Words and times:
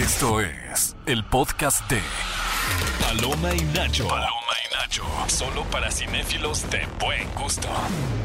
Esto 0.00 0.40
es 0.40 0.96
el 1.06 1.24
podcast 1.24 1.88
de 1.90 2.00
Paloma 3.00 3.52
y 3.54 3.60
Nacho. 3.76 4.08
Paloma 4.08 4.30
y 4.70 4.74
Nacho. 4.74 5.02
Solo 5.28 5.64
para 5.64 5.90
cinéfilos 5.90 6.68
de 6.70 6.86
buen 6.98 7.28
gusto. 7.34 7.68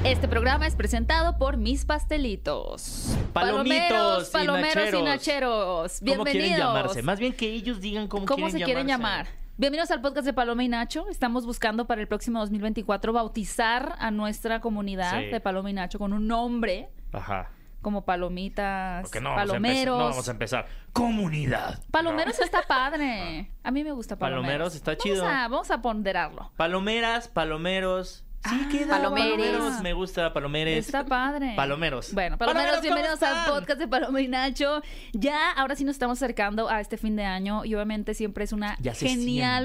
Este 0.04 0.28
programa 0.28 0.68
es 0.68 0.76
presentado 0.76 1.38
por 1.38 1.58
Mis 1.58 1.84
Pastelitos. 1.86 3.18
Palomitos 3.34 4.30
y 4.30 4.32
palomeros 4.32 4.76
y 4.94 5.02
nacheros. 5.02 5.04
nacheros. 5.04 6.00
¿Cómo 6.00 6.24
quieren 6.24 6.42
Bienvenidos. 6.42 6.60
llamarse? 6.60 7.02
Más 7.04 7.20
bien 7.20 7.34
que 7.34 7.48
ellos 7.50 7.82
digan 7.82 8.08
cómo, 8.08 8.26
¿Cómo 8.26 8.50
se 8.50 8.62
quieren 8.62 8.88
llamarse. 8.88 9.32
llamar? 9.32 9.46
Bienvenidos 9.58 9.92
al 9.92 10.02
podcast 10.02 10.26
de 10.26 10.34
Paloma 10.34 10.64
y 10.64 10.68
Nacho. 10.70 11.08
Estamos 11.10 11.46
buscando 11.46 11.86
para 11.88 12.02
el 12.02 12.08
próximo 12.08 12.40
2024 12.40 13.12
bautizar 13.14 13.96
a 14.00 14.12
nuestra 14.12 14.62
comunidad 14.62 15.20
Sí. 15.20 15.26
de 15.28 15.40
Paloma 15.42 15.70
y 15.70 15.74
Nacho 15.74 15.98
con 16.00 16.14
un 16.14 16.28
nombre 16.28 16.90
Ajá. 17.14 17.50
Como 17.86 18.04
palomitas, 18.04 19.14
no 19.22 19.30
vamos, 19.30 19.36
palomeros. 19.36 19.98
no 20.00 20.06
vamos 20.06 20.28
a 20.28 20.32
empezar. 20.32 20.66
Comunidad. 20.92 21.84
Palomeros 21.92 22.40
está 22.40 22.64
padre. 22.64 23.52
A 23.64 23.70
mí 23.70 23.84
me 23.84 23.92
gusta 23.92 24.16
palomeros. 24.18 24.48
Palomeros 24.48 24.76
está 24.76 24.98
chido. 24.98 25.22
Vamos 25.24 25.38
a, 25.38 25.48
vamos 25.50 25.70
a 25.72 25.82
ponderarlo. 25.84 26.52
Palomeras, 26.58 27.28
palomeros. 27.28 28.24
Sí, 28.44 28.60
Ah, 28.60 28.70
queda. 28.72 28.88
palomeres. 28.90 29.52
Palomeros. 29.52 29.82
Me 29.84 29.94
gusta, 29.94 30.34
palomeres. 30.34 30.84
Está 30.88 31.06
padre. 31.06 31.54
Palomeros. 31.56 32.12
Bueno, 32.12 32.40
palomeros, 32.40 32.80
Palomeros, 32.80 32.82
¿cómo 32.82 32.96
bienvenidos 32.96 33.22
al 33.22 33.54
podcast 33.54 33.80
de 33.80 33.88
Paloma 33.88 34.20
y 34.20 34.28
Nacho. 34.30 34.82
Ya, 35.14 35.52
ahora 35.52 35.76
sí 35.76 35.84
nos 35.84 35.94
estamos 35.94 36.18
acercando 36.18 36.68
a 36.68 36.82
este 36.82 36.98
fin 36.98 37.16
de 37.16 37.26
año 37.26 37.66
y 37.66 37.76
obviamente 37.76 38.16
siempre 38.16 38.46
es 38.46 38.52
una 38.52 38.78
genial 38.78 38.96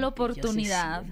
siente, 0.01 0.05
oportunidad. 0.05 1.03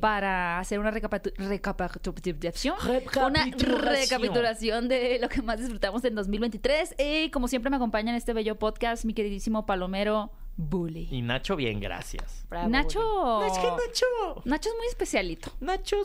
Para 0.00 0.58
hacer 0.58 0.78
una 0.78 0.90
recapitu- 0.92 1.32
recapitulación. 1.36 2.76
Una 3.24 3.44
Recapitulación. 3.46 4.88
de 4.88 5.18
lo 5.20 5.28
que 5.28 5.42
más 5.42 5.58
disfrutamos 5.58 6.04
en 6.04 6.14
2023. 6.14 6.94
Y 6.98 7.30
como 7.30 7.48
siempre 7.48 7.70
me 7.70 7.76
acompaña 7.76 8.10
en 8.10 8.16
este 8.16 8.32
bello 8.32 8.58
podcast 8.58 9.04
mi 9.04 9.14
queridísimo 9.14 9.66
palomero 9.66 10.30
Bully. 10.56 11.08
Y 11.10 11.22
Nacho, 11.22 11.54
bien, 11.56 11.80
gracias. 11.80 12.46
Bravo, 12.48 12.68
Nacho... 12.68 13.00
No, 13.00 13.44
es 13.46 13.58
que 13.58 13.66
Nacho. 13.66 14.42
Nacho 14.44 14.68
es 14.70 14.74
muy 14.76 14.86
especialito. 14.88 15.52
Nacho 15.60 15.96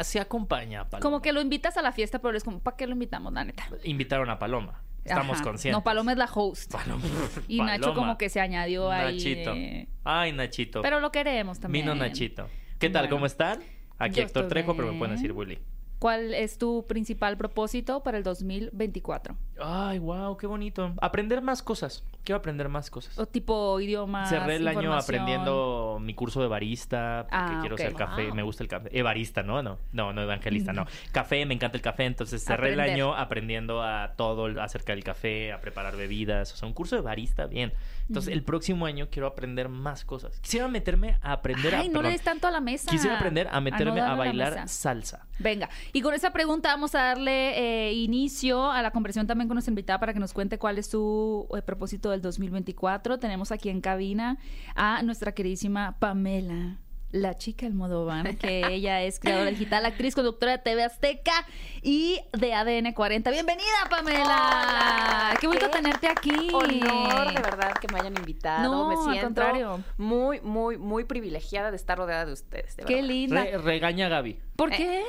se 0.00 0.20
acompaña 0.20 0.82
a 0.82 0.88
Paloma. 0.88 1.02
Como 1.02 1.20
que 1.22 1.32
lo 1.32 1.40
invitas 1.40 1.76
a 1.76 1.82
la 1.82 1.92
fiesta, 1.92 2.18
pero 2.20 2.36
es 2.36 2.42
como, 2.44 2.60
¿para 2.60 2.76
qué 2.76 2.86
lo 2.86 2.92
invitamos, 2.94 3.32
la 3.32 3.44
neta? 3.44 3.64
Invitaron 3.84 4.30
a 4.30 4.38
Paloma. 4.38 4.82
Estamos 5.04 5.36
Ajá. 5.36 5.44
conscientes. 5.44 5.76
No, 5.78 5.84
Paloma 5.84 6.12
es 6.12 6.18
la 6.18 6.28
host. 6.34 6.70
Paloma. 6.72 7.02
Y 7.48 7.60
Nacho 7.60 7.94
como 7.94 8.18
que 8.18 8.28
se 8.28 8.40
añadió 8.40 8.90
ahí. 8.90 9.14
Nachito. 9.16 9.54
de- 9.54 9.88
Ay, 10.04 10.32
Nachito. 10.32 10.82
Pero 10.82 11.00
lo 11.00 11.10
queremos 11.12 11.60
también. 11.60 11.84
Vino 11.86 11.94
Nachito. 11.94 12.48
¿Qué 12.78 12.90
tal? 12.90 13.02
Bueno. 13.02 13.16
¿Cómo 13.16 13.26
están? 13.26 13.60
Aquí 13.98 14.20
Héctor 14.20 14.48
Trejo, 14.48 14.76
pero 14.76 14.92
me 14.92 14.98
pueden 14.98 15.16
decir 15.16 15.32
Willy. 15.32 15.58
¿Cuál 15.98 16.32
es 16.34 16.58
tu 16.58 16.86
principal 16.86 17.36
propósito 17.36 18.02
para 18.04 18.18
el 18.18 18.22
2024? 18.24 19.34
Ay, 19.60 19.98
wow, 19.98 20.36
qué 20.36 20.46
bonito. 20.46 20.94
Aprender 21.00 21.42
más 21.42 21.62
cosas. 21.62 22.04
Quiero 22.22 22.38
aprender 22.38 22.68
más 22.68 22.90
cosas. 22.90 23.18
O 23.18 23.26
tipo 23.26 23.80
idiomas. 23.80 24.28
Cerré 24.28 24.56
el 24.56 24.68
año 24.68 24.92
aprendiendo 24.94 25.98
mi 26.00 26.14
curso 26.14 26.40
de 26.40 26.46
barista, 26.48 27.22
porque 27.28 27.36
Ah, 27.36 27.58
quiero 27.60 27.74
ok. 27.74 27.80
ser 27.80 27.94
café, 27.94 28.26
Wow. 28.26 28.34
me 28.36 28.42
gusta 28.42 28.62
el 28.62 28.68
café. 28.68 28.96
Evarista, 28.96 29.42
¿no? 29.42 29.62
No, 29.62 29.78
no, 29.92 30.12
no 30.12 30.22
evangelista, 30.22 30.72
no. 30.72 30.86
Café, 31.12 31.44
me 31.46 31.54
encanta 31.54 31.76
el 31.76 31.82
café, 31.82 32.04
entonces 32.04 32.44
cerré 32.44 32.74
el 32.74 32.80
año 32.80 33.14
aprendiendo 33.16 33.82
a 33.82 34.12
todo 34.16 34.46
acerca 34.60 34.92
del 34.92 35.02
café, 35.02 35.52
a 35.52 35.60
preparar 35.60 35.96
bebidas, 35.96 36.52
o 36.52 36.56
sea, 36.56 36.68
un 36.68 36.74
curso 36.74 36.94
de 36.96 37.02
barista, 37.02 37.46
bien. 37.46 37.72
Entonces, 38.08 38.32
el 38.32 38.42
próximo 38.42 38.86
año 38.86 39.08
quiero 39.10 39.26
aprender 39.26 39.68
más 39.68 40.04
cosas. 40.04 40.38
Quisiera 40.40 40.66
meterme 40.68 41.18
a 41.20 41.32
aprender 41.32 41.74
a 41.74 41.80
Ay, 41.80 41.88
no 41.88 41.94
le 41.94 41.98
perdón, 42.08 42.12
des 42.12 42.22
tanto 42.22 42.46
a 42.46 42.50
la 42.50 42.60
mesa. 42.60 42.90
Quisiera 42.90 43.16
aprender 43.16 43.48
a 43.50 43.60
meterme 43.60 44.00
no 44.00 44.06
a, 44.06 44.08
la 44.10 44.14
bailar 44.14 44.68
salsa. 44.68 45.26
Venga, 45.38 45.68
y 45.92 46.00
con 46.02 46.14
esa 46.14 46.32
pregunta 46.32 46.68
vamos 46.70 46.94
a 46.94 47.02
darle 47.02 47.88
eh, 47.88 47.92
inicio 47.94 48.70
a 48.70 48.82
la 48.82 48.90
conversación 48.90 49.26
también 49.26 49.48
con 49.48 49.54
nuestra 49.54 49.70
invitada 49.70 49.98
para 50.00 50.12
que 50.12 50.20
nos 50.20 50.32
cuente 50.32 50.58
cuál 50.58 50.78
es 50.78 50.86
su 50.86 51.48
eh, 51.56 51.62
propósito 51.62 52.10
del 52.10 52.22
2024. 52.22 53.18
Tenemos 53.18 53.52
aquí 53.52 53.68
en 53.70 53.80
cabina 53.80 54.38
a 54.74 55.02
nuestra 55.02 55.32
queridísima 55.32 55.96
Pamela. 55.98 56.76
La 57.10 57.38
chica 57.38 57.64
Almodóvar, 57.64 58.36
que 58.36 58.66
ella 58.70 59.00
es 59.00 59.18
creadora 59.18 59.48
digital, 59.48 59.86
actriz, 59.86 60.14
conductora 60.14 60.52
de 60.52 60.58
TV 60.58 60.84
Azteca 60.84 61.32
y 61.80 62.20
de 62.38 62.52
ADN 62.52 62.92
40. 62.92 63.30
Bienvenida, 63.30 63.64
Pamela. 63.88 64.24
Hola, 64.24 65.36
Qué 65.40 65.46
bonito 65.46 65.70
tenerte 65.70 66.06
aquí. 66.06 66.50
Honor, 66.52 67.32
de 67.34 67.40
verdad, 67.40 67.72
que 67.80 67.90
me 67.90 68.00
hayan 68.00 68.14
invitado. 68.14 68.70
No, 68.70 68.88
me 68.90 68.94
al 68.96 69.02
siento 69.04 69.24
contrario. 69.24 69.82
muy, 69.96 70.42
muy, 70.42 70.76
muy 70.76 71.04
privilegiada 71.04 71.70
de 71.70 71.76
estar 71.78 71.96
rodeada 71.96 72.26
de 72.26 72.34
ustedes. 72.34 72.76
de 72.76 72.84
Qué 72.84 72.96
verdad. 72.96 73.08
linda. 73.08 73.42
Re- 73.42 73.56
regaña 73.56 74.04
a 74.04 74.08
Gaby. 74.10 74.38
¿Por 74.54 74.74
Eh, 74.74 74.76
qué? 74.76 75.02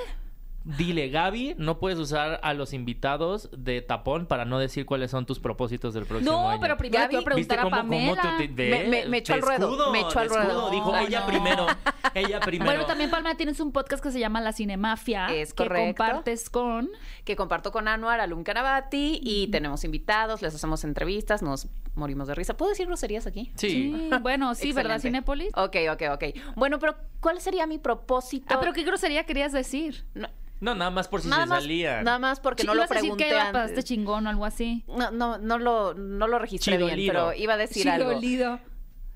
Dile, 0.65 1.09
Gaby, 1.09 1.55
no 1.57 1.79
puedes 1.79 1.97
usar 1.97 2.39
a 2.43 2.53
los 2.53 2.73
invitados 2.73 3.49
de 3.57 3.81
tapón 3.81 4.25
para 4.25 4.45
no 4.45 4.59
decir 4.59 4.85
cuáles 4.85 5.09
son 5.09 5.25
tus 5.25 5.39
propósitos 5.39 5.93
del 5.93 6.05
próximo 6.05 6.31
No, 6.31 6.49
año. 6.49 6.59
pero 6.61 6.77
primero 6.77 7.01
Gaby, 7.03 7.09
quiero 7.11 7.23
preguntar 7.25 7.57
¿Viste 7.57 7.59
a 7.59 7.63
cómo, 7.63 7.75
cómo 7.77 8.15
Pamela. 8.15 8.37
te, 8.37 8.47
te- 8.49 8.69
Me- 8.69 8.83
me- 8.87 9.05
me 9.07 9.17
echó 9.19 9.33
te 9.33 9.39
al 9.39 9.41
ruedo, 9.41 9.69
escudo, 9.69 9.91
me 9.91 9.99
echó 10.01 10.09
te 10.11 10.19
al 10.19 10.29
ruedo. 10.29 10.43
escudo, 10.43 10.69
Dijo, 10.69 10.91
No, 10.91 10.97
ella 10.99 11.19
no. 11.21 11.25
primero, 11.27 11.67
ella 12.13 12.39
primero. 12.41 12.71
Bueno, 12.71 12.85
también 12.85 13.09
Palma 13.09 13.35
tienes 13.35 13.59
un 13.61 13.71
podcast 13.71 14.03
que 14.03 14.11
se 14.11 14.19
llama 14.19 14.41
La 14.41 14.51
Cinemafia. 14.53 15.27
Es 15.33 15.53
que 15.53 15.63
correcto. 15.63 16.03
compartes 16.03 16.49
con. 16.49 16.89
Que 17.23 17.35
comparto 17.35 17.71
con 17.71 17.87
Anuar 17.87 18.19
Alun 18.19 18.43
Canabati 18.43 19.19
y 19.23 19.47
tenemos 19.47 19.83
invitados, 19.85 20.41
les 20.41 20.53
hacemos 20.53 20.83
entrevistas, 20.83 21.41
nos 21.41 21.67
morimos 21.95 22.27
de 22.27 22.35
risa. 22.35 22.55
¿Puedo 22.55 22.69
decir 22.69 22.85
groserías 22.85 23.25
aquí? 23.25 23.51
Sí. 23.55 24.09
bueno, 24.21 24.53
sí, 24.55 24.73
¿verdad. 24.73 24.99
Cinépolis? 24.99 25.49
Ok, 25.55 25.75
ok, 25.91 26.03
ok. 26.13 26.23
Bueno, 26.55 26.79
pero 26.79 26.95
¿cuál 27.21 27.39
sería 27.41 27.65
mi 27.65 27.77
propósito? 27.79 28.45
Ah, 28.49 28.57
pero 28.59 28.73
qué 28.73 28.83
grosería 28.83 29.25
querías 29.25 29.51
decir. 29.51 30.05
No, 30.13 30.27
No, 30.61 30.75
nada 30.75 30.91
más 30.91 31.07
por 31.07 31.21
si 31.21 31.27
nada, 31.29 31.43
se 31.43 31.49
más, 31.49 31.61
salía. 31.63 32.01
nada 32.03 32.19
más 32.19 32.39
porque 32.39 32.63
Sí, 32.63 32.67
no 32.67 32.73
lo 32.73 32.81
ibas 32.81 32.91
a 32.91 32.93
decir 32.95 33.09
pregunté 33.11 33.29
que 33.29 33.39
antes. 33.39 33.53
pasaste 33.53 33.83
chingón 33.83 34.27
o 34.27 34.29
algo 34.29 34.45
así. 34.45 34.83
No, 34.87 35.09
no, 35.11 35.37
no 35.37 35.57
lo, 35.57 35.93
no 35.93 36.27
lo 36.27 36.37
registré 36.39 36.77
bien, 36.77 36.95
pero 37.07 37.33
iba 37.33 37.53
a 37.53 37.57
decir 37.57 37.89
algo. 37.89 38.09
Chidolido. 38.11 38.59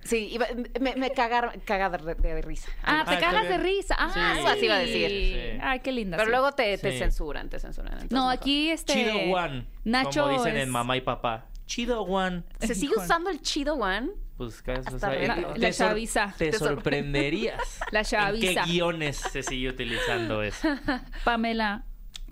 Sí, 0.06 0.28
iba, 0.34 0.46
me, 0.82 0.96
me 0.98 1.12
cagar, 1.12 1.62
caga 1.64 1.90
de, 1.90 2.16
de 2.16 2.42
risa. 2.42 2.70
Ah, 2.84 3.06
te 3.08 3.16
Ah, 3.16 3.20
cagas 3.20 3.48
de 3.48 3.58
risa. 3.58 3.96
Ah, 3.98 4.12
Sí. 4.14 4.20
Algo 4.20 4.48
así 4.50 4.66
iba 4.66 4.76
a 4.76 4.80
decir. 4.80 5.10
Sí. 5.10 5.60
Ay, 5.62 5.80
qué 5.80 5.92
linda. 5.94 6.18
Pero 6.18 6.28
sí. 6.28 6.32
luego 6.32 6.52
te, 6.52 6.78
te 6.78 6.92
Sí. 6.92 6.98
censuran, 7.00 7.50
te 7.50 7.58
censuran. 7.60 7.94
entonces 7.94 8.12
No, 8.12 8.30
aquí 8.30 8.70
este. 8.70 8.94
Chido 8.94 9.16
One. 9.34 9.66
Nacho. 9.86 10.24
Como 10.24 10.34
dicen 10.38 10.58
es- 10.58 10.64
en 10.64 10.70
mamá 10.70 10.98
y 10.98 11.02
papá. 11.02 11.46
Chido 11.66 12.02
One. 12.02 12.44
¿Se 12.60 12.76
sigue 12.76 12.96
usando 12.98 13.30
el 13.30 13.42
chido 13.42 13.76
one? 13.76 14.10
Pues 14.38 14.62
¿qué 14.62 14.74
es? 14.74 14.88
O 14.88 14.98
sea, 15.00 15.10
la- 15.14 15.36
te- 15.36 15.42
la 15.42 15.54
te 15.54 15.74
sor- 15.74 15.88
chaviza. 15.90 16.34
Te 16.38 16.50
Te 16.52 16.58
sor- 16.58 16.70
sorprenderías. 16.70 17.80
La 17.92 18.00
¿En 18.00 18.06
chaviza. 18.06 18.64
qué 18.66 18.72
guiones 18.72 19.18
se 19.18 19.44
sigue 19.44 19.70
utilizando 19.70 20.42
eso? 20.42 20.68
Pamela, 21.24 21.86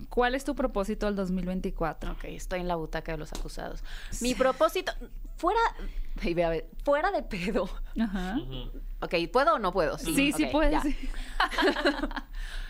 ¿cuál 0.08 0.34
es 0.34 0.44
tu 0.44 0.54
propósito 0.54 1.06
del 1.06 1.14
2024? 1.16 2.12
Ok, 2.12 2.24
estoy 2.24 2.60
en 2.60 2.68
la 2.68 2.74
butaca 2.76 3.12
de 3.12 3.18
los 3.18 3.32
acusados. 3.32 3.84
Mi 4.20 4.34
propósito, 4.34 4.92
fuera, 5.36 5.60
ve 6.22 6.44
a 6.44 6.48
ver, 6.48 6.68
fuera 6.84 7.10
de 7.12 7.22
pedo. 7.22 7.68
Ajá. 8.00 8.36
Ok, 9.00 9.14
¿puedo 9.32 9.54
o 9.54 9.58
no 9.60 9.72
puedo? 9.72 9.96
Sí, 9.98 10.32
sí 10.32 10.44
ok, 10.44 10.50
puedes. 10.52 10.82
sí. 10.82 10.96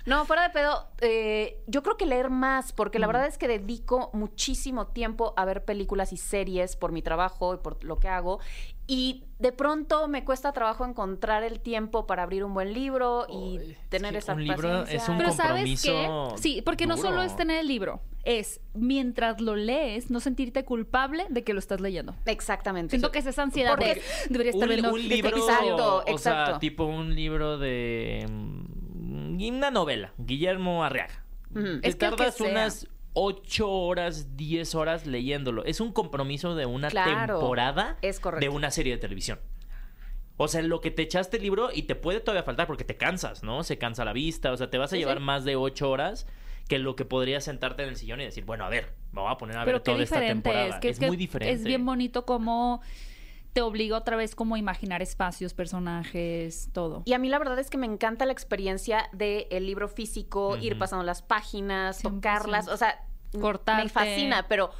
No, 0.04 0.24
fuera 0.26 0.42
de 0.42 0.50
pedo, 0.50 0.88
eh, 1.00 1.62
yo 1.68 1.84
creo 1.84 1.96
que 1.96 2.06
leer 2.06 2.28
más, 2.28 2.72
porque 2.72 2.98
la 2.98 3.06
verdad 3.06 3.26
es 3.26 3.38
que 3.38 3.46
dedico 3.46 4.10
muchísimo 4.14 4.88
tiempo 4.88 5.32
a 5.36 5.44
ver 5.44 5.64
películas 5.64 6.12
y 6.12 6.16
series 6.16 6.74
por 6.74 6.90
mi 6.90 7.02
trabajo 7.02 7.54
y 7.54 7.58
por 7.58 7.84
lo 7.84 8.00
que 8.00 8.08
hago. 8.08 8.40
Y 8.86 9.24
de 9.38 9.52
pronto 9.52 10.08
me 10.08 10.24
cuesta 10.24 10.52
trabajo 10.52 10.84
encontrar 10.84 11.42
el 11.44 11.60
tiempo 11.60 12.06
para 12.06 12.24
abrir 12.24 12.44
un 12.44 12.52
buen 12.54 12.72
libro 12.72 13.26
y 13.28 13.58
Ay, 13.58 13.70
es 13.72 13.88
tener 13.88 14.12
que 14.12 14.18
esa 14.18 14.34
un 14.34 14.44
libro 14.44 14.68
paciencia. 14.68 14.96
es 14.96 15.08
un 15.08 15.18
Pero 15.18 15.32
¿sabes 15.32 15.82
qué? 15.82 15.88
compromiso 15.88 16.36
Sí, 16.36 16.62
porque 16.64 16.86
no 16.86 16.96
solo 16.96 17.22
es 17.22 17.36
tener 17.36 17.60
el 17.60 17.68
libro, 17.68 18.02
es 18.24 18.60
mientras 18.74 19.40
lo 19.40 19.56
lees, 19.56 20.10
no 20.10 20.20
sentirte 20.20 20.64
culpable 20.64 21.26
de 21.28 21.44
que 21.44 21.54
lo 21.54 21.58
estás 21.58 21.80
leyendo. 21.80 22.14
Exactamente. 22.26 22.90
Siento 22.90 23.10
que 23.10 23.20
es 23.20 23.26
esa 23.26 23.42
ansiedad 23.42 23.70
Porque 23.70 23.94
de 23.94 24.02
debería 24.30 24.50
estar 24.52 24.68
un, 24.68 24.74
viendo 24.74 24.92
un 24.92 25.08
libro, 25.08 25.36
Exacto, 25.36 26.04
o 26.06 26.18
sea, 26.18 26.58
tipo 26.58 26.84
un 26.84 27.14
libro 27.14 27.58
de 27.58 28.26
mm, 28.28 29.42
una 29.48 29.70
novela, 29.70 30.12
Guillermo 30.18 30.84
Arriaga. 30.84 31.24
Te 31.52 31.60
Es 31.60 31.96
que 31.96 32.06
el 32.06 32.14
que 32.14 32.16
tardas 32.16 32.40
unas 32.40 32.88
ocho 33.14 33.70
horas, 33.70 34.36
10 34.36 34.74
horas 34.74 35.06
leyéndolo. 35.06 35.64
Es 35.64 35.80
un 35.80 35.92
compromiso 35.92 36.54
de 36.54 36.66
una 36.66 36.88
Claro, 36.88 37.38
temporada 37.38 37.98
es 38.02 38.20
de 38.40 38.48
una 38.48 38.70
serie 38.70 38.94
de 38.94 38.98
televisión. 38.98 39.38
O 40.38 40.48
sea, 40.48 40.62
lo 40.62 40.80
que 40.80 40.90
te 40.90 41.02
echaste 41.02 41.36
el 41.36 41.42
libro 41.42 41.70
y 41.72 41.82
te 41.82 41.94
puede 41.94 42.20
todavía 42.20 42.42
faltar 42.42 42.66
porque 42.66 42.84
te 42.84 42.96
cansas, 42.96 43.42
¿no? 43.42 43.62
Se 43.64 43.78
cansa 43.78 44.04
la 44.04 44.12
vista, 44.12 44.50
o 44.50 44.56
sea, 44.56 44.70
te 44.70 44.78
vas 44.78 44.92
a 44.92 44.96
Sí, 44.96 45.00
llevar 45.00 45.18
sí. 45.18 45.22
más 45.24 45.44
de 45.44 45.56
ocho 45.56 45.90
horas 45.90 46.26
que 46.68 46.78
lo 46.78 46.96
que 46.96 47.04
podrías 47.04 47.44
sentarte 47.44 47.82
en 47.82 47.90
el 47.90 47.96
sillón 47.96 48.20
y 48.20 48.24
decir, 48.24 48.44
bueno, 48.44 48.64
a 48.64 48.68
ver, 48.70 48.94
me 49.12 49.20
voy 49.20 49.30
a 49.30 49.36
poner 49.36 49.56
a 49.58 49.64
Pero 49.64 49.76
ver 49.78 49.82
toda 49.82 50.02
esta 50.02 50.20
temporada. 50.20 50.68
es, 50.68 50.74
que 50.76 50.88
es 50.88 50.98
que 50.98 51.06
muy 51.06 51.16
diferente. 51.16 51.52
Es 51.52 51.64
bien 51.64 51.84
bonito 51.84 52.24
como 52.24 52.80
te 53.52 53.60
obliga 53.60 53.96
otra 53.96 54.16
vez 54.16 54.34
como 54.34 54.54
a 54.54 54.58
imaginar 54.58 55.02
espacios, 55.02 55.54
personajes, 55.54 56.70
todo. 56.72 57.02
Y 57.04 57.12
a 57.12 57.18
mí 57.18 57.28
la 57.28 57.38
verdad 57.38 57.58
es 57.58 57.68
que 57.68 57.78
me 57.78 57.86
encanta 57.86 58.24
la 58.24 58.32
experiencia 58.32 59.08
del 59.12 59.66
libro 59.66 59.88
físico, 59.88 60.56
ir 60.56 60.78
pasando 60.78 61.04
las 61.04 61.22
páginas, 61.22 62.02
100%. 62.02 62.14
tocarlas, 62.14 62.68
o 62.68 62.76
sea, 62.76 63.04
Cortarte. 63.38 63.84
me 63.84 63.88
fascina, 63.88 64.46
pero 64.48 64.70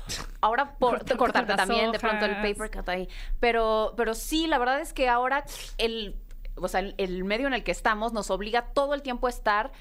ahora 0.41 0.77
por 0.77 1.05
Cortarte 1.17 1.55
también, 1.55 1.93
de 1.93 1.99
pronto 1.99 2.25
el 2.25 2.37
paper 2.37 2.71
cut 2.71 2.89
ahí, 2.89 3.09
pero 3.41 3.95
pero 3.97 4.15
sí, 4.15 4.47
la 4.47 4.59
verdad 4.59 4.81
es 4.81 4.93
que 4.93 5.09
ahora 5.09 5.45
el 5.79 6.17
o 6.57 6.69
sea, 6.69 6.81
el, 6.81 6.95
el 6.99 7.25
medio 7.25 7.47
en 7.47 7.55
el 7.55 7.65
que 7.65 7.73
estamos 7.73 8.13
nos 8.13 8.31
obliga 8.31 8.73
todo 8.75 8.95
el 8.95 9.03
tiempo 9.03 9.27
a 9.27 9.31
estar 9.31 9.73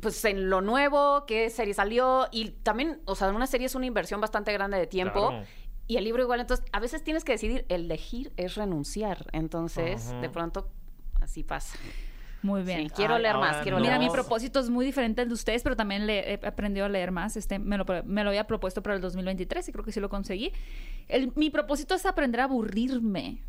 pues 0.00 0.24
en 0.24 0.50
lo 0.50 0.60
nuevo, 0.60 1.24
qué 1.26 1.48
serie 1.48 1.74
salió 1.74 2.26
y 2.32 2.50
también, 2.50 3.00
o 3.04 3.14
sea, 3.14 3.28
una 3.28 3.46
serie 3.46 3.68
es 3.68 3.76
una 3.76 3.86
inversión 3.86 4.20
bastante 4.20 4.52
grande 4.52 4.76
de 4.76 4.88
tiempo. 4.88 5.28
Claro. 5.28 5.46
Y 5.92 5.96
el 5.96 6.04
libro 6.04 6.22
igual. 6.22 6.40
Entonces, 6.40 6.64
a 6.72 6.80
veces 6.80 7.02
tienes 7.04 7.24
que 7.24 7.32
decidir, 7.32 7.64
elegir 7.68 8.32
es 8.36 8.54
renunciar. 8.54 9.26
Entonces, 9.32 10.12
de 10.20 10.28
pronto, 10.28 10.68
así 11.20 11.42
pasa. 11.42 11.78
Muy 12.42 12.62
bien. 12.64 12.88
Sí, 12.88 12.90
quiero 12.96 13.14
Ay, 13.14 13.22
leer 13.22 13.36
más, 13.36 13.58
quiero 13.62 13.76
no. 13.78 13.84
Mira, 13.84 13.98
leer 13.98 14.10
mi 14.10 14.12
propósito 14.12 14.58
es 14.58 14.68
muy 14.68 14.84
diferente 14.84 15.22
al 15.22 15.28
de 15.28 15.34
ustedes, 15.34 15.62
pero 15.62 15.76
también 15.76 16.06
le 16.08 16.32
he 16.34 16.40
aprendido 16.46 16.86
a 16.86 16.88
leer 16.88 17.12
más. 17.12 17.36
Este, 17.36 17.60
me, 17.60 17.78
lo, 17.78 17.84
me 18.04 18.24
lo 18.24 18.30
había 18.30 18.48
propuesto 18.48 18.82
para 18.82 18.96
el 18.96 19.00
2023 19.00 19.68
y 19.68 19.72
creo 19.72 19.84
que 19.84 19.92
sí 19.92 20.00
lo 20.00 20.08
conseguí. 20.08 20.52
El- 21.08 21.32
mi 21.36 21.50
propósito 21.50 21.94
es 21.94 22.04
aprender 22.04 22.40
a 22.40 22.44
aburrirme. 22.44 23.42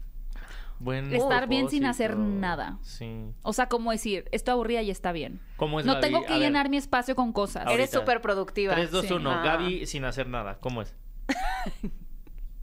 Buen 0.80 1.14
Estar 1.14 1.48
bien 1.48 1.70
sin 1.70 1.86
hacer 1.86 2.18
nada. 2.18 2.78
Sí. 2.82 3.26
O 3.42 3.54
sea, 3.54 3.68
como 3.70 3.92
decir, 3.92 4.26
estoy 4.32 4.52
aburrida 4.52 4.82
y 4.82 4.92
está 4.92 5.12
bien. 5.12 5.40
¿Cómo 5.56 5.80
es 5.80 5.86
no 5.86 5.94
Gaby? 5.94 6.02
tengo 6.06 6.18
A 6.20 6.26
que 6.26 6.34
ver. 6.34 6.42
llenar 6.42 6.70
mi 6.70 6.78
espacio 6.78 7.16
con 7.16 7.32
cosas. 7.32 7.64
Ahorita. 7.66 7.74
Eres 7.76 7.90
súper 7.90 8.22
productiva. 8.22 8.74
3, 8.76 8.92
2, 8.92 9.06
Sí. 9.08 9.14
1. 9.14 9.32
Ah. 9.32 9.42
Gaby 9.44 9.86
sin 9.88 10.04
hacer 10.06 10.28
nada. 10.28 10.58
¿Cómo 10.60 10.82
es? 10.82 10.94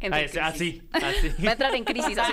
En 0.00 0.14
Ah, 0.14 0.18
crisis. 0.18 0.38
así, 0.42 0.82
así. 0.92 1.28
Va 1.44 1.50
a 1.50 1.52
entrar 1.52 1.74
en 1.74 1.84
crisis 1.84 2.16
así. 2.18 2.32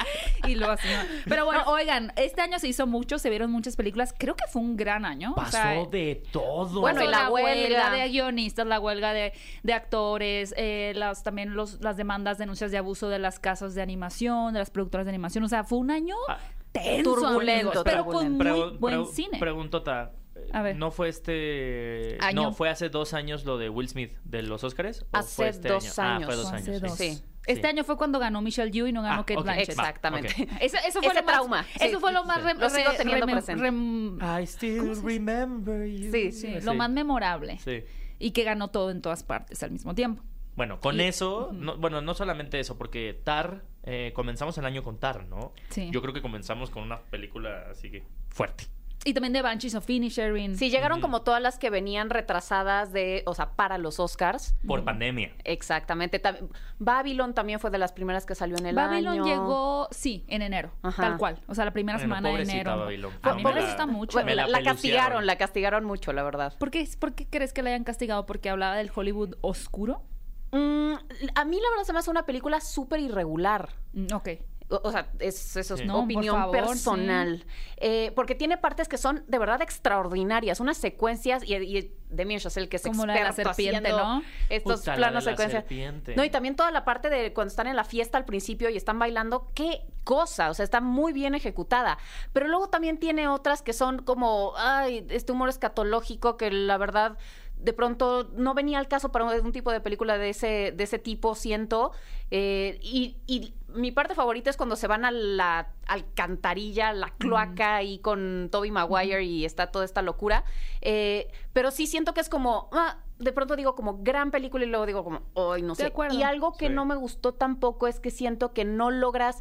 y 0.48 0.54
lo 0.54 0.70
así. 0.70 0.86
¿no? 0.88 1.02
Pero 1.28 1.44
bueno, 1.46 1.64
oigan, 1.66 2.12
este 2.16 2.40
año 2.42 2.58
se 2.60 2.68
hizo 2.68 2.86
mucho, 2.86 3.18
se 3.18 3.28
vieron 3.28 3.50
muchas 3.50 3.74
películas. 3.76 4.14
Creo 4.16 4.36
que 4.36 4.44
fue 4.46 4.62
un 4.62 4.76
gran 4.76 5.04
año. 5.04 5.32
o 5.32 5.34
Pasó 5.34 5.50
sea, 5.50 5.84
de 5.90 6.22
todo. 6.32 6.80
Bueno, 6.80 7.02
y 7.02 7.08
la 7.08 7.28
huelga. 7.30 7.90
de 7.90 8.08
guionistas, 8.08 8.66
la 8.66 8.78
huelga 8.80 9.12
de, 9.12 9.32
de 9.64 9.72
actores, 9.72 10.54
eh, 10.56 10.92
las, 10.94 11.22
también 11.24 11.54
los, 11.54 11.80
las 11.80 11.96
demandas, 11.96 12.38
denuncias 12.38 12.70
de 12.70 12.78
abuso 12.78 13.08
de 13.08 13.18
las 13.18 13.40
casas 13.40 13.74
de 13.74 13.82
animación, 13.82 14.52
de 14.52 14.60
las 14.60 14.70
productoras 14.70 15.04
de 15.04 15.10
animación. 15.10 15.42
O 15.44 15.48
sea, 15.48 15.64
fue 15.64 15.78
un 15.78 15.90
año 15.90 16.14
Ah, 16.28 16.38
tenso, 16.70 17.14
turbulento, 17.14 17.68
amigos, 17.70 17.82
pero 17.84 18.04
con 18.06 18.32
muy 18.38 18.76
buen 18.78 19.06
cine. 19.06 19.38
Preguntota. 19.40 20.12
A 20.52 20.62
ver. 20.62 20.76
¿No 20.76 20.90
fue 20.90 21.08
este. 21.08 22.18
Año. 22.20 22.42
No, 22.42 22.52
fue 22.52 22.68
hace 22.70 22.88
dos 22.88 23.14
años 23.14 23.44
lo 23.44 23.58
de 23.58 23.68
Will 23.68 23.88
Smith 23.88 24.12
de 24.24 24.42
los 24.42 24.64
Oscars? 24.64 25.02
¿O 25.12 25.16
Hace 25.16 25.34
fue 25.36 25.48
este 25.48 25.68
dos 25.68 25.98
año? 25.98 26.08
Ah, 26.10 26.16
años. 26.16 26.26
fue 26.26 26.36
dos 26.36 26.48
Fue 26.48 26.58
años. 26.58 26.68
hace 26.68 26.78
sí. 26.78 26.86
dos. 26.86 26.98
Sí. 26.98 27.24
Este 27.46 27.62
Sí. 27.62 27.66
año 27.68 27.84
fue 27.84 27.96
cuando 27.96 28.18
ganó 28.18 28.42
Michelle 28.42 28.70
Yeoh 28.70 28.88
y 28.88 28.92
no 28.92 29.00
ganó 29.02 29.20
Ah, 29.22 29.24
Kate 29.26 29.36
ok. 29.38 29.44
Blanchett. 29.44 29.68
Exactamente. 29.70 30.28
Eso, 30.60 30.76
eso 30.86 31.00
fue 31.00 31.12
Ese 31.12 31.20
lo 31.20 31.26
más, 31.26 31.34
trauma, 31.34 31.66
Eso 31.80 31.96
sí. 31.96 32.00
fue 32.00 32.12
lo 32.12 32.24
más 32.24 32.38
Sí. 32.38 32.44
re- 32.44 32.54
Lo 32.54 32.70
sigo 32.70 32.90
teniendo 32.96 33.26
presente. 33.26 33.64
rem- 33.64 34.40
I 34.42 34.46
still 34.46 35.02
remember 35.02 35.86
you. 35.86 36.10
sí, 36.12 36.32
sí, 36.32 36.60
lo 36.62 36.74
más 36.74 36.90
memorable. 36.90 37.58
Sí. 37.58 37.84
Y 38.18 38.32
que 38.32 38.44
ganó 38.44 38.68
todo 38.68 38.90
en 38.90 39.00
todas 39.00 39.22
partes 39.22 39.62
al 39.62 39.70
mismo 39.70 39.94
tiempo. 39.94 40.22
Bueno, 40.56 40.78
con 40.80 40.96
Y- 41.00 41.04
eso, 41.04 41.50
no- 41.54 41.76
bueno, 41.78 42.00
no 42.02 42.14
solamente 42.14 42.58
eso, 42.60 42.76
porque 42.76 43.18
Tar, 43.24 43.62
eh, 43.84 44.12
comenzamos 44.14 44.58
el 44.58 44.66
año 44.66 44.82
con 44.82 44.98
Tar, 44.98 45.24
¿no? 45.26 45.52
Sí. 45.70 45.88
Yo 45.92 46.02
creo 46.02 46.12
que 46.12 46.20
comenzamos 46.20 46.68
con 46.68 46.82
una 46.82 46.98
película 47.00 47.68
así 47.70 47.90
que 47.90 48.02
fuerte. 48.28 48.64
Y 49.04 49.14
también 49.14 49.32
de 49.32 49.42
Banshees 49.42 49.74
of 49.76 49.88
Inisherin. 49.88 50.56
Sí, 50.58 50.70
llegaron 50.70 51.00
como 51.00 51.22
todas 51.22 51.40
las 51.40 51.58
que 51.58 51.70
venían 51.70 52.10
retrasadas 52.10 52.92
de, 52.92 53.22
o 53.26 53.34
sea, 53.34 53.50
para 53.52 53.78
los 53.78 54.00
Oscars. 54.00 54.54
Por 54.66 54.84
pandemia. 54.84 55.32
Exactamente. 55.44 56.20
Tam- 56.20 56.48
Babylon 56.78 57.32
también 57.32 57.60
fue 57.60 57.70
de 57.70 57.78
las 57.78 57.92
primeras 57.92 58.26
que 58.26 58.34
salió 58.34 58.56
en 58.58 58.66
el 58.66 58.74
Babylon 58.74 59.14
año. 59.14 59.24
llegó, 59.24 59.88
sí, 59.92 60.24
en 60.28 60.42
enero, 60.42 60.72
Ajá. 60.82 61.02
tal 61.02 61.16
cual. 61.16 61.38
O 61.46 61.54
sea, 61.54 61.64
la 61.64 61.70
primera 61.72 61.96
Bueno, 61.98 62.16
semana 62.16 62.36
de 62.36 62.42
enero. 62.42 62.76
Babylon. 62.76 63.12
A 63.22 63.34
mí 63.34 63.44
me 63.44 63.54
la- 63.54 63.60
gusta 63.62 63.86
mucho. 63.86 64.18
Me 64.24 64.34
la 64.34 64.42
la, 64.46 64.48
la 64.48 64.58
pelucearon. 64.58 64.74
castigaron, 64.74 65.26
la 65.26 65.38
castigaron 65.38 65.84
mucho, 65.84 66.12
la 66.12 66.22
verdad. 66.24 66.54
¿Por 66.58 66.70
qué, 66.70 66.86
¿Por 66.98 67.14
qué 67.14 67.26
crees 67.30 67.52
que 67.52 67.62
la 67.62 67.70
hayan 67.70 67.84
castigado? 67.84 68.26
¿Porque 68.26 68.50
hablaba 68.50 68.76
del 68.76 68.90
Hollywood 68.94 69.36
oscuro? 69.42 70.02
Mm, 70.50 70.94
a 71.34 71.44
mí 71.44 71.56
la 71.60 71.70
verdad 71.70 71.84
se 71.84 71.92
me 71.92 71.98
hace 72.00 72.10
una 72.10 72.26
película 72.26 72.60
súper 72.60 73.00
irregular. 73.00 73.68
Mm, 73.92 74.12
ok. 74.12 74.28
O, 74.70 74.80
o 74.84 74.92
sea, 74.92 75.10
es, 75.18 75.56
eso 75.56 75.74
es 75.74 75.80
Sí. 75.80 75.86
No, 75.86 75.94
por 75.94 76.04
opinión 76.04 76.36
favor, 76.36 76.56
personal. 76.56 77.44
Eh, 77.78 78.12
porque 78.14 78.34
tiene 78.34 78.58
partes 78.58 78.86
que 78.88 78.98
son 78.98 79.24
de 79.26 79.38
verdad 79.38 79.62
extraordinarias, 79.62 80.60
unas 80.60 80.76
secuencias, 80.76 81.42
y, 81.42 81.54
y 81.54 81.92
Damien 82.10 82.38
Chazelle, 82.40 82.68
que 82.68 82.76
es 82.76 82.82
Como 82.82 83.06
la 83.06 83.14
de 83.14 83.20
la 83.20 83.26
experto 83.28 83.54
serpiente, 83.54 83.88
haciendo 83.90 84.04
¿no? 84.04 84.22
estos 84.48 84.86
la 84.86 84.94
planos 84.96 85.24
de 85.24 85.30
la 85.30 85.36
secuencias. 85.36 85.62
serpiente. 85.62 86.16
No, 86.16 86.24
y 86.24 86.30
también 86.30 86.54
toda 86.56 86.70
la 86.70 86.84
parte 86.84 87.08
de 87.10 87.32
cuando 87.32 87.48
están 87.48 87.66
en 87.66 87.76
la 87.76 87.84
fiesta 87.84 88.18
al 88.18 88.24
principio 88.24 88.68
y 88.68 88.76
están 88.76 88.98
bailando, 88.98 89.50
qué 89.54 89.82
cosa, 90.04 90.50
o 90.50 90.54
sea, 90.54 90.64
está 90.64 90.80
muy 90.80 91.12
bien 91.12 91.34
ejecutada. 91.34 91.98
Pero 92.32 92.48
luego 92.48 92.68
también 92.68 92.98
tiene 92.98 93.28
otras 93.28 93.62
que 93.62 93.72
son 93.72 94.02
como, 94.02 94.52
ay, 94.56 95.06
este 95.10 95.32
humor 95.32 95.48
escatológico 95.48 96.36
que 96.36 96.50
la 96.50 96.76
verdad 96.78 97.16
de 97.56 97.72
pronto 97.72 98.30
no 98.34 98.54
venía 98.54 98.78
al 98.78 98.86
caso 98.88 99.10
para 99.10 99.24
un, 99.24 99.32
un 99.46 99.52
tipo 99.52 99.72
de 99.72 99.80
película 99.80 100.16
de 100.16 100.30
ese, 100.30 100.72
de 100.76 100.84
ese 100.84 100.98
tipo, 100.98 101.34
siento. 101.34 101.92
Eh, 102.30 102.78
y, 102.82 103.16
y 103.26 103.52
mi 103.68 103.92
parte 103.92 104.14
favorita 104.14 104.50
es 104.50 104.56
cuando 104.56 104.76
se 104.76 104.86
van 104.86 105.04
a 105.04 105.10
la 105.10 105.72
alcantarilla, 105.86 106.92
la 106.92 107.10
cloaca 107.18 107.82
y 107.82 107.98
con 107.98 108.48
Toby 108.50 108.70
Maguire 108.70 109.22
y 109.22 109.44
está 109.44 109.70
toda 109.70 109.84
esta 109.84 110.02
locura. 110.02 110.44
Eh, 110.80 111.30
pero 111.52 111.70
sí 111.70 111.86
siento 111.86 112.14
que 112.14 112.20
es 112.20 112.28
como, 112.28 112.68
ah, 112.72 112.98
de 113.18 113.32
pronto 113.32 113.56
digo 113.56 113.74
como 113.74 113.98
gran 114.02 114.30
película 114.30 114.64
y 114.64 114.68
luego 114.68 114.86
digo 114.86 115.04
como, 115.04 115.22
ay, 115.52 115.62
no 115.62 115.74
De 115.74 115.82
sé. 115.82 115.86
acuerdo. 115.86 116.16
Y 116.18 116.22
algo 116.22 116.52
que 116.56 116.68
Sí. 116.68 116.72
no 116.72 116.84
me 116.86 116.94
gustó 116.96 117.34
tampoco 117.34 117.86
es 117.86 118.00
que 118.00 118.10
siento 118.10 118.52
que 118.52 118.64
no 118.64 118.90
logras 118.90 119.40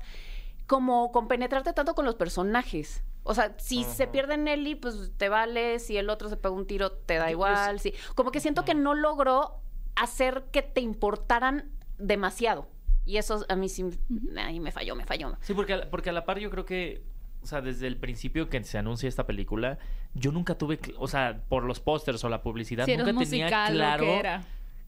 como 0.65 1.11
compenetrarte 1.11 1.71
tanto 1.73 1.95
con 1.95 2.05
los 2.05 2.15
personajes. 2.15 3.03
O 3.23 3.33
sea, 3.33 3.55
si 3.57 3.83
se 3.83 4.07
pierde 4.07 4.37
Nelly, 4.37 4.75
pues 4.75 5.11
te 5.17 5.27
vale. 5.29 5.79
Si 5.79 5.97
el 5.97 6.09
otro 6.09 6.29
se 6.29 6.37
pega 6.37 6.53
un 6.55 6.65
tiro, 6.65 6.91
te 6.91 7.15
da 7.15 7.29
igual. 7.31 7.71
pues, 7.71 7.81
sí. 7.81 7.93
Como 8.15 8.31
que 8.31 8.39
siento 8.39 8.63
que 8.65 8.73
no 8.73 8.93
logró 8.93 9.55
hacer 9.95 10.45
que 10.51 10.61
te 10.61 10.79
importaran 10.81 11.71
demasiado. 11.97 12.67
Y 13.07 13.17
eso 13.17 13.43
a 13.49 13.55
mí 13.55 13.69
sí 13.69 13.85
ay, 14.37 14.59
me 14.59 14.71
falló, 14.71 14.95
me 14.95 15.05
falló. 15.05 15.35
Sí, 15.41 15.53
porque, 15.53 15.73
a- 15.73 15.89
porque 15.89 16.09
a 16.09 16.13
la 16.13 16.25
par 16.25 16.37
yo 16.39 16.49
creo 16.51 16.65
que, 16.65 17.01
o 17.41 17.47
sea, 17.47 17.61
desde 17.61 17.87
el 17.87 17.97
principio 17.97 18.49
que 18.49 18.63
se 18.63 18.77
anuncia 18.77 19.07
esta 19.09 19.25
película, 19.25 19.79
yo 20.13 20.31
nunca 20.31 20.55
tuve, 20.57 20.77
o 20.97 21.07
sea, 21.07 21.41
por 21.49 21.63
los 21.63 21.79
pósters 21.79 22.23
o 22.23 22.29
la 22.29 22.41
publicidad, 22.43 22.85
nunca 22.85 23.11
un 23.11 23.17
tenía 23.19 23.45
musical, 23.45 23.73
claro 23.73 24.05
lo 24.05 24.11
que 24.11 24.19
era. 24.19 24.43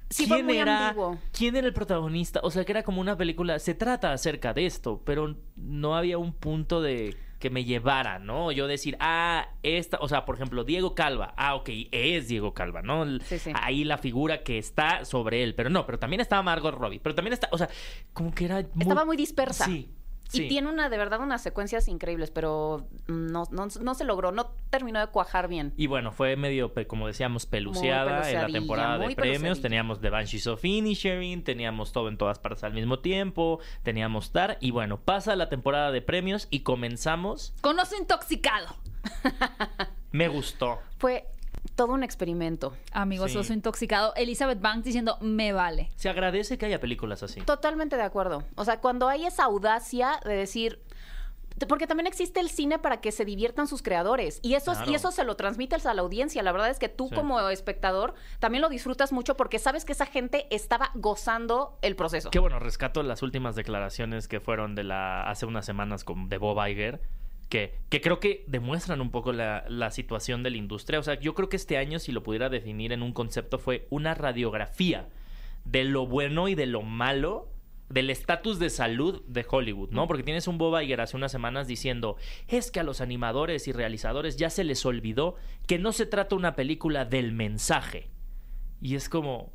Sí, 0.10 0.26
fue 0.26 0.38
quién 0.38 0.46
muy 0.48 0.58
era, 0.58 0.90
ambiguo. 0.90 1.18
quién 1.32 1.56
era 1.56 1.68
el 1.68 1.74
protagonista. 1.74 2.40
O 2.44 2.50
sea, 2.52 2.66
que 2.66 2.72
era 2.72 2.84
como 2.84 3.00
una 3.00 3.16
película, 3.16 3.60
se 3.60 3.74
trata 3.76 4.12
acerca 4.12 4.54
de 4.54 4.66
esto, 4.66 5.02
pero 5.06 5.36
no 5.56 5.96
había 5.96 6.18
un 6.18 6.34
punto 6.34 6.82
de 6.82 7.16
que 7.40 7.50
me 7.50 7.64
llevara, 7.64 8.20
¿no? 8.20 8.52
Yo 8.52 8.68
decir, 8.68 8.98
ah, 9.00 9.48
esta, 9.64 9.98
o 10.02 10.08
sea, 10.10 10.26
por 10.26 10.36
ejemplo, 10.36 10.64
Diego 10.66 10.94
Calva, 10.94 11.34
ah, 11.38 11.56
ok, 11.56 11.70
es 11.92 12.28
Diego 12.28 12.54
Calva, 12.54 12.82
¿no? 12.82 13.04
El- 13.04 13.22
Sí, 13.22 13.40
sí. 13.40 13.52
Ahí 13.56 13.84
la 13.86 13.98
figura 13.98 14.44
que 14.44 14.58
está 14.58 15.06
sobre 15.06 15.42
él, 15.44 15.56
pero 15.56 15.70
no, 15.70 15.86
pero 15.86 15.98
también 16.00 16.20
estaba 16.20 16.42
Margot 16.44 16.74
Robbie, 16.76 17.00
pero 17.00 17.16
también 17.16 17.34
está, 17.34 17.48
o 17.52 17.58
sea, 17.58 17.70
como 18.14 18.34
que 18.34 18.46
era 18.46 18.56
muy... 18.74 18.82
Estaba 18.82 19.06
muy 19.06 19.16
dispersa. 19.18 19.66
Sí, 19.66 19.90
sí. 20.30 20.44
Y 20.44 20.48
tiene 20.48 20.70
una, 20.70 20.90
de 20.90 20.98
verdad, 20.98 21.20
unas 21.20 21.44
secuencias 21.44 21.88
increíbles, 21.88 22.32
pero 22.32 22.88
no, 23.08 23.44
no, 23.52 23.68
no 23.82 23.94
se 23.94 24.04
logró, 24.06 24.32
no 24.32 24.52
terminó 24.70 25.00
de 25.00 25.08
cuajar 25.08 25.48
bien. 25.48 25.74
Y 25.76 25.88
bueno, 25.88 26.12
fue 26.12 26.36
medio, 26.36 26.74
como 26.88 27.08
decíamos, 27.08 27.46
peluceada 27.46 28.30
en 28.30 28.42
la 28.42 28.48
temporada 28.48 28.98
de 28.98 29.16
premios. 29.16 29.62
Teníamos 29.62 30.00
The 30.00 30.10
Banshees 30.10 30.48
of 30.48 30.64
Inisherin, 30.64 31.44
teníamos 31.44 31.92
todo 31.92 32.08
en 32.08 32.18
todas 32.18 32.40
partes 32.40 32.64
al 32.64 32.74
mismo 32.74 33.00
tiempo, 33.00 33.60
teníamos 33.84 34.32
Tar. 34.32 34.58
Y 34.62 34.72
bueno, 34.72 35.02
pasa 35.02 35.36
la 35.36 35.50
temporada 35.50 35.92
de 35.92 36.02
premios 36.02 36.48
y 36.50 36.62
comenzamos. 36.62 37.54
Con 37.62 37.80
oso 37.80 37.98
intoxicado. 37.98 38.76
Me 40.12 40.28
gustó. 40.28 40.80
Fue 40.98 41.28
todo 41.80 41.94
un 41.94 42.04
experimento. 42.04 42.74
Amigos, 42.92 43.32
Sí. 43.32 43.38
oso 43.38 43.54
intoxicado. 43.54 44.14
Elizabeth 44.18 44.60
Banks 44.60 44.84
diciendo, 44.84 45.18
me 45.22 45.54
vale. 45.54 45.90
Se 45.96 46.10
agradece 46.10 46.58
que 46.58 46.66
haya 46.66 46.82
películas 46.82 47.24
así. 47.24 47.40
Totalmente 47.40 47.96
de 47.96 48.04
acuerdo. 48.04 48.44
O 48.56 48.66
sea, 48.66 48.82
cuando 48.82 49.08
hay 49.08 49.26
esa 49.26 49.46
audacia 49.46 50.20
de 50.26 50.34
decir. 50.36 50.82
Porque 51.68 51.88
también 51.88 52.08
existe 52.08 52.40
el 52.42 52.50
cine 52.50 52.80
para 52.80 53.02
que 53.02 53.12
se 53.12 53.24
diviertan 53.26 53.68
sus 53.68 53.82
creadores. 53.82 54.40
Y 54.42 54.54
eso, 54.56 54.72
Claro. 54.74 54.92
y 54.92 54.96
eso 54.96 55.12
se 55.12 55.24
lo 55.26 55.36
transmites 55.36 55.86
a 55.86 55.94
la 55.94 56.02
audiencia. 56.02 56.42
La 56.44 56.52
verdad 56.54 56.70
es 56.70 56.80
que 56.80 56.88
tú, 56.90 57.08
Sí. 57.10 57.16
como 57.16 57.40
espectador, 57.50 58.14
también 58.40 58.62
lo 58.62 58.70
disfrutas 58.70 59.12
mucho 59.14 59.36
porque 59.36 59.58
sabes 59.60 59.84
que 59.86 59.92
esa 59.94 60.06
gente 60.06 60.48
estaba 60.56 60.92
gozando 60.96 61.78
el 61.82 61.96
proceso. 61.98 62.30
Qué 62.30 62.40
bueno, 62.40 62.60
rescato 62.60 63.04
las 63.04 63.24
últimas 63.24 63.56
declaraciones 63.56 64.28
que 64.30 64.40
fueron 64.40 64.74
de 64.76 64.84
la 64.86 65.30
hace 65.30 65.46
unas 65.46 65.66
semanas 65.66 66.04
con 66.06 66.28
de 66.30 66.38
Bob 66.38 66.66
Iger. 66.66 67.02
Que, 67.50 67.74
que 67.90 68.00
creo 68.00 68.20
que 68.20 68.46
demuestran 68.48 69.02
un 69.02 69.10
poco 69.10 69.34
la, 69.34 69.66
la 69.68 69.90
situación 69.92 70.44
de 70.44 70.52
la 70.52 70.58
industria. 70.58 71.00
O 71.00 71.04
sea, 71.04 71.20
yo 71.20 71.34
creo 71.34 71.50
que 71.50 71.56
este 71.58 71.78
año, 71.78 71.98
si 71.98 72.12
lo 72.12 72.24
pudiera 72.24 72.50
definir 72.50 72.94
en 72.94 73.02
un 73.02 73.12
concepto, 73.12 73.58
fue 73.58 73.88
una 73.90 74.14
radiografía 74.14 75.10
de 75.66 75.84
lo 75.84 76.06
bueno 76.06 76.48
y 76.48 76.56
de 76.56 76.68
lo 76.68 76.84
malo 76.84 77.50
del 77.90 78.12
estatus 78.12 78.60
de 78.60 78.70
salud 78.70 79.24
de 79.28 79.46
Hollywood, 79.50 79.90
¿no? 79.90 80.08
Porque 80.08 80.24
tienes 80.24 80.48
un 80.48 80.60
Bob 80.60 80.80
Iger 80.80 81.02
hace 81.02 81.18
unas 81.18 81.32
semanas 81.32 81.68
diciendo, 81.68 82.18
es 82.48 82.70
que 82.70 82.80
a 82.80 82.84
los 82.84 83.02
animadores 83.02 83.68
y 83.68 83.72
realizadores 83.72 84.38
ya 84.38 84.52
se 84.52 84.64
les 84.64 84.86
olvidó 84.86 85.36
que 85.66 85.80
no 85.80 85.92
se 85.92 86.06
trata 86.06 86.36
una 86.36 86.56
película 86.56 87.06
del 87.06 87.32
mensaje. 87.32 88.10
Y 88.80 88.96
es 88.96 89.10
como, 89.10 89.52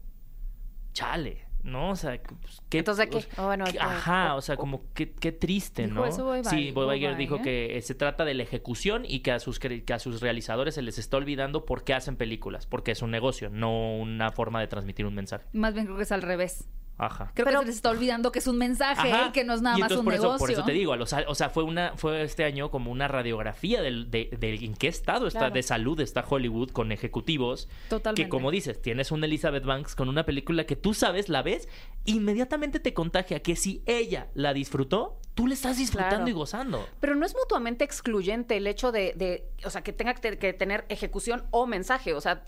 chale, 0.92 1.43
¿no? 1.64 1.90
O 1.90 1.97
sea, 1.97 2.21
pues, 2.42 2.62
¿qué, 2.68 2.78
Entonces, 2.78 3.09
¿qué? 3.11 3.25
Oh, 3.38 3.47
bueno, 3.47 3.64
qué- 3.64 3.78
ajá, 3.80 4.35
o 4.37 4.40
sea, 4.40 4.56
como 4.56 4.83
qué, 4.94 5.11
qué 5.12 5.33
triste, 5.33 5.85
¿Dijo 5.85 5.94
¿no? 5.97 6.06
eso 6.06 6.25
Bob 6.25 6.44
sí? 6.44 6.71
Bob 6.71 6.92
Iger 6.92 7.16
dijo 7.16 7.35
Iger? 7.37 7.44
que 7.44 7.76
eh, 7.78 7.83
se 7.83 7.94
trata 7.94 8.25
de 8.25 8.35
la 8.35 8.42
ejecución 8.44 9.04
y 9.06 9.21
que 9.21 9.33
a 9.33 9.40
sus 9.40 9.59
que 9.59 9.92
a 9.92 9.99
sus 9.99 10.21
realizadores 10.21 10.75
se 10.75 10.83
les 10.83 10.99
está 10.99 11.16
olvidando 11.16 11.64
por 11.64 11.83
qué 11.85 11.94
hacen 11.94 12.16
películas, 12.16 12.66
porque 12.66 12.92
es 12.92 13.02
un 13.02 13.11
negocio, 13.11 13.50
no 13.50 13.97
una 13.97 14.30
forma 14.30 14.61
de 14.61 14.66
transmitir 14.68 15.06
un 15.06 15.14
mensaje. 15.14 15.44
Más 15.52 15.75
bien 15.75 15.87
creo 15.87 15.97
que 15.97 16.02
es 16.04 16.12
al 16.12 16.23
revés. 16.23 16.68
Ajá. 16.96 17.32
Creo 17.34 17.44
Pero- 17.46 17.58
que 17.60 17.64
se 17.64 17.66
les 17.70 17.76
está 17.76 17.90
olvidando 17.90 18.30
que 18.30 18.38
es 18.38 18.46
un 18.46 18.56
mensaje 18.56 19.10
Ajá. 19.12 19.26
y 19.28 19.32
que 19.32 19.42
no 19.42 19.52
es 19.54 19.62
nada 19.62 19.76
Y 19.76 19.80
más 19.80 19.90
un 19.92 20.04
por 20.04 20.14
eso, 20.14 20.22
negocio. 20.22 20.38
Por 20.38 20.50
eso 20.52 20.64
te 20.64 20.72
digo, 20.72 20.92
a 20.92 20.96
los- 20.96 21.12
o 21.12 21.34
sea, 21.34 21.50
fue 21.50 21.64
una 21.64 21.92
fue 21.96 22.22
este 22.22 22.44
año 22.44 22.70
como 22.70 22.92
una 22.92 23.08
radiografía 23.08 23.82
del, 23.82 24.10
de, 24.12 24.30
de 24.38 24.54
en 24.54 24.74
qué 24.74 24.86
estado 24.88 25.26
está 25.26 25.40
Claro. 25.40 25.54
de 25.54 25.62
salud 25.64 25.98
está 26.00 26.24
Hollywood 26.28 26.70
con 26.70 26.92
ejecutivos. 26.92 27.68
Totalmente. 27.88 28.22
Que 28.22 28.28
como 28.28 28.50
dices, 28.52 28.80
tienes 28.80 29.10
una 29.10 29.26
Elizabeth 29.26 29.64
Banks 29.64 29.96
con 29.96 30.08
una 30.08 30.24
película 30.24 30.64
que 30.66 30.76
tú 30.76 30.94
sabes, 30.94 31.28
la 31.28 31.42
ves, 31.42 31.68
inmediatamente 32.04 32.78
te 32.80 32.94
contagia 32.94 33.40
que 33.40 33.56
si 33.56 33.82
ella 33.86 34.28
la 34.34 34.52
disfrutó, 34.54 35.18
tú 35.34 35.46
le 35.48 35.54
estás 35.54 35.78
disfrutando 35.78 36.16
Claro. 36.16 36.28
y 36.28 36.32
gozando. 36.32 36.88
Pero 37.00 37.14
no 37.16 37.26
es 37.26 37.34
mutuamente 37.34 37.82
excluyente 37.84 38.56
el 38.56 38.66
hecho 38.68 38.92
de, 38.92 39.14
de, 39.16 39.48
o 39.64 39.70
sea, 39.70 39.82
que 39.82 39.92
tenga 39.92 40.14
que, 40.14 40.38
que 40.38 40.52
tener 40.52 40.84
ejecución 40.88 41.44
o 41.50 41.66
mensaje. 41.66 42.14
O 42.14 42.20
sea, 42.20 42.44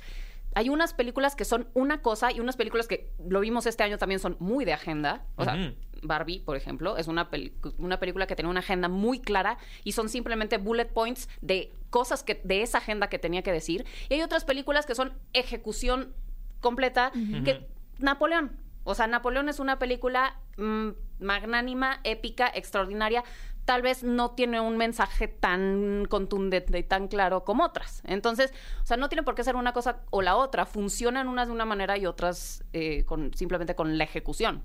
hay 0.57 0.71
unas 0.71 0.95
películas 0.95 1.37
que 1.37 1.45
son 1.45 1.69
una 1.75 2.01
cosa 2.01 2.33
y 2.33 2.41
unas 2.41 2.57
películas 2.57 2.89
que 2.89 3.13
lo 3.29 3.41
vimos 3.41 3.67
este 3.67 3.83
año 3.83 3.99
también 3.99 4.21
son 4.21 4.39
muy 4.41 4.65
de 4.65 4.73
agenda. 4.73 5.27
O 5.37 5.45
sea. 5.45 5.75
Barbie, 6.03 6.41
por 6.41 6.57
ejemplo, 6.57 6.97
es 6.97 7.09
una, 7.09 7.29
una 7.79 8.01
película 8.01 8.27
que 8.27 8.37
tenía 8.37 8.51
una 8.51 8.61
agenda 8.61 8.89
muy 8.89 9.19
clara 9.21 9.59
y 9.85 9.93
son 9.93 10.09
simplemente 10.09 10.57
bullet 10.57 10.87
points 10.87 11.29
de 11.43 11.73
cosas 11.91 12.23
que 12.23 12.41
de 12.43 12.63
esa 12.63 12.79
agenda 12.79 13.09
que 13.09 13.19
tenía 13.19 13.43
que 13.43 13.53
decir. 13.53 13.85
Y 14.09 14.15
hay 14.15 14.23
otras 14.23 14.45
películas 14.45 14.87
que 14.87 14.95
son 14.95 15.13
ejecución 15.35 16.15
completa, 16.61 17.13
que 17.45 17.67
Napoleón. 17.99 18.57
O 18.85 18.95
sea, 18.95 19.07
Napoleón 19.09 19.51
es 19.51 19.59
una 19.59 19.79
película 19.79 20.39
mm, 20.57 20.91
magnánima, 21.19 22.01
épica, 22.05 22.51
extraordinaria. 22.55 23.25
Tal 23.67 23.83
vez 23.83 24.03
no 24.03 24.31
tiene 24.31 24.61
un 24.61 24.79
mensaje 24.79 25.29
tan 25.29 26.07
contundente 26.09 26.79
y 26.79 26.83
tan 26.83 27.09
claro 27.09 27.45
como 27.45 27.65
otras. 27.65 28.01
Entonces, 28.05 28.55
o 28.83 28.87
sea, 28.87 28.97
no 28.97 29.09
tiene 29.11 29.23
por 29.23 29.35
qué 29.35 29.45
ser 29.45 29.57
una 29.57 29.73
cosa 29.75 30.01
o 30.11 30.23
la 30.23 30.37
otra. 30.37 30.65
Funcionan 30.65 31.29
unas 31.29 31.49
de 31.49 31.53
una 31.53 31.67
manera 31.67 31.99
y 31.99 32.07
otras 32.07 32.65
eh, 32.73 33.05
con, 33.05 33.35
simplemente 33.35 33.75
con 33.75 33.99
la 33.99 34.05
ejecución. 34.05 34.63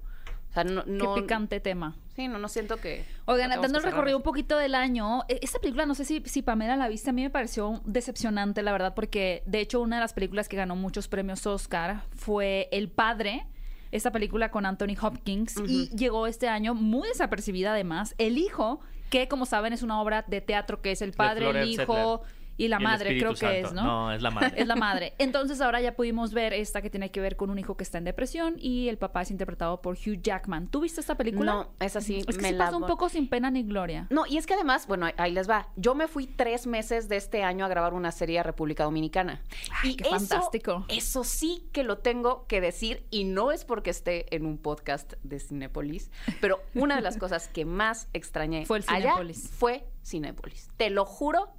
O 0.50 0.53
sea, 0.53 0.63
no, 0.65 0.84
no- 0.86 1.15
Qué 1.15 1.22
picante 1.22 1.60
tema. 1.62 1.96
Sí, 2.15 2.27
no, 2.27 2.38
no 2.38 2.48
siento 2.50 2.75
que. 2.77 3.05
Oigan, 3.25 3.50
dando 3.50 3.77
el 3.77 3.84
recorrido 3.86 4.17
un 4.17 4.24
poquito 4.24 4.58
del 4.58 4.75
año, 4.75 5.24
e- 5.29 5.39
esta 5.41 5.60
película, 5.60 5.86
no 5.86 5.96
sé 5.96 6.03
si, 6.05 6.22
si 6.25 6.41
Pamela 6.41 6.75
la 6.75 6.89
viste, 6.89 7.10
a 7.10 7.13
mí 7.13 7.22
me 7.24 7.29
pareció 7.29 7.81
decepcionante, 7.86 8.62
la 8.62 8.72
verdad, 8.74 8.93
porque 8.93 9.43
de 9.46 9.62
hecho 9.62 9.79
una 9.81 9.96
de 9.96 10.01
las 10.01 10.13
películas 10.13 10.50
que 10.50 10.58
ganó 10.58 10.75
muchos 10.75 11.08
premios 11.08 11.48
Oscar 11.48 12.03
fue 12.15 12.67
El 12.74 12.89
Padre, 12.89 13.48
esta 13.91 14.12
película 14.12 14.51
con 14.51 14.65
Anthony 14.65 14.95
Hopkins, 15.01 15.55
y 15.67 15.89
llegó 15.95 16.27
este 16.27 16.48
año 16.48 16.74
muy 16.74 17.07
desapercibida 17.07 17.74
además. 17.74 18.15
El 18.17 18.38
Hijo, 18.38 18.79
que 19.10 19.27
como 19.27 19.45
saben 19.45 19.74
es 19.74 19.83
una 19.83 20.01
obra 20.01 20.24
de 20.27 20.41
teatro 20.41 20.81
que 20.81 20.91
es 20.91 21.01
el 21.01 21.12
padre, 21.12 21.50
el 21.50 21.69
hijo 21.69 22.21
y 22.58 22.67
la 22.67 22.79
Y 22.79 22.84
madre, 22.84 23.17
creo 23.17 23.34
que 23.34 23.62
es. 23.62 23.74
¿no? 23.74 23.84
No, 23.84 24.12
es 24.12 24.22
la 24.22 24.29
madre. 24.31 24.53
Es 24.62 24.67
la 24.67 24.75
madre. 24.75 25.13
Entonces 25.17 25.62
ahora 25.62 25.81
ya 25.81 25.96
pudimos 25.96 26.34
ver 26.34 26.53
esta 26.53 26.81
que 26.81 26.89
tiene 26.89 27.10
que 27.12 27.20
ver 27.22 27.36
con 27.36 27.50
un 27.50 27.58
hijo 27.60 27.75
que 27.77 27.84
está 27.84 27.98
en 27.98 28.03
depresión 28.03 28.55
y 28.58 28.88
el 28.89 28.98
papá 28.98 29.22
es 29.24 29.31
interpretado 29.31 29.81
por 29.81 29.96
Hugh 29.96 30.22
Jackman. 30.22 30.67
¿Tú 30.67 30.81
viste 30.81 31.01
esta 31.01 31.15
película? 31.15 31.51
No, 31.53 31.70
esa 31.79 32.01
sí 32.01 32.17
Es 32.27 32.36
que 32.38 32.41
me 32.41 32.51
la 32.51 32.65
pasó 32.65 32.77
un 32.77 32.86
poco 32.88 33.10
sin 33.10 33.27
pena 33.27 33.50
ni 33.51 33.63
gloria. 33.63 34.08
No, 34.10 34.25
y 34.27 34.38
es 34.38 34.46
que 34.46 34.53
además, 34.53 34.88
bueno, 34.88 35.08
ahí- 35.17 35.31
les 35.31 35.50
va. 35.50 35.70
Yo 35.77 35.96
me 35.96 36.08
fui 36.08 36.27
tres 36.27 36.67
meses 36.67 37.08
de 37.10 37.15
este 37.15 37.43
año 37.43 37.63
a 37.65 37.67
grabar 37.70 37.93
una 37.93 38.12
serie 38.12 38.39
a 38.39 38.43
República 38.43 38.84
Dominicana. 38.84 39.41
Ay, 39.84 39.91
y 39.91 39.96
qué 39.96 40.03
eso, 40.10 40.17
fantástico. 40.17 40.86
Eso 40.89 41.24
sí 41.24 41.63
que 41.72 41.84
lo 41.84 42.00
tengo 42.00 42.46
que 42.48 42.60
decir, 42.62 43.05
y 43.10 43.24
no 43.24 43.51
es 43.51 43.63
porque 43.65 43.89
esté 43.89 44.34
en 44.36 44.46
un 44.46 44.58
podcast 44.58 45.13
de 45.24 45.39
Cinépolis, 45.39 46.12
pero 46.41 46.62
una 46.75 46.96
de 46.96 47.01
las 47.01 47.17
cosas 47.17 47.48
que 47.48 47.63
más 47.65 48.08
extrañé 48.13 48.65
Fue 48.67 48.79
el 48.79 48.84
allá 48.88 49.01
Cinépolis. 49.13 49.50
fue 49.50 49.86
Cinépolis. 50.03 50.70
Te 50.77 50.89
lo 50.89 51.05
juro. 51.05 51.50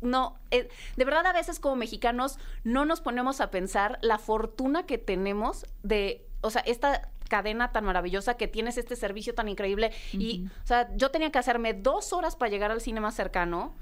No, 0.00 0.38
eh, 0.50 0.68
de 0.96 1.04
verdad 1.04 1.26
a 1.26 1.32
veces 1.32 1.58
como 1.60 1.76
mexicanos 1.76 2.38
no 2.64 2.84
nos 2.84 3.00
ponemos 3.00 3.40
a 3.40 3.50
pensar 3.50 3.98
la 4.02 4.18
fortuna 4.18 4.84
que 4.86 4.98
tenemos 4.98 5.66
de, 5.82 6.24
o 6.40 6.50
sea, 6.50 6.62
esta 6.62 7.10
cadena 7.28 7.72
tan 7.72 7.84
maravillosa 7.84 8.36
que 8.36 8.48
tienes 8.48 8.78
este 8.78 8.96
servicio 8.96 9.34
tan 9.34 9.48
increíble 9.48 9.92
y, 10.12 10.46
o 10.64 10.66
sea, 10.66 10.88
yo 10.96 11.10
tenía 11.10 11.30
que 11.30 11.38
hacerme 11.38 11.74
dos 11.74 12.12
horas 12.12 12.36
para 12.36 12.50
llegar 12.50 12.70
al 12.70 12.80
cine 12.80 13.00
más 13.00 13.14
cercano 13.14 13.74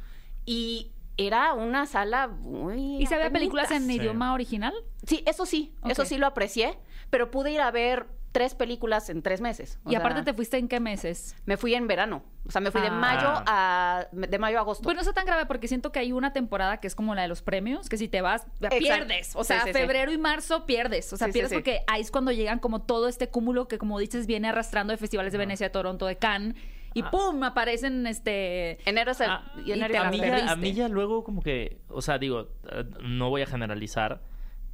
y 0.45 0.91
era 1.17 1.55
una 1.55 1.87
sala 1.87 2.27
muy... 2.29 2.97
¿Y 3.01 3.07
se 3.07 3.15
apenitas. 3.15 3.33
películas 3.33 3.71
en 3.71 3.87
Sí. 3.87 3.97
idioma 3.97 4.35
original? 4.35 4.75
Sí, 5.07 5.23
eso 5.27 5.47
sí, 5.47 5.75
eso 5.89 6.05
sí 6.05 6.19
lo 6.19 6.27
aprecié, 6.27 6.79
pero 7.11 7.31
pude 7.31 7.53
ir 7.53 7.61
a 7.61 7.71
ver 7.71 8.07
tres 8.37 8.55
películas 8.55 9.09
en 9.09 9.23
tres 9.23 9.41
meses. 9.41 9.79
O 9.85 9.91
y 9.91 9.95
aparte 9.95 10.23
te 10.23 10.35
fuiste 10.35 10.59
en 10.59 10.69
qué 10.69 10.79
meses? 10.79 11.35
me 11.47 11.57
fui 11.57 11.75
en 11.75 11.87
verano, 11.87 12.23
o 12.47 12.51
sea, 12.51 12.61
me 12.61 12.71
fui 12.71 12.81
de 12.83 12.89
Ah. 12.89 12.91
mayo 12.91 13.29
a 13.47 14.07
de 14.13 14.39
mayo 14.39 14.59
a 14.59 14.61
agosto. 14.61 14.83
Pues 14.83 14.95
no 14.95 15.01
está 15.01 15.13
tan 15.15 15.25
grave 15.27 15.47
porque 15.47 15.69
siento 15.69 15.91
que 15.93 15.99
hay 16.01 16.13
una 16.13 16.33
temporada 16.33 16.77
que 16.79 16.87
es 16.87 16.95
como 16.95 17.15
la 17.15 17.23
de 17.23 17.29
los 17.29 17.41
premios, 17.43 17.89
que 17.89 17.97
si 17.97 18.09
te 18.09 18.21
vas, 18.21 18.47
pierdes. 18.79 19.35
O 19.37 19.45
sea, 19.45 19.63
sí, 19.63 19.69
sí. 19.69 19.73
febrero 19.73 20.13
y 20.13 20.19
marzo 20.19 20.67
pierdes. 20.67 21.13
O 21.13 21.17
sea, 21.17 21.29
pierdes 21.29 21.51
sí. 21.51 21.57
porque 21.57 21.81
ahí 21.87 22.01
es 22.03 22.11
cuando 22.11 22.31
llegan 22.33 22.59
como 22.59 22.83
todo 22.83 23.09
este 23.09 23.29
cúmulo 23.29 23.69
que, 23.69 23.79
como 23.79 23.99
dices, 23.99 24.27
viene 24.27 24.49
arrastrando 24.49 24.93
de 24.93 24.97
festivales 24.99 25.33
de 25.33 25.39
Venecia, 25.39 25.67
de 25.67 25.71
Toronto, 25.71 26.05
de 26.07 26.17
Cannes. 26.17 26.55
Y 26.95 27.03
Ah. 27.03 27.11
¡pum! 27.11 27.43
aparecen 27.43 28.07
este... 28.07 28.79
enero 28.89 29.13
es 29.13 29.21
el- 29.21 29.31
Ah, 29.31 29.53
y 29.65 29.73
enero 29.73 29.93
te 29.93 29.99
y 29.99 30.01
la 30.01 30.09
a, 30.09 30.11
mí 30.11 30.19
febrero. 30.19 30.37
ya, 30.39 30.45
a 30.45 30.47
perdiste. 30.57 30.71
mí 30.71 30.75
ya 30.75 30.89
luego 30.89 31.25
como 31.25 31.43
que, 31.43 31.79
o 31.89 32.01
sea, 32.03 32.19
digo, 32.19 32.49
eh, 32.71 32.85
no 33.03 33.29
voy 33.31 33.43
a 33.43 33.47
generalizar, 33.47 34.23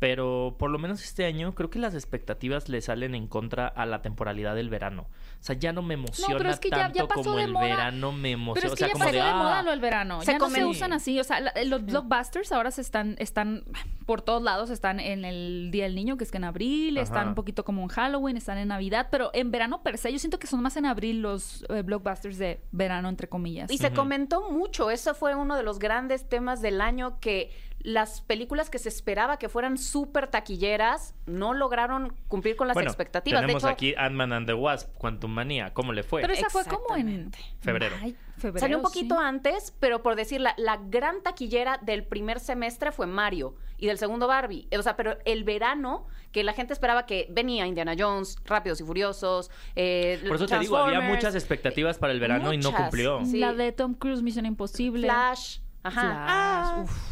pero 0.02 0.56
por 0.58 0.68
lo 0.68 0.80
menos 0.80 1.00
este 1.04 1.24
año 1.26 1.54
creo 1.54 1.70
que 1.70 1.78
las 1.78 1.94
expectativas 1.94 2.68
le 2.68 2.80
salen 2.80 3.14
en 3.14 3.28
contra 3.28 3.68
a 3.68 3.86
la 3.86 4.02
temporalidad 4.02 4.56
del 4.56 4.68
verano. 4.68 5.02
O 5.02 5.44
sea, 5.44 5.54
ya 5.54 5.72
no 5.72 5.80
me 5.80 5.94
emociona 5.94 6.50
es 6.50 6.58
que 6.58 6.70
ya- 6.70 6.76
tanto 6.76 6.98
ya 6.98 7.06
pasó 7.06 7.22
como 7.22 7.36
de 7.36 7.44
el 7.44 7.52
moda. 7.52 7.66
verano 7.66 8.10
me 8.10 8.32
emociona. 8.32 8.54
Pero 8.60 8.66
es 8.66 8.72
o 8.72 8.74
que 8.74 8.78
sea, 8.78 8.88
ya 8.88 8.92
como 8.94 9.04
pasó 9.04 9.16
de, 9.16 9.22
de, 9.22 9.32
moda 9.34 9.58
ah, 9.60 9.62
lo 9.62 9.70
del 9.70 9.78
verano. 9.80 10.20
se 10.22 10.32
ya 10.32 10.38
no 10.38 10.50
se 10.50 10.64
usan 10.64 10.92
así. 10.92 11.20
O 11.20 11.22
sea, 11.22 11.38
la- 11.38 11.52
los 11.66 11.86
blockbusters 11.86 12.50
ahora 12.50 12.72
se 12.72 12.80
están, 12.80 13.14
están 13.20 13.62
por 14.04 14.22
todos 14.22 14.42
lados. 14.42 14.70
Están 14.70 14.98
en 14.98 15.24
el 15.24 15.68
Día 15.70 15.84
del 15.84 15.94
Niño, 15.94 16.16
que 16.16 16.24
es 16.24 16.32
que 16.32 16.38
en 16.38 16.44
abril. 16.44 16.96
Ajá. 16.98 17.04
Están 17.04 17.28
un 17.28 17.34
poquito 17.36 17.64
como 17.64 17.80
en 17.82 17.88
Halloween. 17.88 18.36
Están 18.36 18.58
en 18.58 18.66
Navidad. 18.68 19.06
Pero 19.08 19.30
en 19.34 19.52
verano 19.52 19.84
per 19.84 19.98
se, 19.98 20.12
yo 20.12 20.18
siento 20.18 20.40
que 20.40 20.48
son 20.48 20.60
más 20.62 20.76
en 20.76 20.86
abril 20.86 21.22
los 21.22 21.64
eh, 21.68 21.82
blockbusters 21.82 22.38
de 22.38 22.60
verano, 22.72 23.08
entre 23.08 23.28
comillas. 23.28 23.70
Y 23.70 23.78
se 23.78 23.92
comentó 23.92 24.50
mucho, 24.50 24.90
eso 24.90 25.14
fue 25.14 25.36
uno 25.36 25.56
de 25.56 25.62
los 25.62 25.78
grandes 25.78 26.28
temas 26.28 26.60
del 26.60 26.80
año 26.80 27.20
que 27.20 27.52
las 27.84 28.20
películas 28.20 28.70
que 28.70 28.78
se 28.78 28.88
esperaba 28.88 29.38
que 29.38 29.48
fueran 29.48 29.76
súper 29.76 30.28
taquilleras 30.28 31.14
no 31.26 31.52
lograron 31.52 32.14
cumplir 32.28 32.56
con 32.56 32.68
las 32.68 32.74
bueno, 32.74 32.88
expectativas. 32.90 33.40
De 33.40 33.46
tenemos 33.46 33.62
hecho, 33.64 33.72
aquí 33.72 33.94
Ant-Man 33.96 34.32
and 34.32 34.46
the 34.46 34.54
Wasp, 34.54 34.92
Quantum 34.96 35.30
Manía. 35.32 35.72
¿Cómo 35.74 35.92
le 35.92 36.02
fue? 36.02 36.20
Pero 36.20 36.32
esa 36.32 36.48
fue 36.48 36.64
como 36.64 36.96
en. 36.96 37.32
Febrero. 37.60 37.96
Ay, 38.00 38.16
febrero, 38.36 38.60
Salió 38.60 38.76
un 38.78 38.82
poquito 38.82 39.16
sí. 39.16 39.20
antes, 39.24 39.74
pero 39.80 40.02
por 40.02 40.14
decir, 40.16 40.40
la, 40.40 40.54
la 40.58 40.76
gran 40.76 41.22
taquillera 41.22 41.78
del 41.82 42.04
primer 42.04 42.38
semestre 42.40 42.92
fue 42.92 43.06
Mario 43.06 43.54
y 43.78 43.86
del 43.88 43.98
segundo 43.98 44.28
Barbie. 44.28 44.68
O 44.78 44.82
sea, 44.82 44.94
pero 44.96 45.18
el 45.24 45.42
verano, 45.42 46.06
que 46.30 46.44
la 46.44 46.52
gente 46.52 46.72
esperaba 46.72 47.04
que 47.04 47.26
venía 47.30 47.66
Indiana 47.66 47.94
Jones, 47.98 48.36
Rápidos 48.44 48.80
y 48.80 48.84
Furiosos, 48.84 49.50
eh, 49.74 50.22
Por 50.26 50.36
eso 50.36 50.46
te 50.46 50.58
digo, 50.60 50.76
había 50.76 51.00
muchas 51.00 51.34
expectativas 51.34 51.98
para 51.98 52.12
el 52.12 52.20
verano 52.20 52.52
y 52.52 52.58
no 52.58 52.72
cumplió. 52.72 53.24
Sí. 53.24 53.38
La 53.38 53.52
de 53.52 53.72
Tom 53.72 53.94
Cruise, 53.94 54.22
Misión 54.22 54.46
Imposible. 54.46 55.08
Flash. 55.08 55.58
Ajá. 55.82 56.00
Flash, 56.00 56.14
Ah. 56.28 56.80
uf. 56.84 57.11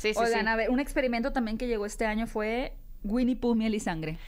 Sí, 0.00 0.14
sí, 0.14 0.20
Oigan, 0.20 0.42
sí. 0.42 0.46
a 0.48 0.56
ver, 0.56 0.70
un 0.70 0.80
experimento 0.80 1.32
también 1.32 1.58
que 1.58 1.66
llegó 1.66 1.84
este 1.84 2.06
año 2.06 2.26
fue 2.26 2.72
Winnie 3.04 3.36
Pooh, 3.36 3.54
Miel 3.54 3.74
y 3.74 3.80
Sangre. 3.80 4.18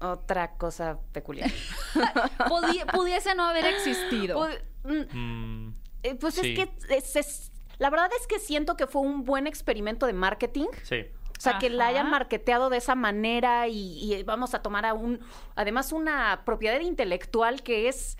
Otra 0.00 0.52
cosa 0.56 0.98
peculiar. 1.12 1.50
Podía- 2.48 2.86
pudiese 2.86 3.34
no 3.34 3.44
haber 3.48 3.64
existido. 3.66 4.36
Pues, 4.38 4.58
mm, 4.84 5.16
Mm, 5.18 5.74
eh, 6.02 6.14
pues 6.16 6.34
Sí. 6.34 6.52
es 6.52 6.58
que 6.58 6.94
es- 6.96 7.16
es- 7.16 7.52
la 7.78 7.88
verdad 7.88 8.10
es 8.20 8.26
que 8.26 8.38
siento 8.38 8.76
que 8.76 8.86
fue 8.86 9.00
un 9.02 9.24
buen 9.24 9.46
experimento 9.46 10.06
de 10.06 10.12
marketing. 10.12 10.66
sí. 10.82 11.04
O 11.38 11.40
sea, 11.42 11.58
que 11.58 11.70
la 11.70 11.88
hayan 11.88 12.08
marketeado 12.08 12.70
de 12.70 12.76
esa 12.76 12.94
manera 12.94 13.66
y, 13.66 14.14
y 14.14 14.22
vamos 14.22 14.54
a 14.54 14.62
tomar 14.62 14.86
a 14.86 14.94
un, 14.94 15.18
además 15.56 15.90
una 15.90 16.42
propiedad 16.44 16.78
intelectual 16.78 17.64
que 17.64 17.88
es, 17.88 18.16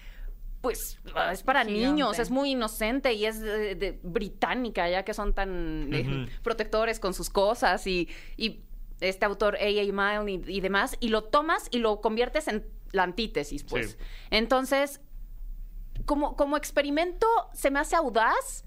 pues, 0.63 0.99
es 1.33 1.43
para 1.43 1.65
Gigante. 1.65 1.87
niños, 1.89 2.19
es 2.19 2.31
muy 2.31 2.53
inocente 2.53 3.13
y 3.13 3.27
es 3.27 3.41
de- 3.41 3.75
de- 3.75 4.01
británica, 4.03 4.89
ya 4.89 5.05
que 5.05 5.13
son 5.13 5.35
tan 5.35 5.93
eh, 5.93 6.29
protectores 6.43 6.99
con 7.01 7.13
sus 7.13 7.29
cosas 7.29 7.87
y, 7.87 8.09
y 8.39 8.63
este 9.01 9.27
autor 9.27 9.57
A.A. 9.57 9.93
Milne 10.23 10.45
y, 10.47 10.57
y 10.59 10.61
demás, 10.61 10.97
y 11.01 11.09
lo 11.09 11.25
tomas 11.25 11.67
y 11.71 11.79
lo 11.81 12.01
conviertes 12.01 12.49
en 12.49 12.65
la 12.93 13.03
antítesis, 13.03 13.65
pues. 13.65 13.91
Sí. 13.93 13.97
Entonces, 14.31 15.01
como, 16.07 16.37
como 16.37 16.57
experimento 16.57 17.27
se 17.53 17.71
me 17.71 17.79
hace 17.81 17.97
audaz, 17.97 18.65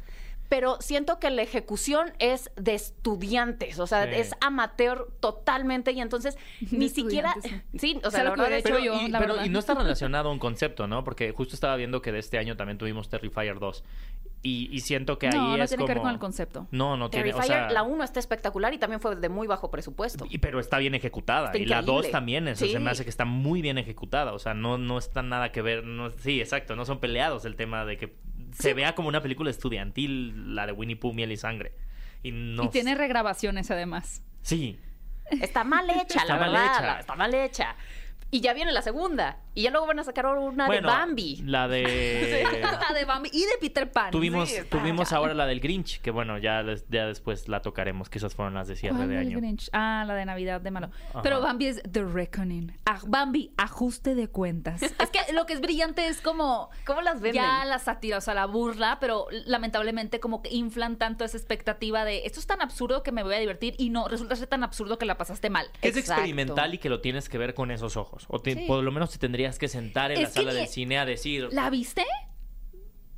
pero 0.49 0.77
siento 0.81 1.19
que 1.19 1.29
la 1.29 1.41
ejecución 1.41 2.13
es 2.19 2.51
de 2.55 2.75
estudiantes, 2.75 3.79
o 3.79 3.87
sea, 3.87 4.03
Sí. 4.05 4.09
es 4.13 4.33
amateur 4.41 5.07
totalmente 5.19 5.91
y 5.91 6.01
entonces 6.01 6.37
ni 6.71 6.89
siquiera... 6.89 7.33
Sí, 7.77 7.99
o 8.03 8.11
sea, 8.11 8.23
lo 8.23 8.33
que 8.33 8.41
hubiera 8.41 8.57
hecho 8.57 8.69
Pero, 8.69 8.79
yo, 8.79 9.01
y, 9.01 9.09
la 9.09 9.19
pero- 9.19 9.33
verdad. 9.33 9.45
y 9.45 9.49
no 9.49 9.59
está 9.59 9.73
relacionado 9.75 10.29
a 10.29 10.31
un 10.31 10.39
concepto, 10.39 10.87
¿no? 10.87 11.03
Porque 11.03 11.31
justo 11.31 11.55
estaba 11.55 11.75
viendo 11.75 12.01
que 12.01 12.11
de 12.11 12.19
este 12.19 12.37
año 12.37 12.55
también 12.57 12.77
tuvimos 12.77 13.09
Terrifier 13.09 13.59
2. 13.59 13.83
Y, 14.43 14.69
y 14.71 14.81
siento 14.81 15.17
que 15.17 15.27
ahí 15.27 15.33
no, 15.33 15.57
no 15.57 15.63
es 15.63 15.71
tiene 15.71 15.81
como... 15.81 15.87
que 15.87 15.93
ver 15.95 16.01
con 16.03 16.11
el 16.11 16.19
concepto. 16.19 16.67
No, 16.69 16.97
no 16.97 17.09
tiene, 17.09 17.31
o 17.31 17.35
Terrifier, 17.37 17.61
sea... 17.61 17.71
la 17.71 17.81
1 17.81 18.03
está 18.03 18.19
espectacular 18.19 18.71
y 18.75 18.77
también 18.77 18.99
fue 19.01 19.15
de 19.15 19.27
muy 19.29 19.47
bajo 19.47 19.71
presupuesto. 19.71 20.25
y- 20.29 20.37
pero 20.37 20.59
está 20.59 20.77
bien 20.77 20.93
ejecutada. 20.93 21.47
Está 21.47 21.57
y 21.57 21.65
la 21.65 21.81
2 21.81 21.87
increíble. 21.87 22.11
también, 22.11 22.47
eso 22.49 22.65
se 22.65 22.73
Sí. 22.73 22.79
me 22.79 22.91
hace 22.91 23.03
que 23.03 23.09
está 23.09 23.25
muy 23.25 23.63
bien 23.63 23.79
ejecutada. 23.79 24.33
O 24.33 24.39
sea, 24.39 24.53
no, 24.53 24.77
no 24.77 24.99
está 24.99 25.23
nada 25.23 25.51
que 25.51 25.63
ver. 25.63 25.83
No, 25.83 26.11
sí, 26.11 26.39
exacto, 26.41 26.75
no 26.75 26.85
son 26.85 26.99
peleados 26.99 27.43
el 27.45 27.55
tema 27.55 27.85
de 27.85 27.97
que 27.97 28.13
se 28.57 28.73
vea 28.73 28.95
como 28.95 29.07
una 29.09 29.21
película 29.21 29.49
estudiantil, 29.49 30.55
la 30.55 30.65
de 30.65 30.71
Winnie 30.71 30.95
Pooh, 30.95 31.13
Miel 31.13 31.31
y 31.31 31.37
Sangre. 31.37 31.73
Y, 32.23 32.31
no 32.31 32.63
Y 32.65 32.69
tiene 32.69 32.95
regrabaciones 32.95 33.69
además. 33.71 34.21
Sí. 34.41 34.79
Está 35.41 35.63
mal 35.63 35.89
hecha, 35.89 36.21
Está 36.21 36.25
la 36.25 36.37
mal 36.39 36.51
verdad. 36.51 36.65
hecha. 36.75 36.99
está 36.99 37.15
mal 37.15 37.33
hecha. 37.33 37.75
Y 38.31 38.41
ya 38.41 38.53
viene 38.53 38.71
la 38.71 38.81
segunda. 38.81 39.37
Y 39.55 39.63
ya 39.63 39.71
luego 39.71 39.87
van 39.87 39.99
a 39.99 40.03
sacar 40.03 40.25
una 40.25 40.67
Bueno, 40.67 40.89
de 40.89 40.93
Bambi. 40.95 41.37
La 41.45 41.67
de... 41.67 42.45
La 42.61 42.93
de 42.93 43.05
Bambi 43.05 43.29
y 43.31 43.39
de 43.41 43.57
Peter 43.61 43.89
Pan. 43.91 44.11
Tuvimos, 44.11 44.49
Sí, 44.49 44.59
tuvimos 44.69 45.13
ahora 45.13 45.33
la 45.33 45.45
del 45.45 45.59
Grinch, 45.61 46.01
que 46.01 46.11
bueno, 46.11 46.37
ya, 46.37 46.63
ya 46.89 47.05
después 47.07 47.47
la 47.47 47.61
tocaremos, 47.61 48.09
que 48.09 48.17
esas 48.17 48.35
fueron 48.35 48.53
las 48.53 48.67
de 48.67 48.75
cierre 48.75 48.97
¿Cuál 48.97 49.09
de 49.09 49.17
año. 49.17 49.37
Grinch? 49.39 49.69
Ah, 49.73 50.03
la 50.05 50.13
de 50.15 50.25
Navidad 50.25 50.61
de 50.61 50.71
malo. 50.71 50.89
Ajá. 51.09 51.21
Pero 51.21 51.39
Bambi 51.41 51.67
es 51.67 51.81
The 51.89 52.03
Reckoning. 52.03 52.77
Ah, 52.85 52.99
Bambi, 53.07 53.51
ajuste 53.57 54.13
de 54.13 54.27
cuentas. 54.27 54.81
es 54.83 54.91
que 55.09 55.33
lo 55.33 55.45
que 55.45 55.53
es 55.53 55.61
brillante 55.61 56.07
es 56.07 56.19
como 56.21 56.69
¿Cómo 56.85 57.01
las 57.01 57.21
venden? 57.21 57.41
ya 57.43 57.63
la 57.65 57.79
sátira, 57.79 58.17
o 58.17 58.21
sea, 58.21 58.33
la 58.33 58.45
burla, 58.45 58.97
pero 58.99 59.27
lamentablemente 59.45 60.19
como 60.19 60.41
que 60.41 60.49
inflan 60.53 60.97
tanto 60.97 61.23
esa 61.23 61.37
expectativa 61.37 62.03
de 62.03 62.25
esto 62.25 62.39
es 62.39 62.47
tan 62.47 62.61
absurdo 62.61 63.03
que 63.03 63.11
me 63.13 63.23
voy 63.23 63.35
a 63.35 63.39
divertir 63.39 63.75
y 63.77 63.89
no, 63.89 64.07
resulta 64.09 64.35
ser 64.35 64.47
tan 64.47 64.63
absurdo 64.63 64.97
que 64.97 65.05
la 65.05 65.17
pasaste 65.17 65.49
mal. 65.49 65.67
Que 65.81 65.87
es 65.89 65.97
Exacto. 65.97 66.21
experimental 66.21 66.73
y 66.73 66.77
que 66.77 66.89
lo 66.89 66.99
tienes 67.01 67.29
que 67.29 67.37
ver 67.37 67.53
con 67.53 67.71
esos 67.71 67.95
ojos. 67.97 68.25
O 68.27 68.39
te- 68.39 68.53
Sí. 68.55 68.65
por 68.67 68.83
lo 68.83 68.91
menos 68.91 69.11
te 69.11 69.17
tendrías 69.45 69.59
que 69.59 69.67
sentar 69.67 70.11
en 70.11 70.17
Es 70.17 70.23
la 70.23 70.29
sala 70.29 70.53
del 70.53 70.67
cine 70.67 70.97
a 70.97 71.05
decir... 71.05 71.47
¿La 71.51 71.69
viste? 71.69 72.03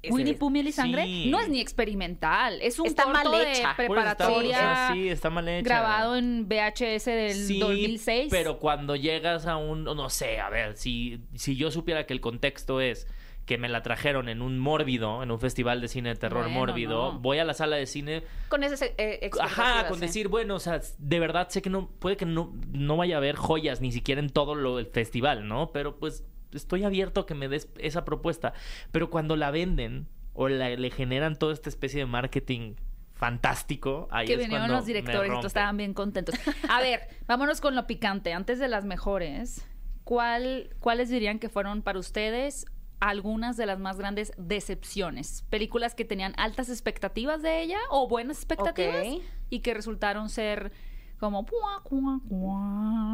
Winnie 0.10 0.36
Pooh, 0.36 0.50
Miel 0.50 0.67
y 0.67 0.72
Sangre. 0.72 1.03
Sí. 1.03 1.27
No 1.29 1.39
es 1.39 1.50
ni 1.50 1.60
experimental, 1.60 2.62
es 2.62 2.79
un 2.79 2.86
Está 2.88 3.03
corto 3.03 3.31
mal 3.31 3.31
de 3.43 3.51
hecha. 3.51 3.72
Está- 3.77 4.29
o 4.31 4.41
sea, 4.43 4.89
sí, 4.93 5.10
está 5.10 5.29
mal 5.29 5.48
hecha. 5.50 5.63
grabado 5.67 6.15
en 6.15 6.48
VHS 6.48 7.05
del 7.12 7.34
Sí, 7.36 7.60
2006. 7.60 8.27
Pero 8.31 8.60
cuando 8.60 8.96
llegas 8.96 9.48
a 9.48 9.57
un, 9.57 9.84
no 9.84 10.10
sé, 10.10 10.39
a 10.39 10.50
ver, 10.50 10.77
si, 10.77 11.19
si 11.36 11.55
yo 11.57 11.72
supiera 11.72 12.05
que 12.05 12.13
el 12.13 12.22
contexto 12.22 12.79
es 12.79 13.07
que 13.48 13.58
me 13.58 13.70
la 13.70 13.82
trajeron 13.82 14.30
en 14.30 14.44
un 14.44 14.60
mórbido, 14.60 15.24
en 15.24 15.32
un 15.32 15.39
festival 15.39 15.82
de 15.82 15.88
cine 15.88 16.10
de 16.10 16.16
terror 16.16 16.44
Bueno, 16.44 16.60
mórbido, 16.60 17.13
no. 17.13 17.20
voy 17.20 17.39
a 17.39 17.46
la 17.46 17.54
sala 17.56 17.77
de 17.77 17.88
cine, 17.88 18.24
Con 18.50 18.63
ese 18.63 18.94
eh, 18.98 19.20
expectativas, 19.24 19.60
ajá, 19.60 19.88
con 19.88 20.00
decir, 20.00 20.27
bueno, 20.27 20.56
o 20.56 20.60
sea, 20.60 20.82
de 21.00 21.20
verdad 21.20 21.48
sé 21.50 21.62
que 21.63 21.70
no, 21.72 21.89
puede 21.89 22.18
que 22.18 22.25
no, 22.25 22.54
no 22.74 22.98
vaya 22.98 23.16
a 23.16 23.18
haber 23.18 23.36
joyas 23.38 23.82
ni 23.82 23.92
siquiera 23.92 24.20
en 24.22 24.30
todo 24.30 24.54
lo 24.54 24.75
del 24.77 24.86
festival, 24.88 25.48
¿no? 25.48 25.72
Pero 25.72 25.98
pues 25.98 26.24
estoy 26.51 26.84
abierto 26.84 27.22
a 27.22 27.25
que 27.25 27.34
me 27.36 27.48
des 27.48 27.70
esa 27.80 28.04
propuesta. 28.06 28.54
Pero 28.92 29.10
cuando 29.10 29.36
la 29.38 29.50
venden 29.50 30.08
o 30.34 30.50
la- 30.50 30.70
le 30.70 30.92
generan 30.92 31.36
toda 31.38 31.54
esta 31.54 31.70
especie 31.70 32.00
de 32.01 32.06
marketing 32.06 32.75
fantástico, 33.13 34.08
ahí 34.12 34.27
que 34.27 34.34
es 34.34 34.39
vinieron 34.39 34.70
los 34.72 34.86
directores 34.86 35.32
estaban 35.46 35.77
bien 35.77 35.94
contentos. 35.94 36.36
A 36.70 36.80
ver, 36.82 37.01
vámonos 37.27 37.62
con 37.62 37.75
lo 37.75 37.88
picante. 37.88 38.34
Antes 38.34 38.60
de 38.60 38.68
las 38.68 38.86
mejores, 38.86 39.66
¿cuál, 40.04 40.70
¿cuáles 40.80 41.10
dirían 41.10 41.39
que 41.39 41.50
fueron 41.50 41.82
para 41.82 42.00
ustedes 42.00 42.66
algunas 43.00 43.58
de 43.58 43.66
las 43.66 43.80
más 43.80 43.98
grandes 43.98 44.34
decepciones? 44.38 45.44
Películas 45.50 45.96
que 45.96 46.06
tenían 46.06 46.34
altas 46.38 46.70
expectativas 46.70 47.42
de 47.42 47.62
ella 47.62 47.77
o 47.89 48.08
buenas 48.08 48.38
expectativas 48.38 49.06
y 49.50 49.60
que 49.60 49.74
resultaron 49.74 50.30
ser 50.30 50.72
como... 51.20 51.46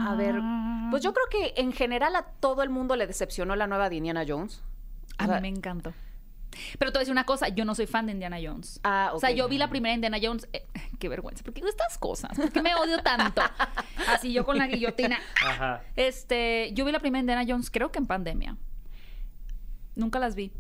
A 0.02 0.16
ver, 0.16 0.36
pues 0.92 1.02
yo 1.04 1.13
creo 1.13 1.25
que 1.30 1.54
en 1.62 1.72
general 1.72 2.16
a 2.16 2.24
todo 2.24 2.63
el 2.63 2.70
mundo 2.70 2.96
le 2.96 3.08
decepcionó 3.08 3.56
la 3.56 3.68
nueva 3.68 3.90
de 3.90 3.96
Indiana 3.96 4.24
Jones. 4.28 4.62
A 5.18 5.25
O 5.25 5.28
sea, 5.28 5.36
mí 5.38 5.42
me 5.52 5.58
encantó. 5.58 5.94
Pero 6.78 6.92
te 6.92 6.98
voy 6.98 7.00
a 7.00 7.04
decir 7.04 7.12
una 7.12 7.25
cosa, 7.25 7.48
yo 7.50 7.66
no 7.66 7.74
soy 7.74 7.88
fan 7.88 8.06
de 8.06 8.12
Indiana 8.12 8.38
Jones. 8.44 8.80
Ah, 8.84 9.12
O 9.13 9.20
sea, 9.20 9.32
yo 9.32 9.48
vi 9.48 9.58
la 9.58 9.70
primera 9.70 9.96
Indiana 9.96 10.18
Jones. 10.22 10.48
eh, 10.54 10.66
qué 11.00 11.10
vergüenza, 11.10 11.44
porque 11.44 11.62
estas 11.68 11.98
cosas, 11.98 12.38
¿por 12.38 12.52
qué 12.52 12.62
me 12.62 12.75
odio 12.75 13.00
tanto? 13.02 13.42
Así 14.08 14.34
yo 14.34 14.46
con 14.46 14.58
la 14.58 14.68
guillotina. 14.68 15.18
Ajá. 15.46 15.82
Este, 15.96 16.72
yo 16.74 16.86
vi 16.86 16.92
la 16.92 17.00
primera 17.00 17.22
Indiana 17.22 17.44
Jones, 17.48 17.72
creo 17.72 17.92
que 17.92 18.00
en 18.00 18.06
pandemia. 18.06 18.58
Nunca 19.96 20.20
las 20.20 20.36
vi 20.36 20.52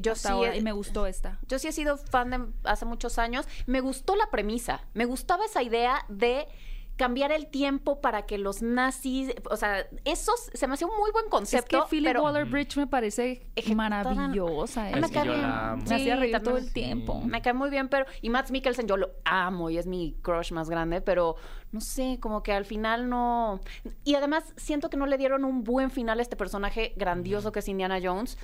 Yo 0.00 0.12
hasta 0.12 0.28
sí, 0.28 0.34
ahora 0.34 0.56
y 0.56 0.62
me 0.62 0.72
gustó 0.72 1.06
esta. 1.06 1.38
yo 1.48 1.58
sí 1.58 1.68
he 1.68 1.72
sido 1.72 1.96
fan 1.96 2.30
de 2.30 2.40
hace 2.64 2.84
muchos 2.84 3.18
años. 3.18 3.46
Me 3.66 3.80
gustó 3.80 4.16
la 4.16 4.30
premisa. 4.30 4.82
Me 4.94 5.04
gustaba 5.04 5.44
esa 5.44 5.62
idea 5.62 6.04
de 6.08 6.46
cambiar 6.96 7.32
el 7.32 7.46
tiempo 7.46 8.00
para 8.00 8.26
que 8.26 8.38
los 8.38 8.62
nazis, 8.62 9.34
o 9.50 9.56
sea, 9.56 9.86
eso 10.04 10.32
se 10.52 10.66
me 10.66 10.74
hacía 10.74 10.86
un 10.86 10.96
muy 10.96 11.10
buen 11.10 11.28
concepto. 11.28 11.78
es 11.78 11.84
que 11.84 11.88
Philip 11.88 12.08
pero 12.08 12.22
Waller-Bridge 12.22 12.76
me 12.76 12.86
parece 12.86 13.50
maravillosa. 13.74 14.90
Es 14.90 14.96
me 15.00 15.94
hacía 15.94 16.16
reír 16.16 16.40
todo 16.42 16.58
el 16.58 16.72
tiempo. 16.72 17.20
Me 17.22 17.40
cae 17.42 17.54
muy 17.54 17.70
bien, 17.70 17.88
pero 17.88 18.06
y 18.20 18.30
Matt 18.30 18.50
Mikkelsen 18.50 18.86
yo 18.86 18.96
lo 18.96 19.10
amo 19.24 19.70
y 19.70 19.78
es 19.78 19.86
mi 19.86 20.16
crush 20.22 20.52
más 20.52 20.68
grande, 20.68 21.00
pero 21.00 21.36
no 21.72 21.80
sé, 21.80 22.18
como 22.20 22.42
que 22.42 22.52
al 22.52 22.64
final 22.64 23.08
no 23.08 23.60
y 24.04 24.14
además 24.14 24.52
siento 24.56 24.90
que 24.90 24.96
no 24.96 25.06
le 25.06 25.16
dieron 25.16 25.44
un 25.44 25.64
buen 25.64 25.90
final 25.90 26.18
a 26.18 26.22
este 26.22 26.36
personaje 26.36 26.92
grandioso 26.96 27.52
que 27.52 27.60
es 27.60 27.68
Indiana 27.68 27.98
Jones. 28.02 28.38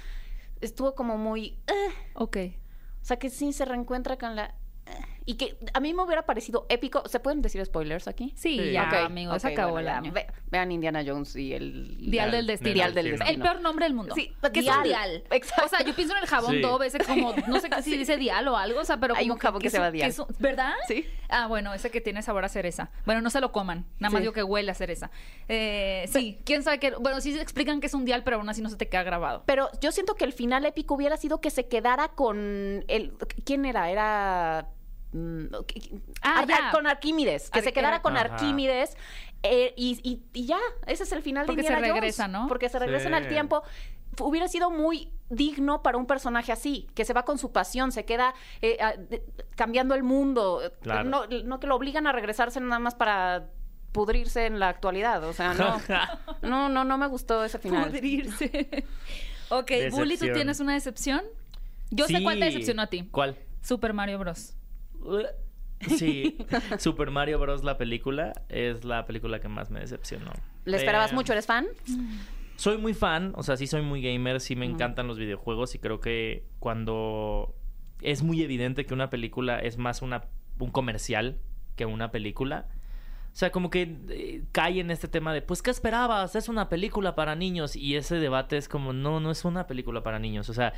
Estuvo 0.61 0.95
como 0.95 1.19
muy 1.19 1.59
eh, 1.69 1.95
Ok. 2.15 2.37
o 3.03 3.05
sea, 3.05 3.19
que 3.19 3.31
sí 3.31 3.53
se 3.53 3.65
reencuentra 3.65 4.17
con 4.17 4.35
la 4.35 4.55
eh, 4.87 4.91
y 5.31 5.35
que 5.35 5.59
a 5.75 5.81
mí 5.81 5.93
me 5.93 6.03
hubiera 6.03 6.23
parecido 6.25 6.65
épico. 6.71 7.03
¿Se 7.07 7.21
pueden 7.21 7.43
decir 7.43 7.63
spoilers 7.67 8.09
aquí? 8.09 8.33
Sí, 8.35 8.59
Sí. 8.59 8.73
ya, 8.73 8.85
Ok, 8.89 8.95
amigos, 9.05 9.45
ok, 9.45 9.51
acabó 9.53 9.73
bueno. 9.73 10.01
Ve- 10.11 10.27
vean 10.51 10.73
Indiana 10.73 11.05
Jones 11.07 11.37
y 11.37 11.53
el 11.53 12.11
Dial 12.11 12.31
del 12.31 12.47
destino. 12.47 12.73
Dial 12.73 12.95
del 12.95 13.11
destino. 13.11 13.31
El 13.31 13.41
peor 13.41 13.61
nombre 13.61 13.85
del 13.85 13.93
mundo. 13.93 14.15
Sí, 14.15 14.33
porque 14.41 14.61
es 14.61 14.65
dial. 14.65 14.79
un 14.79 14.83
dial. 14.85 15.25
Exacto. 15.31 15.67
O 15.67 15.69
sea, 15.69 15.85
yo 15.85 15.95
pienso 15.95 16.17
en 16.17 16.23
el 16.23 16.29
jabón 16.29 16.53
Sí. 16.53 16.61
Dove, 16.63 16.87
ese 16.87 16.99
como, 17.05 17.35
no 17.47 17.61
sé 17.61 17.69
si 17.83 17.97
dice 17.99 18.17
dial 18.17 18.49
o 18.49 18.57
algo, 18.57 18.81
o 18.81 18.85
sea, 18.87 18.99
pero 18.99 19.15
Hay 19.15 19.25
como 19.25 19.35
un 19.35 19.41
jabón 19.41 19.61
que 19.61 19.67
es 19.67 19.73
se 19.73 19.77
llama 19.79 19.89
un- 19.89 19.93
dial. 19.93 20.09
es 20.09 20.19
un- 20.19 20.27
¿Verdad? 20.39 20.73
Sí. 20.87 21.05
Ah, 21.29 21.47
bueno, 21.47 21.75
ese 21.75 21.91
que 21.91 22.01
tiene 22.01 22.23
sabor 22.23 22.47
a 22.47 22.49
cereza. 22.49 22.91
Bueno, 23.05 23.21
no 23.21 23.29
se 23.29 23.43
lo 23.43 23.53
coman, 23.53 23.85
nada 23.99 24.11
más 24.11 24.21
Sí. 24.21 24.23
digo 24.23 24.33
que 24.33 24.43
huele 24.43 24.71
a 24.71 24.75
cereza. 24.75 25.11
Eh, 25.49 26.07
sí, 26.11 26.39
quién 26.47 26.63
sabe 26.63 26.79
qué. 26.79 26.93
Bueno, 26.99 27.21
sí 27.21 27.39
explican 27.39 27.81
que 27.81 27.87
es 27.89 27.93
un 27.95 28.07
dial, 28.07 28.25
pero 28.25 28.39
aún 28.39 28.49
así 28.49 28.63
no 28.63 28.71
se 28.71 28.77
te 28.77 28.89
queda 28.89 29.03
grabado. 29.03 29.43
Pero 29.45 29.69
yo 29.83 29.93
siento 29.93 30.15
que 30.15 30.25
el 30.25 30.33
final 30.33 30.65
épico 30.65 30.95
hubiera 30.95 31.19
sido 31.19 31.43
que 31.43 31.51
se 31.51 31.67
quedara 31.69 32.09
con 32.09 32.85
el 32.89 33.13
¿quién 33.45 33.67
era? 33.67 33.91
Era 33.91 34.69
Ah, 36.23 36.41
Ar- 36.41 36.49
ya. 36.49 36.71
con 36.73 36.87
Arquímedes, 36.87 37.51
que 37.51 37.61
Ar- 37.61 37.65
se 37.65 37.73
quedara 37.73 38.03
con 38.03 38.17
Ajá. 38.17 38.27
Arquímedes 38.35 38.97
eh, 39.43 39.73
y, 39.77 39.99
y- 40.03 40.23
y 40.33 40.47
ya, 40.47 40.59
ese 40.87 41.05
es 41.05 41.13
el 41.13 41.23
final 41.23 41.47
Porque 41.47 41.63
de 41.63 41.69
se 41.69 41.73
Indiana 41.73 41.89
Jones. 41.89 42.01
regresa, 42.03 42.29
¿no? 42.29 42.47
Porque 42.49 42.69
se 42.69 42.79
regresan 42.79 43.15
al 43.15 43.23
Sí. 43.25 43.29
tiempo. 43.31 43.63
F- 44.13 44.25
Hubiera 44.25 44.49
sido 44.49 44.71
muy 44.71 45.11
digno 45.31 45.83
para 45.83 45.97
un 45.97 46.07
personaje 46.07 46.51
así, 46.53 46.89
que 46.95 47.05
se 47.05 47.13
va 47.13 47.25
con 47.25 47.39
su 47.39 47.53
pasión, 47.53 47.93
se 47.93 48.05
queda 48.05 48.35
eh, 48.63 48.79
a- 48.81 48.97
de- 48.97 49.25
cambiando 49.57 49.95
el 49.95 50.03
mundo. 50.03 50.61
Claro. 50.83 51.05
No, 51.05 51.27
no 51.45 51.61
que 51.61 51.67
lo 51.67 51.77
obligan 51.77 52.07
a 52.07 52.13
regresarse 52.13 52.61
nada 52.61 52.79
más 52.81 52.95
para 52.95 53.49
pudrirse 53.93 54.47
en 54.47 54.59
la 54.59 54.69
actualidad. 54.69 55.23
O 55.25 55.33
sea, 55.33 55.55
no. 55.55 55.79
No, 56.43 56.69
no, 56.69 56.85
no 56.85 56.99
me 56.99 57.07
gustó 57.07 57.45
ese 57.45 57.59
final. 57.59 57.87
Pudrirse. 57.91 58.85
ok, 59.51 59.71
Bully, 59.91 60.19
¿tú 60.19 60.27
tienes 60.35 60.61
una 60.61 60.75
decepción? 60.75 61.23
Yo 61.91 62.07
sé 62.07 62.23
cuál 62.23 62.39
te 62.39 62.45
decepcionó 62.47 62.83
a 62.83 62.87
ti. 62.89 63.09
¿Cuál? 63.11 63.37
Super 63.63 63.93
Mario 63.95 64.19
Bros. 64.19 64.55
Sí, 65.87 66.37
Super 66.79 67.11
Mario 67.11 67.39
Bros. 67.39 67.63
la 67.63 67.79
película 67.79 68.33
es 68.49 68.85
la 68.85 69.07
película 69.07 69.41
que 69.41 69.49
más 69.49 69.71
me 69.71 69.81
decepcionó. 69.81 70.33
¿Le 70.65 70.77
esperabas 70.77 71.13
Eh, 71.13 71.15
mucho? 71.15 71.33
¿Eres 71.33 71.47
fan? 71.47 71.67
Soy 72.57 72.79
muy 72.79 72.95
fan, 72.95 73.33
o 73.37 73.45
sea, 73.45 73.57
sí 73.57 73.69
soy 73.69 73.83
muy 73.83 74.03
gamer, 74.03 74.41
sí 74.41 74.57
me 74.57 74.67
encantan 74.67 75.07
los 75.07 75.17
videojuegos 75.19 75.77
y 75.77 75.79
creo 75.79 76.01
que 76.01 76.45
cuando 76.59 77.55
es 78.03 78.25
muy 78.25 78.43
evidente 78.43 78.85
que 78.85 78.95
una 78.95 79.11
película 79.11 79.61
es 79.61 79.79
más 79.79 80.03
una, 80.03 80.25
un 80.59 80.71
comercial 80.71 81.39
que 81.77 81.87
una 81.87 82.11
película. 82.11 82.67
O 83.33 83.37
sea, 83.39 83.53
como 83.53 83.71
que 83.71 83.97
eh, 84.09 84.43
cae 84.51 84.81
en 84.81 84.91
este 84.91 85.07
tema 85.07 85.33
de, 85.33 85.43
pues, 85.43 85.63
¿qué 85.63 85.71
esperabas? 85.71 86.35
Es 86.35 86.49
una 86.49 86.69
película 86.69 87.15
para 87.15 87.37
niños. 87.37 87.77
Y 87.77 87.95
ese 87.95 88.17
debate 88.17 88.57
es 88.57 88.69
como, 88.69 88.93
no, 88.93 89.21
no 89.21 89.31
es 89.31 89.45
una 89.45 89.69
película 89.69 90.03
para 90.03 90.19
niños. 90.19 90.49
O 90.49 90.55
sea, 90.55 90.73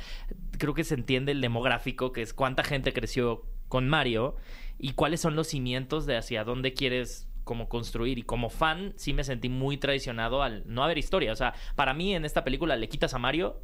creo 0.59 0.75
que 0.75 0.83
se 0.83 0.93
entiende 0.93 1.31
el 1.31 1.41
demográfico, 1.41 2.11
que 2.11 2.21
es 2.21 2.35
cuánta 2.35 2.63
gente 2.63 2.93
creció 2.93 3.45
con 3.71 3.87
Mario 3.87 4.35
y 4.77 4.91
cuáles 4.91 5.21
son 5.21 5.35
los 5.35 5.47
cimientos 5.47 6.05
de 6.05 6.17
hacia 6.17 6.43
dónde 6.43 6.73
quieres 6.73 7.27
como 7.45 7.69
construir. 7.69 8.17
Y 8.19 8.23
como 8.23 8.49
fan, 8.49 8.93
sí 8.97 9.13
me 9.13 9.23
sentí 9.23 9.47
muy 9.49 9.77
traicionado 9.77 10.43
al 10.43 10.63
no 10.67 10.83
haber 10.83 10.97
historia. 10.97 11.31
O 11.31 11.35
sea, 11.35 11.53
para 11.75 11.93
mí 11.93 12.13
en 12.13 12.25
esta 12.25 12.43
película 12.43 12.75
le 12.75 12.89
quitas 12.89 13.13
a 13.13 13.17
Mario 13.17 13.59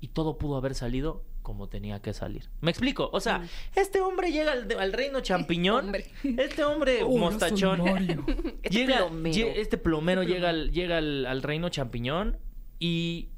y 0.00 0.08
todo 0.08 0.38
pudo 0.38 0.56
haber 0.56 0.74
salido 0.74 1.24
como 1.42 1.68
tenía 1.68 2.00
que 2.02 2.12
salir. 2.12 2.48
¿Me 2.60 2.70
explico? 2.70 3.08
O 3.12 3.20
sea, 3.20 3.42
este 3.74 4.00
hombre 4.00 4.30
llega 4.30 4.52
al, 4.52 4.70
al 4.78 4.92
reino 4.92 5.20
champiñón. 5.20 5.84
Hombre. 5.86 6.06
Este 6.38 6.64
hombre 6.64 7.04
mostachón. 7.04 7.82
Este 8.62 8.78
llega, 8.78 8.98
plomero. 9.08 9.34
lle- 9.36 9.52
este 9.56 9.78
plomero 9.78 10.22
llega, 10.22 10.50
al, 10.50 10.70
llega 10.72 10.98
al, 10.98 11.26
al 11.26 11.42
reino 11.42 11.68
champiñón 11.68 12.38
y 12.78 13.28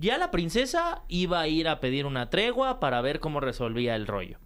ya 0.00 0.18
la 0.18 0.30
princesa 0.32 1.02
iba 1.08 1.40
a 1.40 1.46
ir 1.48 1.68
a 1.68 1.78
pedir 1.80 2.04
una 2.06 2.30
tregua 2.30 2.80
para 2.80 3.00
ver 3.00 3.20
cómo 3.20 3.38
resolvía 3.40 3.94
el 3.96 4.06
rollo. 4.08 4.38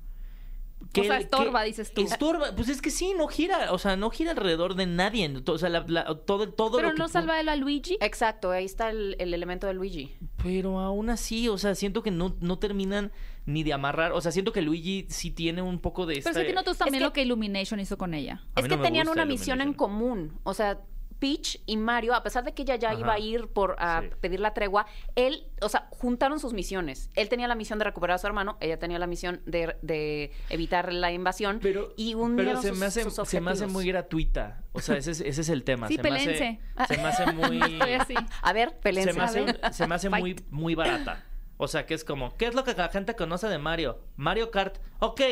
O 0.98 1.04
sea, 1.04 1.18
estorba, 1.18 1.62
dices 1.62 1.92
tú. 1.92 2.00
Estorba, 2.02 2.54
pues 2.56 2.68
es 2.70 2.80
que 2.80 2.90
sí, 2.90 3.12
no 3.16 3.26
gira, 3.28 3.70
o 3.72 3.78
sea, 3.78 3.96
no 3.96 4.08
gira 4.10 4.30
alrededor 4.30 4.74
de 4.76 4.86
nadie. 4.86 5.30
O 5.46 5.58
sea, 5.58 5.68
la- 5.68 5.84
la- 5.88 6.04
todo, 6.24 6.48
todo 6.52 6.76
Pero 6.78 6.88
lo 6.88 6.94
que 6.94 6.98
no 7.00 7.08
salva 7.08 7.38
él 7.38 7.48
a 7.50 7.56
Luigi. 7.56 7.98
Exacto, 8.00 8.50
ahí 8.50 8.64
está 8.64 8.88
el, 8.90 9.14
el 9.18 9.34
elemento 9.34 9.66
de 9.66 9.74
Luigi. 9.74 10.16
Pero 10.42 10.78
aún 10.80 11.10
así, 11.10 11.48
o 11.48 11.58
sea, 11.58 11.74
siento 11.74 12.02
que 12.02 12.10
no, 12.10 12.34
no 12.40 12.58
terminan 12.58 13.12
ni 13.44 13.62
de 13.62 13.72
amarrar. 13.74 14.12
O 14.12 14.20
sea, 14.22 14.32
siento 14.32 14.52
que 14.52 14.62
Luigi 14.62 15.06
sí 15.10 15.30
tiene 15.30 15.60
un 15.60 15.80
poco 15.80 16.06
de 16.06 16.14
Pero 16.14 16.28
esta... 16.30 16.40
es 16.40 16.46
que 16.46 16.52
no 16.54 16.64
tú 16.64 16.74
también 16.74 17.00
que- 17.00 17.04
lo 17.06 17.12
que 17.12 17.22
Illumination 17.22 17.78
hizo 17.80 17.98
con 17.98 18.14
ella. 18.14 18.42
Es 18.56 18.62
que 18.66 18.76
no 18.76 18.82
tenían 18.82 19.08
una 19.08 19.24
misión 19.26 19.60
en 19.60 19.74
común. 19.74 20.38
O 20.44 20.54
sea, 20.54 20.80
Peach 21.18 21.60
y 21.66 21.76
Mario, 21.76 22.14
a 22.14 22.22
pesar 22.22 22.44
de 22.44 22.52
que 22.54 22.62
ella 22.62 22.76
ya 22.76 22.90
Ajá. 22.90 23.00
iba 23.00 23.12
a 23.14 23.18
ir 23.18 23.48
por 23.48 23.76
a 23.78 24.02
Sí. 24.02 24.08
pedir 24.20 24.40
la 24.40 24.52
tregua, 24.54 24.86
él, 25.14 25.46
o 25.62 25.68
sea, 25.68 25.88
juntaron 25.90 26.38
sus 26.40 26.52
misiones. 26.52 27.10
Él 27.14 27.28
tenía 27.28 27.48
la 27.48 27.54
misión 27.54 27.78
de 27.78 27.84
recuperar 27.86 28.16
a 28.16 28.18
su 28.18 28.26
hermano, 28.26 28.56
ella 28.60 28.78
tenía 28.78 28.98
la 28.98 29.06
misión 29.06 29.40
de, 29.46 29.76
de 29.82 30.32
evitar 30.50 30.92
la 30.92 31.12
invasión. 31.12 31.58
Pero, 31.62 31.92
y 31.96 32.12
pero 32.14 32.24
unieron 32.24 32.62
se, 32.62 32.68
sus, 32.70 32.78
me 32.78 32.86
hace, 32.86 33.02
sus 33.10 33.28
se 33.28 33.40
me 33.40 33.50
hace 33.50 33.66
muy 33.66 33.86
gratuita. 33.86 34.62
O 34.72 34.80
sea, 34.80 34.96
ese 34.96 35.12
es, 35.12 35.20
ese 35.20 35.40
es 35.40 35.48
el 35.48 35.64
tema. 35.64 35.88
Sí, 35.88 35.96
se, 35.96 36.02
me 36.02 36.10
hace, 36.16 36.24
pelense. 36.26 36.60
se 36.88 36.96
me 36.98 37.04
hace 37.08 37.26
muy... 37.32 37.56
Estoy 37.62 37.92
así. 37.94 38.14
A 38.42 38.52
ver, 38.52 38.78
pelense. 38.80 39.12
se 39.12 39.18
me 39.18 39.24
hace, 39.24 39.38
A 39.40 39.44
ver. 39.44 39.60
se 39.72 39.86
me 39.86 39.94
hace 39.94 40.10
muy, 40.10 40.36
muy 40.50 40.74
barata. 40.74 41.24
O 41.58 41.68
sea, 41.68 41.86
que 41.86 41.94
es 41.94 42.04
como, 42.04 42.36
¿qué 42.36 42.46
es 42.48 42.54
lo 42.54 42.64
que 42.64 42.74
la 42.74 42.90
gente 42.90 43.14
conoce 43.16 43.48
de 43.48 43.56
Mario? 43.56 43.98
Mario 44.16 44.50
Kart. 44.50 44.76
Ok, 44.98 45.22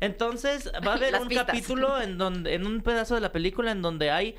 entonces 0.00 0.70
va 0.86 0.92
a 0.92 0.94
haber 0.96 1.12
Las 1.12 1.22
un 1.22 1.28
pistas. 1.28 1.46
capítulo 1.46 2.00
en 2.00 2.18
donde, 2.18 2.54
en 2.54 2.66
un 2.66 2.80
pedazo 2.80 3.14
de 3.14 3.20
la 3.20 3.32
película 3.32 3.70
en 3.70 3.82
donde 3.82 4.10
hay 4.10 4.34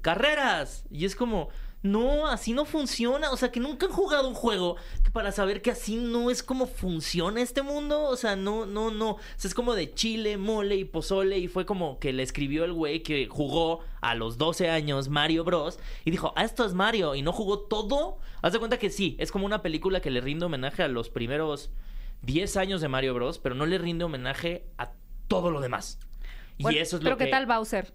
carreras. 0.00 0.84
Y 0.90 1.04
es 1.04 1.16
como, 1.16 1.48
no, 1.82 2.28
así 2.28 2.52
no 2.52 2.64
funciona. 2.64 3.30
O 3.32 3.36
sea, 3.36 3.50
que 3.50 3.60
nunca 3.60 3.86
han 3.86 3.92
jugado 3.92 4.28
un 4.28 4.34
juego 4.34 4.76
para 5.12 5.32
saber 5.32 5.62
que 5.62 5.70
así 5.72 5.96
no 5.96 6.30
es 6.30 6.42
como 6.42 6.66
funciona 6.66 7.42
este 7.42 7.62
mundo. 7.62 8.04
O 8.04 8.16
sea, 8.16 8.36
no, 8.36 8.66
no, 8.66 8.90
no. 8.90 9.12
O 9.12 9.18
sea, 9.36 9.48
es 9.48 9.54
como 9.54 9.74
de 9.74 9.92
chile, 9.92 10.36
mole 10.36 10.76
y 10.76 10.84
pozole. 10.84 11.38
Y 11.38 11.48
fue 11.48 11.66
como 11.66 11.98
que 11.98 12.12
le 12.12 12.22
escribió 12.22 12.64
el 12.64 12.72
güey 12.72 13.02
que 13.02 13.26
jugó 13.26 13.80
a 14.00 14.14
los 14.14 14.38
12 14.38 14.70
años 14.70 15.08
Mario 15.08 15.44
Bros. 15.44 15.78
Y 16.04 16.12
dijo, 16.12 16.32
ah, 16.36 16.44
esto 16.44 16.64
es 16.64 16.72
Mario. 16.72 17.14
Y 17.14 17.22
no 17.22 17.32
jugó 17.32 17.60
todo. 17.60 18.18
Haz 18.42 18.52
de 18.52 18.58
cuenta 18.60 18.78
que 18.78 18.90
sí, 18.90 19.16
es 19.18 19.32
como 19.32 19.46
una 19.46 19.62
película 19.62 20.00
que 20.00 20.10
le 20.10 20.20
rinde 20.20 20.46
homenaje 20.46 20.82
a 20.82 20.88
los 20.88 21.10
primeros 21.10 21.70
10 22.22 22.56
años 22.56 22.80
de 22.80 22.88
Mario 22.88 23.14
Bros. 23.14 23.38
Pero 23.38 23.56
no 23.56 23.66
le 23.66 23.78
rinde 23.78 24.04
homenaje 24.04 24.66
a 24.78 24.92
todo 25.26 25.50
lo 25.50 25.60
demás. 25.60 25.98
Y 26.58 26.76
eso 26.76 26.96
es 26.96 27.02
Pero 27.02 27.14
lo 27.14 27.16
que... 27.16 27.24
¿qué 27.24 27.30
tal 27.30 27.46
Bowser? 27.46 27.92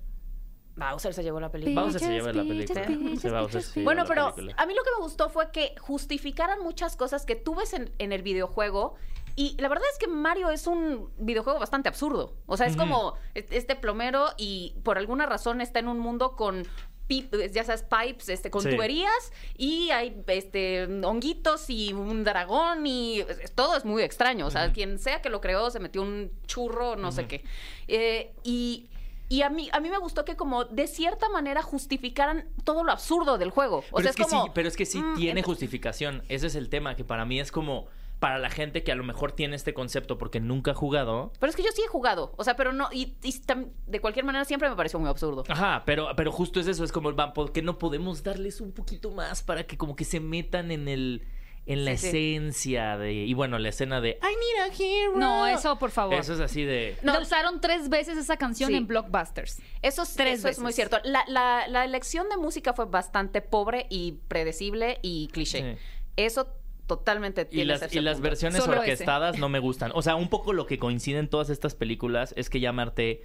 Bowser 0.78 1.14
se 1.14 1.24
llevó 1.24 1.40
la 1.40 1.50
película. 1.52 1.82
Bowser 1.82 2.00
se 2.00 2.12
lleva 2.12 2.32
la 2.32 2.44
película. 2.44 2.86
Se 3.20 3.30
Bowser 3.30 3.84
Bueno, 3.84 4.04
la 4.04 4.08
pero 4.08 4.36
película. 4.36 4.56
a 4.62 4.66
mí 4.66 4.74
lo 4.74 4.84
que 4.84 4.92
me 4.98 5.02
gustó 5.04 5.30
fue 5.30 5.52
que 5.52 5.76
justificaran 5.80 6.62
muchas 6.62 6.96
cosas 6.96 7.26
que 7.26 7.36
tú 7.36 7.56
ves 7.56 7.74
en, 7.74 7.92
en 7.98 8.14
el 8.14 8.22
videojuego. 8.22 8.96
Y 9.36 9.56
la 9.60 9.68
verdad 9.70 9.86
es 9.92 10.00
que 10.00 10.08
Mario 10.08 10.50
es 10.50 10.66
un 10.66 11.10
videojuego 11.20 11.60
bastante 11.60 11.90
absurdo. 11.90 12.36
O 12.48 12.58
sea, 12.58 12.66
es 12.68 12.76
como 12.76 13.14
es- 13.36 13.46
este 13.52 13.76
plomero 13.76 14.30
y 14.38 14.76
por 14.84 14.98
alguna 14.98 15.26
razón 15.28 15.62
está 15.62 15.80
en 15.80 15.88
un 15.88 16.00
mundo 16.00 16.36
con 16.36 16.64
pip- 17.08 17.52
ya 17.52 17.64
sabes, 17.64 17.84
pipes, 17.84 18.30
este, 18.30 18.50
con 18.50 18.62
Sí. 18.64 18.70
tuberías 18.72 19.32
y 19.56 19.92
hay 19.92 20.22
este 20.28 20.86
honguitos 21.04 21.70
y 21.70 21.94
un 21.94 22.24
dragón 22.24 22.86
y 22.88 23.20
es- 23.22 23.54
todo 23.54 23.78
es 23.78 23.86
muy 23.86 24.02
extraño. 24.04 24.46
O 24.48 24.52
sea, 24.52 24.74
quien 24.74 24.98
sea 25.00 25.22
que 25.22 25.30
lo 25.30 25.40
creó 25.40 25.70
se 25.70 25.80
metió 25.80 26.02
un 26.02 26.32
churro, 26.48 26.96
no 26.96 27.12
sé 27.12 27.28
qué. 27.28 27.44
Eh, 27.88 28.34
y 28.44 28.90
y 29.30 29.42
a 29.42 29.50
mí, 29.50 29.70
a 29.74 29.80
mí 29.80 29.90
me 29.90 29.98
gustó 29.98 30.26
que 30.26 30.36
como 30.36 30.66
de 30.66 30.88
cierta 30.88 31.30
manera 31.30 31.62
justificaran 31.62 32.46
todo 32.64 32.84
lo 32.84 32.92
absurdo 32.92 33.38
del 33.38 33.50
juego. 33.52 33.78
O 33.92 33.98
pero, 33.98 34.02
sea, 34.04 34.10
es 34.12 34.16
que 34.16 34.24
como, 34.24 34.44
sí, 34.46 34.52
pero 34.54 34.68
es 34.68 34.78
que 34.78 34.86
sí 34.86 35.00
mm, 35.00 35.16
tiene 35.16 35.44
justificación. 35.44 36.24
Ese 36.30 36.48
es 36.48 36.56
el 36.56 36.70
tema, 36.70 36.96
que 36.96 37.04
para 37.04 37.26
mí 37.26 37.40
es 37.40 37.52
como 37.52 37.88
para 38.20 38.40
la 38.40 38.50
gente 38.50 38.84
que 38.84 38.92
a 38.92 38.96
lo 38.96 39.04
mejor 39.04 39.32
tiene 39.32 39.56
este 39.56 39.74
concepto 39.76 40.18
porque 40.18 40.40
nunca 40.40 40.72
ha 40.72 40.74
jugado. 40.74 41.32
Pero 41.40 41.50
es 41.52 41.56
que 41.56 41.62
yo 41.62 41.70
sí 41.72 41.84
he 41.84 41.88
jugado. 41.88 42.34
O 42.38 42.44
sea, 42.44 42.56
pero 42.56 42.74
no. 42.74 42.90
Y, 42.92 43.16
y 43.22 43.32
tam- 43.42 43.70
de 43.86 44.02
cualquier 44.02 44.26
manera 44.26 44.44
siempre 44.44 44.70
me 44.70 44.76
pareció 44.76 44.98
muy 45.00 45.10
absurdo. 45.10 45.44
Ajá, 45.48 45.84
pero, 45.86 46.10
pero 46.16 46.32
justo 46.32 46.60
es 46.60 46.68
eso, 46.68 46.84
es 46.84 46.92
como, 46.92 47.14
va, 47.16 47.34
¿por 47.34 47.52
qué 47.52 47.62
no 47.62 47.78
podemos 47.78 48.24
darles 48.24 48.60
un 48.60 48.72
poquito 48.72 49.12
más 49.12 49.44
para 49.44 49.68
que 49.68 49.78
como 49.78 49.96
que 49.96 50.04
se 50.04 50.20
metan 50.20 50.72
en 50.72 50.88
el 50.88 51.28
en 51.68 51.86
la 51.86 51.92
Sí, 51.98 51.98
sí. 51.98 52.08
esencia 52.08 52.98
de 52.98 53.14
y 53.14 53.34
bueno, 53.34 53.60
la 53.60 53.70
escena 53.70 54.02
de 54.02 54.18
I 54.22 54.26
need 54.26 54.64
a 54.64 54.74
hero. 54.84 55.14
No, 55.18 55.46
eso, 55.48 55.78
por 55.78 55.92
favor. 55.92 56.16
Eso 56.16 56.34
es 56.34 56.40
así 56.40 56.64
de 56.64 56.96
No. 57.04 57.14
No. 57.14 57.22
usaron 57.22 57.60
tres 57.62 57.90
veces 57.90 58.18
esa 58.18 58.38
canción 58.38 58.70
Sí. 58.72 58.76
en 58.78 58.88
blockbusters. 58.88 59.62
Eso, 59.82 60.04
es- 60.04 60.16
Tres 60.16 60.40
eso 60.40 60.48
es 60.50 60.60
muy 60.60 60.74
cierto. 60.74 60.98
La, 61.04 61.24
la- 61.28 61.68
la 61.68 61.84
elección 61.86 62.30
de 62.30 62.38
música 62.38 62.74
fue 62.74 62.86
bastante 62.86 63.42
pobre 63.42 63.86
y 63.90 64.14
predecible 64.28 65.00
y 65.02 65.28
cliché. 65.28 65.74
Sí. 65.76 65.80
Eso 66.16 66.48
totalmente 66.88 67.42
Y 67.42 67.46
tiene 67.46 67.66
las, 67.66 67.82
ese 67.82 67.98
y 67.98 68.02
las 68.02 68.22
versiones 68.22 68.60
Solo 68.64 68.74
ese. 68.76 68.80
orquestadas 68.92 69.38
no 69.38 69.50
me 69.50 69.60
gustan. 69.60 69.92
O 69.94 70.02
sea, 70.02 70.16
un 70.16 70.30
poco 70.30 70.54
lo 70.54 70.66
que 70.68 70.80
coincide 70.80 71.20
en 71.20 71.28
todas 71.28 71.50
estas 71.50 71.76
películas 71.76 72.34
es 72.38 72.50
que 72.50 72.62
llamarte 72.62 73.24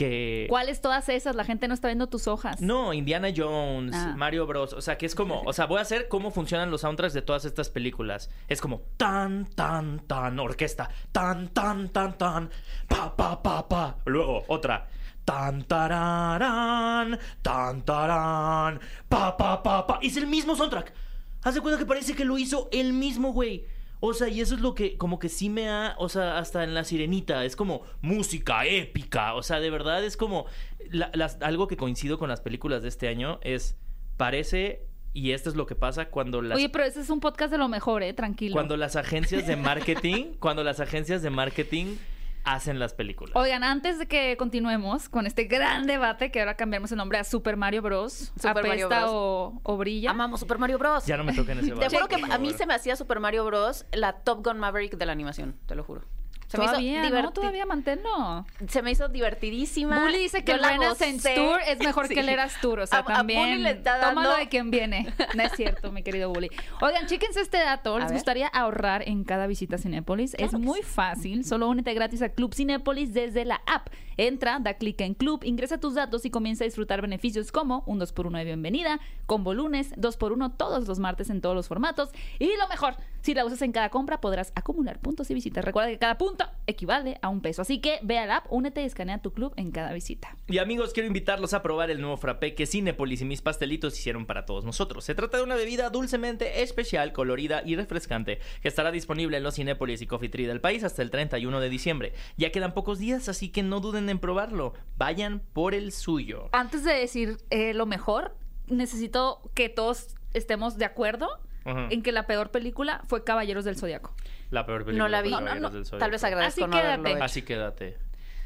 que 0.00 0.46
¿Cuáles 0.48 0.80
todas 0.80 1.10
esas? 1.10 1.36
La 1.36 1.44
gente 1.44 1.68
no 1.68 1.74
está 1.74 1.88
viendo 1.88 2.06
tus 2.06 2.26
hojas. 2.26 2.62
No, 2.62 2.94
Indiana 2.94 3.28
Jones, 3.36 3.94
Ah. 3.94 4.14
Mario 4.16 4.46
Bros. 4.46 4.72
O 4.72 4.80
sea, 4.80 4.96
que 4.96 5.04
es 5.04 5.14
como, 5.14 5.42
o 5.42 5.52
sea, 5.52 5.66
voy 5.66 5.78
a 5.78 5.82
hacer 5.82 6.08
cómo 6.08 6.30
funcionan 6.30 6.70
los 6.70 6.80
soundtracks 6.80 7.12
de 7.12 7.20
todas 7.20 7.44
estas 7.44 7.68
películas. 7.68 8.30
Es 8.48 8.62
como 8.62 8.80
tan, 8.96 9.44
tan, 9.54 10.00
tan, 10.06 10.38
orquesta, 10.38 10.88
tan, 11.12 11.48
tan, 11.48 11.90
tan, 11.90 12.16
tan, 12.16 12.50
pa, 12.88 13.14
pa, 13.14 13.42
pa, 13.42 13.68
pa. 13.68 13.96
Luego, 14.06 14.42
otra. 14.48 14.88
Tan, 15.26 15.64
tararán, 15.64 17.18
tan, 17.42 17.82
tarán, 17.84 18.80
pa, 19.08 19.36
pa, 19.36 19.62
pa, 19.62 19.86
pa. 19.86 19.98
Es 20.02 20.16
el 20.16 20.26
mismo 20.26 20.56
soundtrack. 20.56 20.94
Haz 21.42 21.54
de 21.54 21.60
cuenta 21.60 21.78
que 21.78 21.84
parece 21.86 22.14
que 22.14 22.24
lo 22.24 22.38
hizo 22.38 22.68
el 22.72 22.94
mismo 22.94 23.32
güey. 23.34 23.66
O 24.02 24.14
sea, 24.14 24.28
y 24.28 24.40
eso 24.40 24.54
es 24.54 24.60
lo 24.62 24.74
que 24.74 24.96
como 24.96 25.18
que 25.18 25.28
sí 25.28 25.50
me 25.50 25.68
ha, 25.68 25.94
o 25.98 26.08
sea, 26.08 26.38
hasta 26.38 26.64
en 26.64 26.72
La 26.74 26.84
Sirenita, 26.84 27.44
es 27.44 27.54
como 27.54 27.82
música 28.00 28.64
épica, 28.64 29.34
o 29.34 29.42
sea, 29.42 29.60
de 29.60 29.68
verdad 29.70 30.02
es 30.04 30.16
como, 30.16 30.46
la- 30.90 31.10
las- 31.14 31.36
algo 31.42 31.68
que 31.68 31.76
coincido 31.76 32.18
con 32.18 32.28
las 32.30 32.40
películas 32.40 32.82
de 32.82 32.88
este 32.88 33.08
año 33.08 33.38
es, 33.42 33.76
parece, 34.16 34.86
y 35.12 35.32
esto 35.32 35.50
es 35.50 35.56
lo 35.56 35.66
que 35.66 35.74
pasa 35.74 36.06
cuando 36.08 36.40
las, 36.40 36.56
Oye, 36.56 36.68
pero 36.70 36.84
ese 36.84 37.00
es 37.00 37.10
un 37.10 37.20
podcast 37.20 37.50
de 37.52 37.58
lo 37.58 37.68
mejor, 37.68 38.02
¿eh? 38.02 38.12
Tranquilo. 38.14 38.54
cuando 38.54 38.76
las 38.76 38.96
agencias 38.96 39.46
de 39.46 39.56
marketing, 39.70 40.32
cuando 40.38 40.64
las 40.64 40.80
agencias 40.80 41.20
de 41.22 41.30
marketing 41.30 41.96
hacen 42.44 42.78
las 42.78 42.94
películas. 42.94 43.34
Oigan, 43.36 43.64
antes 43.64 43.98
de 43.98 44.06
que 44.06 44.36
continuemos 44.36 45.08
con 45.08 45.26
este 45.26 45.44
gran 45.44 45.86
debate, 45.86 46.30
que 46.30 46.40
ahora 46.40 46.56
cambiamos 46.56 46.90
el 46.92 46.98
nombre 46.98 47.18
a 47.18 47.24
Super 47.24 47.56
Mario 47.56 47.82
Bros. 47.82 48.32
Super 48.40 48.66
Mario 48.66 48.88
Bros. 48.88 49.04
O, 49.06 49.60
o 49.62 49.76
brilla. 49.76 50.10
Amamos 50.10 50.40
Super 50.40 50.58
Mario 50.58 50.78
Bros. 50.78 51.06
Ya 51.06 51.16
no 51.16 51.24
me 51.24 51.32
toquen 51.32 51.58
ese 51.58 51.72
Te 51.74 51.88
juro 51.88 52.08
que 52.08 52.16
a 52.30 52.38
mí 52.38 52.52
se 52.52 52.66
me 52.66 52.74
hacía 52.74 52.96
Super 52.96 53.20
Mario 53.20 53.44
Bros. 53.44 53.86
la 53.92 54.12
Top 54.12 54.44
Gun 54.44 54.58
Maverick 54.58 54.96
de 54.96 55.06
la 55.06 55.12
animación, 55.12 55.56
te 55.66 55.74
lo 55.74 55.84
juro. 55.84 56.02
Se 56.50 56.58
me 56.58 56.64
hizo 56.64 56.72
Todavía, 56.72 57.08
¿no? 57.22 57.30
Todavía 57.32 57.64
manténlo. 57.64 58.44
Se 58.68 58.82
me 58.82 58.90
hizo 58.90 59.08
divertidísima. 59.08 60.00
Bully 60.00 60.18
dice 60.18 60.42
que 60.42 60.56
gocé. 60.58 61.16
Tour 61.36 61.60
es 61.64 61.78
mejor 61.78 62.06
Sí. 62.08 62.14
que 62.14 62.20
el 62.20 62.28
Eras 62.28 62.60
Tour. 62.60 62.80
O 62.80 62.86
sea, 62.88 62.98
A- 62.98 63.02
a 63.02 63.04
también. 63.04 63.64
está 63.66 63.98
dando- 63.98 64.22
Tómalo 64.22 64.36
de 64.36 64.48
quien 64.48 64.70
viene. 64.70 65.06
No 65.36 65.42
es 65.44 65.52
cierto, 65.52 65.92
mi 65.92 66.02
querido 66.02 66.28
Bully. 66.30 66.50
Oigan, 66.80 67.06
chíquense 67.06 67.40
este 67.40 67.58
dato. 67.58 67.94
A 67.94 67.98
¿Les 68.00 68.08
ver. 68.08 68.14
gustaría 68.14 68.48
ahorrar 68.48 69.06
en 69.08 69.22
cada 69.22 69.46
visita 69.46 69.76
a 69.76 69.78
Cinépolis? 69.78 70.32
Claro 70.34 70.46
es 70.46 70.58
muy 70.58 70.80
sí. 70.80 70.86
fácil. 70.86 71.44
Solo 71.44 71.68
únete 71.68 71.94
gratis 71.94 72.20
a 72.22 72.30
Club 72.30 72.52
Cinépolis 72.52 73.14
desde 73.14 73.44
la 73.44 73.60
app. 73.66 73.86
Entra, 74.16 74.58
da 74.60 74.74
clic 74.74 75.00
en 75.00 75.14
Club, 75.14 75.44
ingresa 75.44 75.78
tus 75.78 75.94
datos 75.94 76.24
y 76.26 76.30
comienza 76.30 76.64
a 76.64 76.66
disfrutar 76.66 77.00
beneficios 77.00 77.52
como 77.52 77.84
un 77.86 77.98
2x1 78.00 78.36
de 78.38 78.44
bienvenida, 78.44 79.00
combo 79.26 79.54
lunes, 79.54 79.92
2x1 79.96 80.56
todos 80.58 80.86
los 80.86 80.98
martes 80.98 81.30
en 81.30 81.40
todos 81.40 81.54
los 81.54 81.68
formatos. 81.68 82.10
Y 82.38 82.50
lo 82.58 82.68
mejor, 82.68 82.96
si 83.22 83.34
la 83.34 83.44
usas 83.44 83.62
en 83.62 83.72
cada 83.72 83.90
compra, 83.90 84.20
podrás 84.20 84.52
acumular 84.54 84.98
puntos 85.00 85.30
y 85.30 85.34
visitas. 85.34 85.64
Recuerda 85.64 85.90
que 85.90 85.98
cada 85.98 86.18
punto 86.18 86.44
equivale 86.66 87.18
a 87.22 87.28
un 87.28 87.40
peso. 87.40 87.62
Así 87.62 87.80
que 87.80 87.98
ve 88.02 88.18
a 88.18 88.26
la 88.26 88.36
app, 88.38 88.46
únete 88.50 88.82
y 88.82 88.86
escanea 88.86 89.18
tu 89.18 89.32
club 89.32 89.52
en 89.56 89.70
cada 89.70 89.92
visita. 89.92 90.36
Y 90.48 90.58
amigos, 90.58 90.92
quiero 90.92 91.06
invitarlos 91.06 91.54
a 91.54 91.62
probar 91.62 91.90
el 91.90 92.00
nuevo 92.00 92.16
frappé 92.16 92.54
que 92.54 92.66
Cinepolis 92.66 93.20
y 93.20 93.24
mis 93.24 93.42
pastelitos 93.42 93.98
hicieron 93.98 94.26
para 94.26 94.46
todos 94.46 94.64
nosotros. 94.64 95.04
Se 95.04 95.14
trata 95.14 95.38
de 95.38 95.42
una 95.42 95.54
bebida 95.54 95.90
dulcemente 95.90 96.62
especial, 96.62 97.12
colorida 97.12 97.62
y 97.64 97.76
refrescante 97.76 98.40
que 98.62 98.68
estará 98.68 98.90
disponible 98.90 99.36
en 99.36 99.42
los 99.42 99.54
Cinepolis 99.54 100.02
y 100.02 100.06
Coffee 100.06 100.28
Tree 100.28 100.46
del 100.46 100.60
país 100.60 100.84
hasta 100.84 101.02
el 101.02 101.10
31 101.10 101.60
de 101.60 101.68
diciembre. 101.68 102.12
Ya 102.36 102.52
quedan 102.52 102.74
pocos 102.74 102.98
días, 102.98 103.28
así 103.28 103.50
que 103.50 103.62
no 103.62 103.80
duden 103.80 104.08
en 104.08 104.18
probarlo. 104.18 104.74
Vayan 104.96 105.42
por 105.52 105.74
el 105.74 105.92
suyo. 105.92 106.48
Antes 106.52 106.84
de 106.84 106.92
decir 106.94 107.38
eh, 107.50 107.74
lo 107.74 107.86
mejor, 107.86 108.34
necesito 108.66 109.42
que 109.54 109.68
todos 109.68 110.16
estemos 110.32 110.78
de 110.78 110.84
acuerdo 110.84 111.28
Ajá. 111.64 111.88
en 111.90 112.02
que 112.02 112.12
la 112.12 112.26
peor 112.26 112.50
película 112.50 113.02
fue 113.06 113.22
Caballeros 113.24 113.64
del 113.64 113.76
Zodiaco. 113.76 114.14
La 114.50 114.64
peor 114.66 114.84
película. 114.84 115.04
No 115.04 115.08
la 115.08 115.22
vi. 115.22 115.30
No, 115.30 115.40
no, 115.40 115.54
no. 115.54 115.70
Tal 115.98 116.10
vez 116.10 116.24
agradezco 116.24 116.64
Así 116.64 116.70
quédate. 116.72 117.10
hecho. 117.12 117.24
Así 117.24 117.42
quédate. 117.42 117.98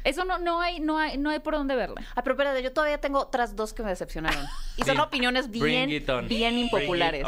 Eso 0.03 0.23
no, 0.23 0.37
no 0.37 0.61
hay, 0.61 0.79
no 0.79 0.99
hay, 0.99 1.17
no 1.17 1.31
hay 1.31 1.39
por 1.39 1.55
dónde 1.55 1.75
verla. 1.75 2.01
Ah, 2.15 2.21
pero 2.23 2.35
espérate, 2.35 2.61
yo 2.61 2.71
todavía 2.71 2.99
tengo 2.99 3.19
otras 3.19 3.55
dos 3.55 3.73
que 3.73 3.81
me 3.81 3.89
decepcionaron. 3.89 4.45
Y 4.77 4.83
son 4.83 4.95
Sí. 4.97 5.01
opiniones 5.01 5.49
bien, 5.49 5.89
bien 6.27 6.57
impopulares. 6.59 7.25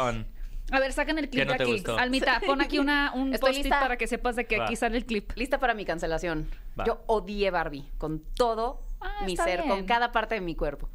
A 0.70 0.80
ver, 0.80 0.92
sacan 0.92 1.18
el 1.18 1.30
clip 1.30 1.48
¿Qué 1.48 1.58
no 1.58 1.64
aquí. 1.64 1.82
Almita, 1.98 2.40
pon 2.44 2.60
aquí 2.60 2.78
una, 2.78 3.12
un 3.14 3.30
lista. 3.30 3.80
para 3.80 3.96
que 3.96 4.06
sepas 4.06 4.36
de 4.36 4.44
que 4.46 4.58
Va. 4.58 4.66
aquí 4.66 4.76
sale 4.76 4.98
el 4.98 5.06
clip. 5.06 5.32
Lista 5.34 5.58
para 5.58 5.72
mi 5.74 5.84
cancelación. 5.86 6.46
Va. 6.78 6.84
Yo 6.84 7.02
odié 7.06 7.50
Barbie 7.50 7.88
con 7.96 8.20
todo 8.36 8.82
Ah, 9.00 9.22
mi 9.24 9.36
ser, 9.36 9.62
bien. 9.62 9.68
con 9.68 9.84
cada 9.86 10.10
parte 10.10 10.34
de 10.34 10.40
mi 10.40 10.56
cuerpo. 10.56 10.88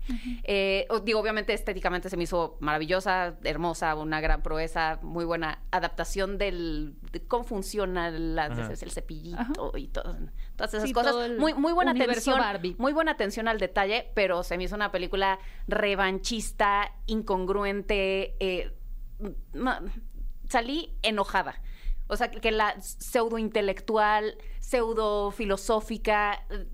Eh, 0.44 0.88
digo, 1.06 1.20
obviamente 1.22 1.54
estéticamente 1.54 2.10
se 2.10 2.18
me 2.18 2.24
hizo 2.24 2.58
maravillosa, 2.60 3.36
hermosa, 3.46 3.96
una 3.96 4.20
gran 4.20 4.42
proeza, 4.44 5.00
muy 5.02 5.24
buena 5.24 5.60
adaptación 5.72 6.38
del, 6.38 6.96
de 7.14 7.26
cómo 7.26 7.46
funciona 7.46 8.10
la- 8.12 8.48
el 8.48 8.92
cepillito 8.92 9.40
Ajá. 9.40 9.54
y 9.78 9.88
todo- 9.88 10.18
todas 10.58 10.74
esas 10.74 10.88
Sí, 10.90 10.94
cosas. 10.94 11.16
Muy, 11.40 11.54
muy 11.54 11.72
buena 11.72 11.92
atención, 11.92 12.40
Barbie. 12.40 12.76
muy 12.78 12.92
buena 12.92 13.12
atención 13.12 13.48
al 13.48 13.58
detalle, 13.60 14.12
pero 14.14 14.44
se 14.44 14.58
me 14.58 14.66
hizo 14.66 14.76
una 14.76 14.92
película 14.92 15.40
revanchista, 15.68 16.92
incongruente. 17.06 18.36
eh, 18.40 18.74
no, 19.54 19.76
salí 20.50 20.94
enojada. 21.02 21.62
O 22.08 22.18
sea, 22.18 22.30
que 22.30 22.52
la 22.52 22.80
pseudo 22.82 23.38
intelectual, 23.38 24.36
pseudo 24.60 25.32
filosófica, 25.32 26.44
eh, 26.50 26.68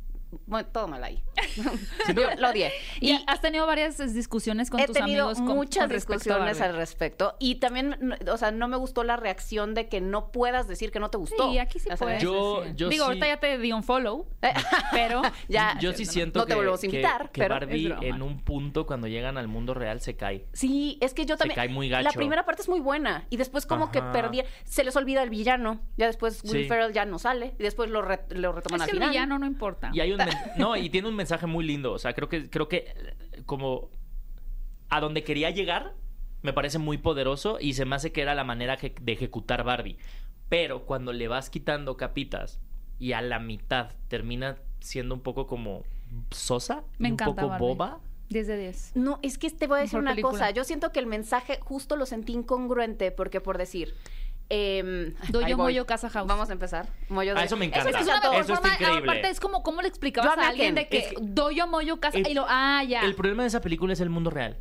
bueno, 0.46 0.68
todo 0.72 0.88
mal 0.88 1.04
ahí. 1.04 1.24
Yo 2.16 2.24
lo 2.38 2.50
odié. 2.50 2.72
Y 3.02 3.12
Y 3.12 3.24
has 3.28 3.42
tenido 3.42 3.66
varias 3.66 4.00
eh, 4.00 4.08
discusiones 4.08 4.70
con 4.70 4.80
he 4.80 4.86
tus 4.86 4.96
tenido 4.96 5.26
amigos 5.30 5.38
con- 5.46 5.56
muchas 5.58 5.86
con 5.88 5.96
discusiones 5.96 6.62
al 6.62 6.76
respecto. 6.76 7.36
Y 7.40 7.56
también, 7.56 7.96
no- 8.00 8.16
o 8.34 8.38
sea, 8.38 8.52
no 8.52 8.68
me 8.68 8.78
gustó 8.78 9.04
la 9.04 9.16
reacción 9.18 9.74
de 9.74 9.88
que 9.88 10.02
no 10.02 10.32
puedas 10.32 10.68
decir 10.68 10.92
que 10.92 11.00
no 11.00 11.10
te 11.10 11.18
gustó. 11.18 11.52
Sí, 11.52 11.58
aquí 11.58 11.80
sí 11.80 11.90
puedes. 11.98 12.22
Yo- 12.22 12.64
Digo, 12.76 12.90
sí- 12.92 13.00
ahorita 13.00 13.28
ya 13.28 13.40
te 13.40 13.58
di 13.58 13.72
un 13.72 13.84
follow, 13.84 14.28
pero... 14.92 15.22
Ya, 15.48 15.78
Yo 15.80 15.94
sí 15.94 16.06
siento 16.06 16.40
no 16.40 16.46
te 16.46 16.50
que, 16.52 16.56
volvemos 16.56 16.80
a 16.80 16.82
que- 16.82 16.88
invitar, 16.88 17.32
que 17.32 17.42
pero 17.42 17.56
Barbie 17.56 17.96
en 18.02 18.22
un 18.22 18.40
punto 18.44 18.86
cuando 18.86 19.08
llegan 19.08 19.38
al 19.38 19.48
mundo 19.48 19.74
real 19.74 20.02
se 20.02 20.16
cae. 20.16 20.46
Sí, 20.54 20.98
es 21.02 21.14
que 21.14 21.26
yo 21.26 21.36
Se 21.36 21.40
también. 21.40 21.56
cae 21.56 21.70
muy 21.70 21.90
La 21.90 22.04
gacho. 22.04 22.18
primera 22.18 22.46
parte 22.46 22.62
es 22.62 22.70
muy 22.70 22.80
buena. 22.80 23.26
Y 23.30 23.38
después, 23.38 23.66
como 23.66 23.92
que 23.92 24.02
perdí. 24.02 24.42
Se 24.66 24.84
les 24.84 24.96
olvida 24.96 25.24
el 25.24 25.30
villano. 25.30 25.80
Ya 25.98 26.06
después 26.08 26.42
Will 26.44 26.64
Sí. 26.64 26.68
Ferrell 26.68 26.94
ya 26.94 27.06
no 27.06 27.20
sale. 27.20 27.56
Y 27.60 27.64
después 27.64 27.90
lo, 27.90 28.02
re- 28.02 28.26
lo 28.30 28.52
retoman 28.52 28.82
Es 28.82 28.84
al 28.84 28.88
que 28.88 28.92
el 28.92 28.98
final. 28.98 29.10
villano 29.12 29.40
no 29.40 29.46
importa. 29.46 29.90
Y 29.94 30.00
hay 30.02 30.12
un 30.12 30.19
no, 30.58 30.76
y 30.76 30.90
tiene 30.90 31.08
un 31.08 31.16
mensaje 31.16 31.46
muy 31.46 31.66
lindo. 31.66 31.92
O 31.94 32.00
sea, 32.00 32.14
creo 32.14 32.30
que, 32.30 32.50
creo 32.50 32.68
que 32.68 32.78
eh, 32.78 33.44
como 33.46 33.90
a 34.90 35.00
donde 35.00 35.24
quería 35.24 35.50
llegar, 35.52 35.94
me 36.42 36.54
parece 36.54 36.80
muy 36.80 36.98
poderoso 36.98 37.58
y 37.60 37.74
se 37.74 37.86
me 37.86 37.96
hace 37.96 38.12
que 38.12 38.22
era 38.22 38.36
la 38.36 38.44
manera 38.44 38.78
de 38.78 39.12
ejecutar 39.12 39.64
Barbie. 39.64 39.98
Pero 40.50 40.86
cuando 40.86 41.14
le 41.14 41.28
vas 41.28 41.50
quitando 41.50 41.98
capitas 41.98 42.60
y 42.98 43.14
a 43.14 43.22
la 43.22 43.40
mitad 43.40 43.92
termina 44.08 44.58
siendo 44.80 45.14
un 45.16 45.22
poco 45.22 45.48
como 45.48 45.84
sosa, 46.32 46.84
y 46.98 47.12
un 47.12 47.18
poco 47.18 47.48
Barbie. 47.50 47.60
boba. 47.60 48.00
10 48.30 48.48
de 48.48 48.58
10. 48.58 48.92
No, 48.96 49.20
es 49.24 49.40
que 49.40 49.50
te 49.50 49.66
voy 49.66 49.80
a 49.80 49.82
decir 49.82 49.94
Mejor 49.98 50.04
una 50.04 50.12
película. 50.12 50.32
cosa. 50.32 50.52
Yo 50.52 50.64
siento 50.64 50.92
que 50.92 51.00
el 51.00 51.08
mensaje 51.08 51.60
justo 51.62 51.96
lo 51.96 52.06
sentí 52.06 52.34
incongruente. 52.34 53.12
Porque 53.12 53.42
por 53.42 53.58
decir. 53.58 53.96
Em, 54.50 55.14
Doyo. 55.30 55.58
Moyo 55.58 55.86
Casa 55.86 56.10
House. 56.10 56.28
Vamos 56.28 56.50
a 56.50 56.54
empezar. 56.54 56.88
Moyo 57.10 57.34
Ah, 57.36 57.40
de- 57.42 57.46
eso 57.46 57.56
me 57.58 57.66
encanta. 57.66 57.90
Es 57.90 57.96
que 57.96 58.02
es 58.02 58.08
una 58.08 58.18
encantó. 58.18 58.32
mejor 58.32 58.44
Eso 58.46 58.54
está 58.54 58.70
forma, 58.70 58.86
increíble. 58.86 59.12
aparte 59.12 59.30
es 59.30 59.40
como 59.40 59.64
cómo 59.64 59.82
le 59.82 59.88
explicabas 59.88 60.38
a 60.38 60.48
alguien 60.50 60.76
de 60.76 60.88
que 60.88 60.98
Es 61.00 61.08
que- 61.10 61.16
doyo 61.20 61.68
moyo 61.68 62.00
casa 62.00 62.18
Es- 62.18 62.28
y 62.28 62.34
lo 62.34 62.46
ah 62.48 62.84
ya. 62.84 63.02
El 63.02 63.16
problema 63.16 63.44
de 63.44 63.48
esa 63.48 63.62
película 63.62 63.94
es 63.94 64.00
el 64.02 64.10
mundo 64.10 64.30
real. 64.30 64.58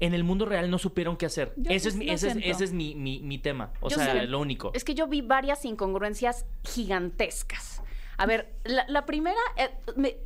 En 0.00 0.14
el 0.14 0.24
mundo 0.24 0.46
real 0.46 0.70
no 0.70 0.78
supieron 0.78 1.18
qué 1.18 1.26
hacer. 1.26 1.52
Ese 1.68 1.90
es, 1.90 1.94
mi, 1.96 2.06
lo 2.06 2.12
ese 2.14 2.28
es, 2.28 2.32
siento. 2.32 2.50
ese 2.50 2.64
es 2.64 2.72
mi, 2.72 2.94
mi- 2.94 3.20
mi 3.20 3.36
tema. 3.38 3.72
O 3.80 3.90
Yo 3.90 3.96
sea, 3.96 4.14
lo 4.24 4.38
único. 4.40 4.70
Es 4.72 4.82
que 4.82 4.94
yo 4.94 5.06
vi 5.06 5.20
varias 5.20 5.66
incongruencias 5.66 6.46
gigantescas. 6.64 7.82
A 8.16 8.26
ver, 8.26 8.50
la, 8.64 8.84
la 8.88 9.06
primera, 9.06 9.38
eh, 9.56 9.70
me- 9.96 10.16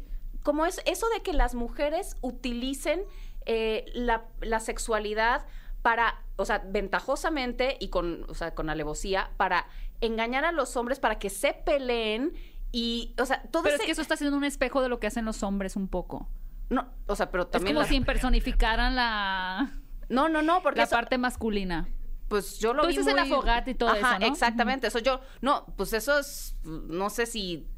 como 0.43 0.67
es 0.67 0.81
eso 0.87 1.09
de 1.11 1.23
que 1.23 1.33
las 1.33 1.55
mujeres 1.55 2.17
utilicen 2.21 3.01
eh, 3.47 3.85
la, 3.95 4.25
la 4.41 4.61
sexualidad 4.61 5.45
para, 5.85 6.23
o 6.37 6.47
sea, 6.47 6.63
ventajosamente 6.67 7.77
y 7.79 7.89
con, 7.89 8.25
o 8.31 8.35
sea, 8.35 8.55
con 8.55 8.71
alevosía, 8.71 9.31
para 9.37 9.67
engañar 10.01 10.47
a 10.47 10.51
los 10.53 10.77
hombres 10.79 10.99
para 10.99 11.19
que 11.19 11.29
se 11.29 11.53
peleen 11.53 12.33
y, 12.73 13.15
o 13.21 13.27
sea, 13.27 13.43
todo 13.51 13.65
Pero 13.65 13.77
es 13.77 13.83
que 13.83 13.91
eso 13.93 14.01
está 14.01 14.17
siendo 14.17 14.35
un 14.37 14.45
espejo 14.45 14.81
de 14.81 14.89
lo 14.89 14.99
que 14.99 15.07
hacen 15.09 15.27
los 15.27 15.43
hombres 15.43 15.77
un 15.77 15.89
poco. 15.89 16.31
No, 16.71 16.89
o 17.07 17.15
sea, 17.15 17.31
pero 17.31 17.43
Es 17.45 17.51
también... 17.51 17.75
como 17.75 17.81
las- 17.83 17.91
si 17.91 18.01
personificaran 18.13 18.97
la, 18.97 19.73
No, 20.09 20.31
no, 20.31 20.41
no, 20.41 20.63
porque 20.63 20.79
la 20.79 20.85
eso- 20.85 20.97
parte 20.97 21.19
masculina. 21.19 21.87
Pues 22.29 22.59
yo 22.59 22.73
lo 22.73 22.81
Tú 22.83 22.89
vi 22.89 22.95
dices 22.97 23.09
en 23.11 23.17
la 23.17 23.27
muy- 23.27 23.37
fogata 23.37 23.71
y 23.71 23.75
todo 23.75 23.91
Ajá, 23.91 24.13
eso, 24.13 24.19
¿no? 24.21 24.27
exactamente. 24.27 24.87
Eso 24.87 24.99
yo... 25.01 25.21
No, 25.43 25.67
pues 25.77 25.93
eso 25.93 26.19
es... 26.19 26.57
No 26.65 27.11
sé 27.11 27.27
si... 27.27 27.69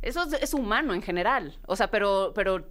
Eso 0.00 0.22
es, 0.22 0.34
es 0.34 0.54
humano 0.54 0.94
en 0.94 1.02
general. 1.02 1.58
O 1.66 1.74
sea, 1.74 1.90
pero... 1.90 2.30
pero 2.36 2.70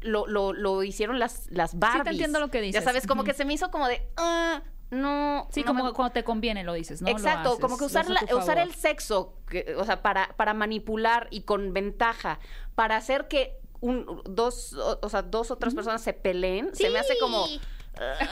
lo, 0.00 0.26
lo, 0.26 0.52
lo 0.52 0.82
hicieron 0.82 1.18
las, 1.18 1.46
las 1.50 1.78
Barbies. 1.78 2.12
entiendo 2.12 2.40
lo 2.40 2.48
que 2.48 2.60
dices. 2.60 2.80
Ya 2.80 2.84
sabes, 2.84 3.06
como 3.06 3.24
que 3.24 3.34
se 3.34 3.44
me 3.44 3.54
hizo 3.54 3.70
como 3.70 3.86
de... 3.88 4.06
"Ah, 4.16 4.62
no... 4.90 5.48
Sí, 5.50 5.60
no 5.60 5.66
como 5.66 5.84
me- 5.84 5.92
cuando 5.92 6.12
te 6.12 6.24
conviene 6.24 6.64
lo 6.64 6.72
dices, 6.72 7.02
¿no? 7.02 7.08
Lo 7.10 7.16
Exacto, 7.16 7.48
haces, 7.50 7.60
como 7.60 7.76
que 7.78 7.84
usar, 7.84 8.08
la- 8.08 8.24
usar 8.36 8.58
el 8.58 8.72
sexo, 8.74 9.34
que- 9.48 9.74
o 9.76 9.84
sea, 9.84 10.02
para, 10.02 10.28
para 10.36 10.54
manipular 10.54 11.28
y 11.30 11.42
con 11.42 11.72
ventaja, 11.74 12.38
para 12.74 12.96
hacer 12.96 13.28
que 13.28 13.58
un, 13.80 14.22
dos, 14.24 14.72
o, 14.74 14.98
o 15.02 15.08
sea, 15.08 15.22
dos 15.22 15.50
otras 15.50 15.74
personas 15.74 16.00
se 16.02 16.12
peleen, 16.12 16.74
se 16.74 16.90
me 16.90 16.98
hace 16.98 17.18
como... 17.18 17.46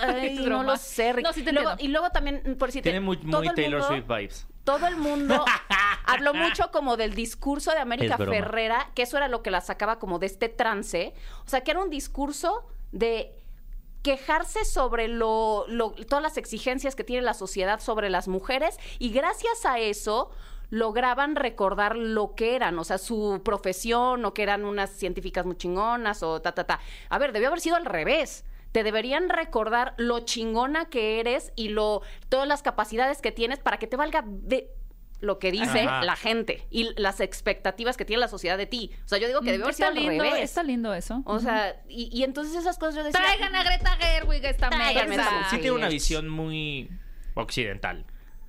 Ay, 0.00 0.38
no 0.48 0.62
lo 0.62 0.76
sé, 0.76 1.12
Rick. 1.12 1.26
No, 1.26 1.32
sí 1.32 1.42
te 1.42 1.50
y, 1.50 1.52
luego, 1.52 1.70
entiendo. 1.72 1.90
y 1.90 1.92
luego 1.92 2.10
también, 2.10 2.56
por 2.58 2.70
si 2.70 2.78
te- 2.78 2.84
Tiene 2.84 3.00
muy, 3.00 3.16
todo 3.16 3.38
muy 3.40 3.48
el 3.48 3.54
Taylor 3.54 3.80
mundo- 3.80 3.94
Swift 3.94 4.06
vibes. 4.06 4.46
todo 4.64 4.86
el 4.86 4.96
mundo 4.96 5.44
habló 6.06 6.32
mucho 6.48 6.70
como 6.70 6.96
del 6.96 7.14
discurso 7.14 7.70
de 7.72 7.78
América. 7.78 8.16
Ferrera, 8.44 8.90
que 8.94 9.02
eso 9.02 9.16
era 9.16 9.28
lo 9.28 9.42
que 9.42 9.50
la 9.50 9.60
sacaba 9.60 9.98
como 9.98 10.18
de 10.18 10.26
este 10.26 10.48
trance. 10.48 11.14
O 11.44 11.48
sea, 11.48 11.62
que 11.62 11.70
era 11.72 11.80
un 11.82 11.90
discurso 11.90 12.66
de 12.92 13.34
quejarse 14.02 14.64
sobre 14.64 15.08
lo, 15.08 15.64
lo- 15.68 15.90
todas 15.92 16.22
las 16.22 16.36
exigencias 16.36 16.94
que 16.94 17.02
tiene 17.04 17.22
la 17.22 17.34
sociedad 17.34 17.80
sobre 17.80 18.08
las 18.08 18.28
mujeres 18.28 18.78
y 18.98 19.10
gracias 19.10 19.66
a 19.66 19.78
eso 19.80 20.30
lograban 20.70 21.36
recordar 21.36 21.96
lo 21.96 22.34
que 22.34 22.56
eran, 22.56 22.78
o 22.78 22.84
sea, 22.84 22.98
su 22.98 23.40
profesión 23.44 24.24
o 24.24 24.34
que 24.34 24.42
eran 24.42 24.64
unas 24.64 24.90
científicas 24.90 25.44
muy 25.46 25.56
chingonas 25.56 26.22
o 26.22 26.40
ta, 26.40 26.52
ta, 26.52 26.64
ta. 26.64 26.80
A 27.08 27.18
ver, 27.18 27.32
debió 27.32 27.48
haber 27.48 27.60
sido 27.60 27.76
al 27.76 27.84
revés. 27.84 28.44
Te 28.72 28.82
deberían 28.82 29.28
recordar 29.28 29.94
lo 29.96 30.20
chingona 30.20 30.84
que 30.86 31.18
eres 31.20 31.52
y 31.56 31.68
lo 31.68 32.02
todas 32.28 32.46
las 32.46 32.62
capacidades 32.62 33.22
que 33.22 33.32
tienes 33.32 33.58
para 33.58 33.78
que 33.78 33.86
te 33.86 33.96
valga 33.96 34.22
de 34.26 34.70
lo 35.20 35.38
que 35.38 35.50
dice 35.50 35.80
Ajá. 35.82 36.02
la 36.02 36.14
gente 36.16 36.66
y 36.70 36.90
las 37.00 37.20
expectativas 37.20 37.96
que 37.96 38.04
tiene 38.04 38.20
la 38.20 38.28
sociedad 38.28 38.58
de 38.58 38.66
ti. 38.66 38.90
O 39.04 39.08
sea, 39.08 39.18
yo 39.18 39.26
digo 39.28 39.40
que 39.40 39.46
Mm, 39.48 39.52
debió 39.52 39.64
haber 39.64 39.74
sido 39.74 39.88
al 39.88 39.94
lindo, 39.94 40.24
revés. 40.24 40.42
está 40.42 40.62
lindo 40.62 40.92
eso. 40.94 41.22
O 41.24 41.38
sea, 41.40 41.80
y, 41.88 42.10
y 42.12 42.22
entonces 42.22 42.54
esas 42.54 42.78
cosas 42.78 42.96
yo 42.96 43.04
decía... 43.04 43.20
Traigan 43.20 43.54
a 43.54 43.64
Greta 43.64 43.90
Gerwig 44.00 44.44
esta 44.44 44.68
mesa. 44.70 45.04
esa- 45.04 45.50
Sí 45.50 45.56
tiene 45.56 45.72
una 45.72 45.88
visión 45.88 46.28
muy 46.28 46.90
occidental 47.34 48.04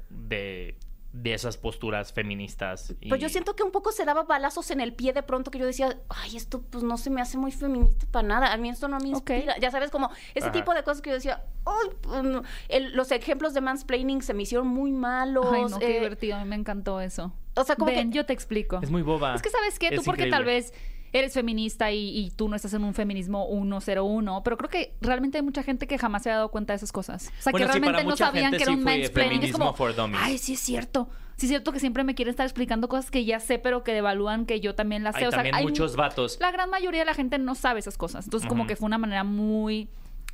de, 0.10 0.76
de 1.14 1.34
esas 1.34 1.58
posturas 1.58 2.14
feministas. 2.14 2.94
y- 3.02 3.10
Pues 3.10 3.20
yo 3.22 3.30
siento 3.30 3.56
que 3.56 3.64
un 3.64 3.72
poco 3.72 3.92
se 3.92 4.06
daba 4.06 4.24
balazos 4.24 4.70
en 4.72 4.82
el 4.82 4.94
pie 4.94 5.14
de 5.14 5.24
pronto 5.24 5.50
que 5.52 5.58
yo 5.60 5.66
decía, 5.66 5.98
ay, 6.10 6.36
esto 6.38 6.62
pues 6.70 6.84
no 6.84 6.98
se 6.98 7.10
me 7.10 7.22
hace 7.22 7.38
muy 7.38 7.52
feminista 7.52 8.06
para 8.12 8.28
nada, 8.28 8.54
a 8.54 8.58
mí 8.58 8.70
esto 8.70 8.88
no 8.88 9.00
me 9.00 9.08
inspira. 9.10 9.58
Ya 9.60 9.72
sabes, 9.72 9.90
como 9.90 10.10
ese 10.36 10.46
Ajá. 10.48 10.52
tipo 10.52 10.74
de 10.74 10.84
cosas 10.84 11.02
que 11.02 11.10
yo 11.10 11.16
decía, 11.16 11.44
ay, 11.66 11.90
pues, 12.02 12.24
no". 12.24 12.44
El- 12.70 12.96
los 12.96 13.12
ejemplos 13.12 13.54
de 13.54 13.62
mansplaining 13.62 14.22
se 14.22 14.34
me 14.34 14.44
hicieron 14.44 14.68
muy 14.68 14.92
malos. 14.92 15.48
Ay, 15.52 15.66
no, 15.70 15.80
qué 15.80 15.92
eh, 15.92 16.00
divertido. 16.00 16.36
A 16.38 16.44
mí 16.44 16.50
me 16.50 16.56
encantó 16.56 17.00
eso. 17.02 17.34
O 17.56 17.64
sea, 17.64 17.76
como 17.76 17.92
Ven, 17.92 18.12
que... 18.12 18.18
yo 18.18 18.26
te 18.26 18.34
explico. 18.34 18.80
Es 18.84 18.92
muy 18.92 19.02
boba. 19.02 19.34
Es 19.34 19.42
que 19.42 19.50
sabes 19.50 19.80
qué, 19.80 19.90
tú 19.90 20.02
Es 20.02 20.06
porque 20.06 20.28
tal 20.28 20.44
vez 20.46 20.74
eres 21.14 21.34
feminista 21.34 21.92
y, 21.92 22.18
y 22.18 22.32
tú 22.32 22.50
no 22.50 22.56
estás 22.56 22.74
en 22.74 22.84
un 22.84 22.94
feminismo 22.94 23.48
101, 23.50 24.44
pero 24.44 24.58
creo 24.58 24.70
que 24.70 24.94
realmente 25.02 25.38
hay 25.38 25.44
mucha 25.44 25.64
gente 25.64 25.88
que 25.88 25.98
jamás 25.98 26.24
se 26.24 26.32
ha 26.32 26.36
dado 26.36 26.50
cuenta 26.50 26.74
de 26.74 26.78
esas 26.78 26.92
cosas. 26.92 27.32
O 27.40 27.42
sea, 27.42 27.52
Bueno, 27.52 27.68
que 27.68 27.74
sí, 27.74 27.80
realmente 27.80 28.04
no 28.04 28.18
sabían 28.18 28.52
que 28.52 28.64
era 28.64 28.72
un 28.72 28.84
mansplaining. 28.84 29.44
Es 29.44 29.52
como, 29.52 29.76
ay, 30.16 30.38
sí 30.38 30.54
es 30.54 30.60
cierto. 30.60 31.10
Sí 31.38 31.46
es 31.46 31.50
cierto 31.50 31.72
que 31.72 31.80
siempre 31.80 32.04
me 32.04 32.16
quieren 32.16 32.32
estar 32.32 32.46
explicando 32.46 32.90
cosas 32.90 33.12
que 33.12 33.24
ya 33.24 33.40
sé, 33.40 33.60
pero 33.60 33.84
que 33.84 33.94
devalúan 33.94 34.48
que 34.48 34.60
yo 34.60 34.74
también 34.74 35.04
las 35.04 35.16
sé. 35.16 35.22
Hay 35.22 35.28
o 35.28 35.30
sea, 35.30 35.38
también 35.38 35.56
hay 35.56 35.64
muchos 35.64 35.96
vatos. 35.96 36.38
La 36.42 36.52
gran 36.52 36.70
mayoría 36.70 37.02
de 37.02 37.06
la 37.06 37.14
gente 37.14 37.38
no 37.38 37.54
sabe 37.54 37.80
esas 37.80 37.98
cosas. 37.98 38.26
Entonces, 38.26 38.50
como 38.50 38.66
que 38.66 38.76
fue 38.76 38.88
una 38.88 38.98
manera 38.98 39.24
muy 39.24 39.88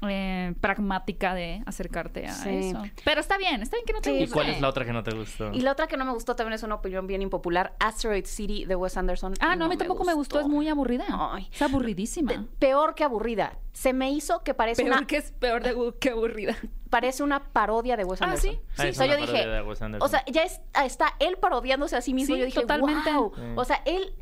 eh, 0.09 0.53
pragmática 0.61 1.33
de 1.33 1.63
acercarte 1.65 2.25
a 2.27 2.33
Sí. 2.33 2.49
eso. 2.49 2.81
Pero 3.05 3.21
está 3.21 3.37
bien, 3.37 3.61
está 3.61 3.77
bien 3.77 3.85
que 3.85 3.93
no 3.93 4.01
te 4.01 4.09
Sí, 4.17 4.23
¿Y 4.23 4.27
cuál 4.27 4.49
es 4.49 4.61
la 4.61 4.69
otra 4.69 4.85
que 4.85 4.93
no 4.93 5.03
te 5.03 5.15
gustó? 5.15 5.51
Y 5.53 5.61
la 5.61 5.71
otra 5.71 5.87
que 5.87 5.97
no 5.97 6.05
me 6.05 6.11
gustó 6.13 6.35
también 6.35 6.53
es 6.53 6.63
una 6.63 6.75
opinión 6.75 7.07
bien 7.07 7.21
impopular, 7.21 7.75
Asteroid 7.79 8.25
City 8.25 8.65
de 8.65 8.75
Wes 8.75 8.97
Anderson. 8.97 9.33
Ah, 9.39 9.55
no, 9.55 9.65
a 9.65 9.67
mí 9.67 9.77
tampoco 9.77 10.03
me 10.03 10.13
gustó, 10.13 10.39
es 10.39 10.47
muy 10.47 10.67
aburrida. 10.69 11.05
Ay. 11.09 11.49
Es 11.53 11.61
aburridísima. 11.61 12.31
Pe- 12.31 12.39
Peor 12.59 12.95
que 12.95 13.03
aburrida. 13.03 13.57
Se 13.73 13.91
me 13.93 14.11
hizo 14.11 14.43
que 14.43 14.53
parece 14.53 14.83
Peor 14.83 14.97
una 14.97 15.07
que 15.07 15.17
es 15.17 15.31
peor 15.31 15.63
de 15.63 15.75
que 15.99 16.09
aburrida. 16.11 16.55
parece 16.89 17.23
una 17.23 17.43
parodia 17.51 17.97
de 17.97 18.03
Wes 18.03 18.21
Ah, 18.21 18.25
Anderson. 18.25 18.51
¿sí? 18.51 18.59
Ah, 18.77 18.87
es 18.87 18.95
o 18.95 18.97
sea, 18.99 19.07
yo 19.07 19.15
dije, 19.15 19.31
parodia 19.33 19.53
de 19.55 19.61
Wes 19.63 19.81
Anderson. 19.81 20.05
o 20.05 20.09
sea, 20.09 20.23
ya 20.31 20.43
es- 20.43 20.61
está 20.85 21.07
él 21.19 21.37
parodiándose 21.37 21.95
a 21.95 22.01
sí 22.01 22.13
mismo. 22.13 22.35
Sí, 22.35 22.39
yo 22.39 22.45
dije, 22.45 22.61
totalmente. 22.61 23.11
wow. 23.13 23.33
Sí. 23.35 23.41
O 23.55 23.65
sea, 23.65 23.81
él 23.85 24.13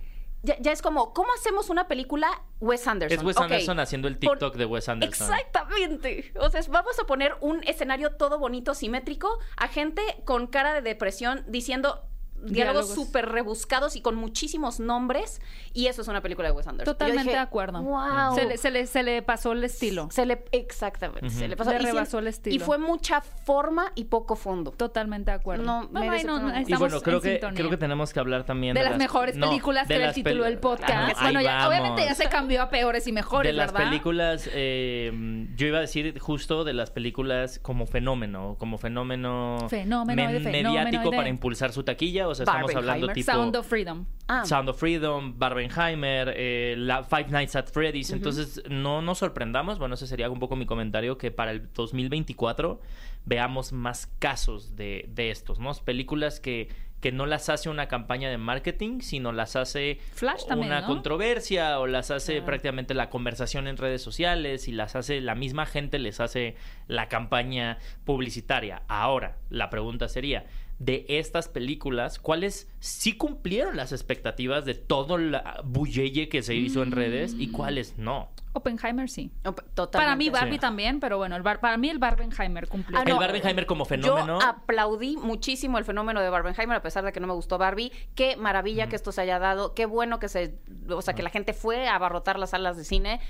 ya, 0.44 0.58
ya 0.60 0.72
es 0.72 0.82
como, 0.82 1.14
¿cómo 1.14 1.30
hacemos 1.34 1.70
una 1.70 1.88
película 1.88 2.28
Wes 2.60 2.88
Anderson? 2.88 3.20
Es 3.20 3.24
Wes. 3.24 3.38
Anderson 3.38 3.80
haciendo 3.80 4.08
el 4.08 4.18
TikTok 4.18 4.56
de 4.56 4.66
Wes 4.66 4.90
Anderson. 4.90 5.30
Exactamente. 5.30 6.34
O 6.40 6.50
sea, 6.50 6.62
vamos 6.70 6.98
a 7.00 7.06
poner 7.06 7.36
un 7.42 7.64
escenario 7.64 8.16
todo 8.16 8.40
bonito, 8.40 8.74
simétrico, 8.74 9.40
a 9.58 9.68
gente 9.68 10.02
con 10.26 10.48
cara 10.48 10.74
de 10.74 10.82
depresión 10.82 11.44
diciendo 11.48 12.08
diálogos 12.44 12.94
súper 12.94 13.30
rebuscados 13.30 13.96
y 13.96 14.02
con 14.02 14.16
muchísimos 14.16 14.80
nombres. 14.80 15.42
Y 15.74 15.88
eso 15.88 16.02
es 16.02 16.08
una 16.08 16.22
película 16.22 16.48
de 16.50 16.54
Wes 16.54 16.68
Anderson. 16.68 16.94
Totalmente 16.94 17.24
dije, 17.24 17.36
de 17.36 17.42
acuerdo. 17.42 17.82
Wow. 17.82 18.36
Se 18.36 18.46
le, 18.46 18.58
se, 18.58 18.72
le, 18.72 18.86
se 18.88 19.04
le 19.04 19.22
pasó 19.22 19.52
el 19.54 19.64
estilo. 19.64 20.08
Se 20.12 20.26
le, 20.26 20.44
exactamente, 20.52 21.30
se 21.30 21.48
le 21.48 21.56
pasó. 21.56 21.72
Le 21.72 21.80
rebasó 21.80 22.20
el 22.20 22.28
estilo. 22.28 22.56
Y 22.56 22.60
fue 22.60 22.78
mucha 22.78 23.22
forma 23.22 23.92
y 23.96 24.06
poco 24.06 24.36
fondo. 24.36 24.72
Totalmente 24.72 25.32
de 25.32 25.38
acuerdo. 25.38 25.64
No, 25.64 25.88
me 25.90 26.02
ay, 26.02 26.10
decepcionó 26.10 26.48
mucho. 26.48 26.64
Y 26.68 26.74
bueno, 26.76 27.02
creo 27.02 27.18
en 27.18 27.24
que, 27.24 27.32
sintonía. 27.34 27.58
creo 27.58 27.70
que 27.70 27.78
tenemos 27.78 28.14
que 28.14 28.20
hablar 28.20 28.44
también 28.46 28.74
de, 28.74 28.82
de, 28.84 28.90
las, 28.90 28.98
mejores 28.98 29.36
no, 29.38 29.48
películas 29.50 29.88
de 29.88 29.94
que 29.96 30.00
el 30.00 30.06
las 30.08 30.16
título 30.16 30.44
del 30.44 30.58
podcast. 30.58 31.18
Ah, 31.18 31.24
bueno, 31.24 31.42
ya, 31.42 31.68
obviamente 31.68 32.04
ya 32.06 32.16
se 32.16 32.28
cambió 32.30 32.62
a 32.62 32.70
peores 32.70 33.08
y 33.08 33.12
mejores, 33.12 33.52
de 33.52 33.58
las 33.58 33.72
¿verdad? 33.72 33.88
películas, 33.90 34.50
eh, 34.54 35.48
yo 35.56 35.68
iba 35.68 35.78
a 35.78 35.82
decir 35.82 36.20
justo 36.20 36.64
de 36.64 36.74
las 36.74 36.92
películas 36.92 37.60
como 37.60 37.86
fenómeno, 37.86 38.56
como 38.60 38.78
fenómeno, 38.78 39.68
Fenómeno 39.70 40.30
y 40.30 40.34
de 40.34 40.40
fenómeno 40.40 40.74
mediático 40.74 41.12
de- 41.12 41.18
para 41.18 41.30
impulsar 41.30 41.72
su 41.72 41.84
taquilla. 41.84 42.28
O 42.32 42.36
sea, 42.36 42.44
estamos 42.44 42.76
hablando 42.76 43.08
tipo 43.10 43.32
Sound 43.32 43.56
of 43.56 43.67
Freedom. 43.67 44.06
Ah, 44.28 44.46
Sound 44.46 44.70
of 44.70 44.80
Freedom, 44.80 45.38
Barbenheimer, 45.38 46.34
eh, 46.36 46.76
la 46.78 47.04
Five 47.04 47.28
Nights 47.30 47.56
at 47.56 47.67
Freddy's. 47.67 48.12
Entonces, 48.12 48.62
no 48.70 49.02
nos 49.02 49.20
sorprendamos. 49.20 49.80
Bueno, 49.80 49.96
ese 49.96 50.08
sería 50.08 50.30
un 50.30 50.39
poco 50.39 50.56
mi 50.56 50.65
comentario, 50.65 51.17
que 51.17 51.32
para 51.32 51.52
el 51.52 51.72
2024 51.74 52.80
veamos 53.26 53.72
más 53.72 54.08
casos 54.20 54.76
de, 54.76 55.06
de 55.10 55.32
estos, 55.32 55.60
¿no? 55.60 55.72
Películas 55.74 56.39
que, 56.39 56.70
que 57.02 57.12
no 57.12 57.26
las 57.26 57.50
hace 57.50 57.70
una 57.70 57.88
campaña 57.88 58.30
de 58.30 58.38
marketing, 58.38 59.02
sino 59.02 59.32
las 59.32 59.56
hace 59.56 60.00
Flash 60.13 60.46
también, 60.46 60.72
una 60.72 60.82
¿no? 60.82 60.88
controversia 60.88 61.80
o 61.80 61.88
las 61.88 62.12
hace 62.12 62.41
prácticamente 62.41 62.94
la 62.94 63.10
conversación 63.10 63.67
en 63.67 63.78
redes 63.78 64.02
sociales 64.02 64.67
y 64.67 64.72
las 64.72 64.96
hace 64.96 65.20
la 65.20 65.34
misma 65.34 65.65
gente 65.65 65.98
les 66.00 66.20
hace 66.20 66.56
la 66.88 67.10
campaña 67.10 67.80
publicitaria. 68.06 68.84
Ahora, 68.88 69.38
la 69.50 69.70
pregunta 69.70 70.08
sería, 70.08 70.46
de 70.84 71.06
estas 71.10 71.48
películas, 71.48 72.17
¿cuáles 72.17 72.67
sí 72.80 73.15
cumplieron 73.15 73.78
las 73.78 73.91
expectativas 73.91 74.65
de 74.65 74.74
todo 74.74 75.15
el 75.17 75.38
bulleye 75.63 76.28
que 76.28 76.41
se 76.41 76.56
hizo 76.56 76.82
en 76.82 76.91
redes 76.91 77.36
y 77.38 77.52
cuáles 77.52 78.00
no? 78.00 78.30
Oppenheimer 78.54 79.08
sí. 79.08 79.32
Totalmente. 79.44 79.98
Para 79.98 80.15
mí 80.15 80.30
Barbie 80.32 80.54
Sí. 80.56 80.60
también, 80.60 81.00
pero 81.00 81.17
bueno, 81.17 81.36
el 81.36 81.44
bar- 81.44 81.60
para 81.60 81.78
mí 81.78 81.88
el 81.89 82.00
Barbenheimer 82.00 82.67
cumplió. 82.67 82.98
Ah, 83.00 83.04
El 83.06 83.13
Barbenheimer 83.13 83.65
como 83.67 83.86
fenómeno. 83.86 84.39
Yo 84.39 84.46
aplaudí 84.46 85.17
muchísimo 85.17 85.78
el 85.78 85.86
fenómeno 85.86 86.20
de 86.20 86.30
Barbenheimer, 86.30 86.78
a 86.78 86.82
pesar 86.82 87.06
de 87.06 87.12
que 87.13 87.20
no 87.20 87.28
me 87.28 87.34
gustó 87.34 87.60
Barbie. 87.60 87.91
Qué 88.15 88.36
maravilla 88.36 88.88
que 88.89 88.96
esto 88.96 89.12
se 89.12 89.22
haya 89.22 89.38
dado. 89.39 89.74
Qué 89.76 89.86
bueno 89.86 90.20
que 90.20 90.28
se. 90.30 90.56
O 90.89 91.02
sea, 91.04 91.13
que 91.13 91.22
la 91.24 91.30
gente 91.30 91.54
fue 91.54 91.88
a 91.88 91.96
abarrotar 91.96 92.39
las 92.39 92.50
salas 92.50 92.76
de 92.76 92.84
cine. 92.84 93.22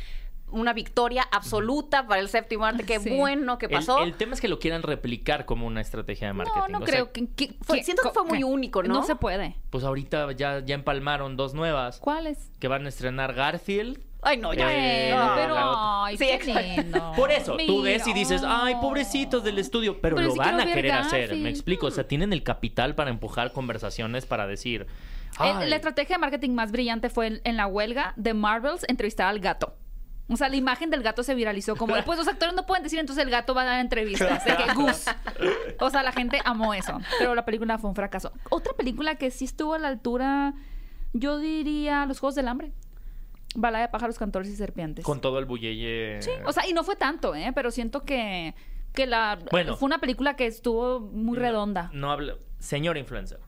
Una 0.52 0.74
victoria 0.74 1.24
absoluta 1.32 2.08
para 2.08 2.22
el 2.22 2.30
séptimo 2.30 2.66
arte. 2.66 2.84
Qué 2.84 3.00
Sí. 3.00 3.10
bueno 3.18 3.58
que 3.58 3.70
pasó. 3.70 4.04
El, 4.04 4.14
tema 4.16 4.34
es 4.34 4.42
que 4.42 4.48
lo 4.48 4.60
quieran 4.60 4.84
replicar 4.84 5.46
como 5.46 5.66
una 5.68 5.82
estrategia 5.82 6.28
de 6.28 6.34
marketing. 6.34 6.60
no, 6.60 6.68
no 6.68 6.78
O 6.80 6.86
sea, 6.86 6.94
creo 6.96 7.12
que, 7.12 7.28
que- 7.30 7.54
Fue- 7.62 7.78
que- 7.80 7.84
siento 7.84 8.04
que 8.04 8.10
fue 8.12 8.24
muy 8.26 8.40
que- 8.40 8.44
único, 8.46 8.84
¿no? 8.84 8.94
No 8.96 9.04
se 9.04 9.16
puede. 9.16 9.56
Pues 9.70 9.84
ahorita 9.84 10.32
ya, 10.34 10.60
ya 10.60 10.76
empalmaron 10.76 11.38
dos 11.38 11.54
nuevas 11.54 12.00
¿Cuáles? 12.00 12.52
que 12.60 12.68
van 12.68 12.86
a 12.86 12.90
estrenar 12.90 13.34
Garfield. 13.34 14.00
Ay, 14.24 14.38
no, 14.38 14.54
ya. 14.54 14.68
Eh, 14.72 15.14
Bueno, 15.14 15.26
la 15.30 15.36
pero 15.36 15.56
ay, 15.58 16.18
Sí, 16.18 16.26
qué 16.26 16.34
exacto. 16.36 16.82
lindo. 16.82 17.12
Por 17.16 17.32
eso, 17.32 17.58
tú 17.66 17.82
ves 17.82 18.06
y 18.06 18.14
dices, 18.14 18.44
ay, 18.46 18.76
pobrecitos 18.76 19.44
del 19.44 19.58
estudio, 19.58 20.00
pero, 20.00 20.16
Pero 20.16 20.28
lo 20.28 20.36
van 20.36 20.60
a 20.62 20.66
querer 20.66 20.92
hacer. 20.92 21.22
Garfield. 21.22 21.42
Me 21.44 21.50
explico, 21.50 21.88
o 21.88 21.92
sea, 21.92 22.08
tienen 22.08 22.32
el 22.32 22.44
capital 22.44 22.94
para 22.94 23.10
empujar 23.10 23.52
conversaciones 23.52 24.26
para 24.28 24.46
decir, 24.46 24.86
Eh, 25.34 25.36
ay, 25.40 25.70
La 25.70 25.78
estrategia 25.78 26.18
de 26.18 26.20
marketing 26.20 26.52
más 26.52 26.72
brillante 26.72 27.10
fue 27.10 27.26
en, 27.28 27.42
en 27.46 27.56
la 27.58 27.66
huelga 27.66 28.14
de 28.18 28.34
Marvels 28.34 28.86
entrevistar 28.90 29.28
al 29.28 29.40
gato. 29.40 29.74
O 30.32 30.38
sea, 30.38 30.48
la 30.50 30.56
imagen 30.56 30.90
del 30.90 31.04
gato 31.04 31.24
se 31.24 31.36
viralizó 31.36 31.76
como 31.76 31.96
después 31.96 32.18
los 32.18 32.28
actores 32.28 32.56
no 32.56 32.66
pueden 32.66 32.84
decir, 32.84 33.00
entonces 33.00 33.24
el 33.26 33.30
gato 33.32 33.54
va 33.54 33.64
a 33.64 33.66
dar 33.66 33.80
entrevistas. 33.82 34.46
De 34.46 34.56
que 34.56 34.74
Gus. 34.76 35.06
O 35.80 35.90
sea, 35.90 36.04
la 36.04 36.12
gente 36.12 36.40
amó 36.46 36.74
eso. 36.74 37.00
Pero 37.20 37.36
la 37.36 37.44
película 37.46 37.78
fue 37.78 37.90
un 37.90 37.96
fracaso. 37.96 38.32
Otra 38.50 38.74
película 38.74 39.16
que 39.16 39.30
sí 39.32 39.46
estuvo 39.46 39.74
a 39.74 39.80
la 39.80 39.90
altura, 39.90 40.54
yo 41.14 41.38
diría 41.40 42.06
Los 42.06 42.20
Juegos 42.20 42.36
del 42.36 42.48
Hambre. 42.48 42.72
Balada 43.56 43.86
de 43.86 43.92
pájaros, 43.92 44.18
cantores 44.18 44.48
y 44.50 44.56
serpientes. 44.56 45.04
con 45.04 45.20
todo 45.20 45.38
el 45.38 45.46
bulleye. 45.46 46.22
Sí, 46.22 46.32
o 46.46 46.54
sea, 46.54 46.66
y 46.68 46.72
no 46.74 46.84
fue 46.86 46.96
tanto, 46.96 47.36
¿eh? 47.36 47.52
Pero 47.54 47.70
siento 47.70 48.04
que, 48.04 48.56
que 48.94 49.06
la 49.08 49.38
Bueno. 49.52 49.76
fue 49.76 49.88
una 49.88 50.00
película 50.00 50.38
que 50.38 50.46
estuvo 50.48 51.02
muy 51.02 51.38
redonda. 51.38 51.90
No 51.92 52.12
hablo, 52.12 52.40
señor 52.60 52.96
influencer. 52.98 53.40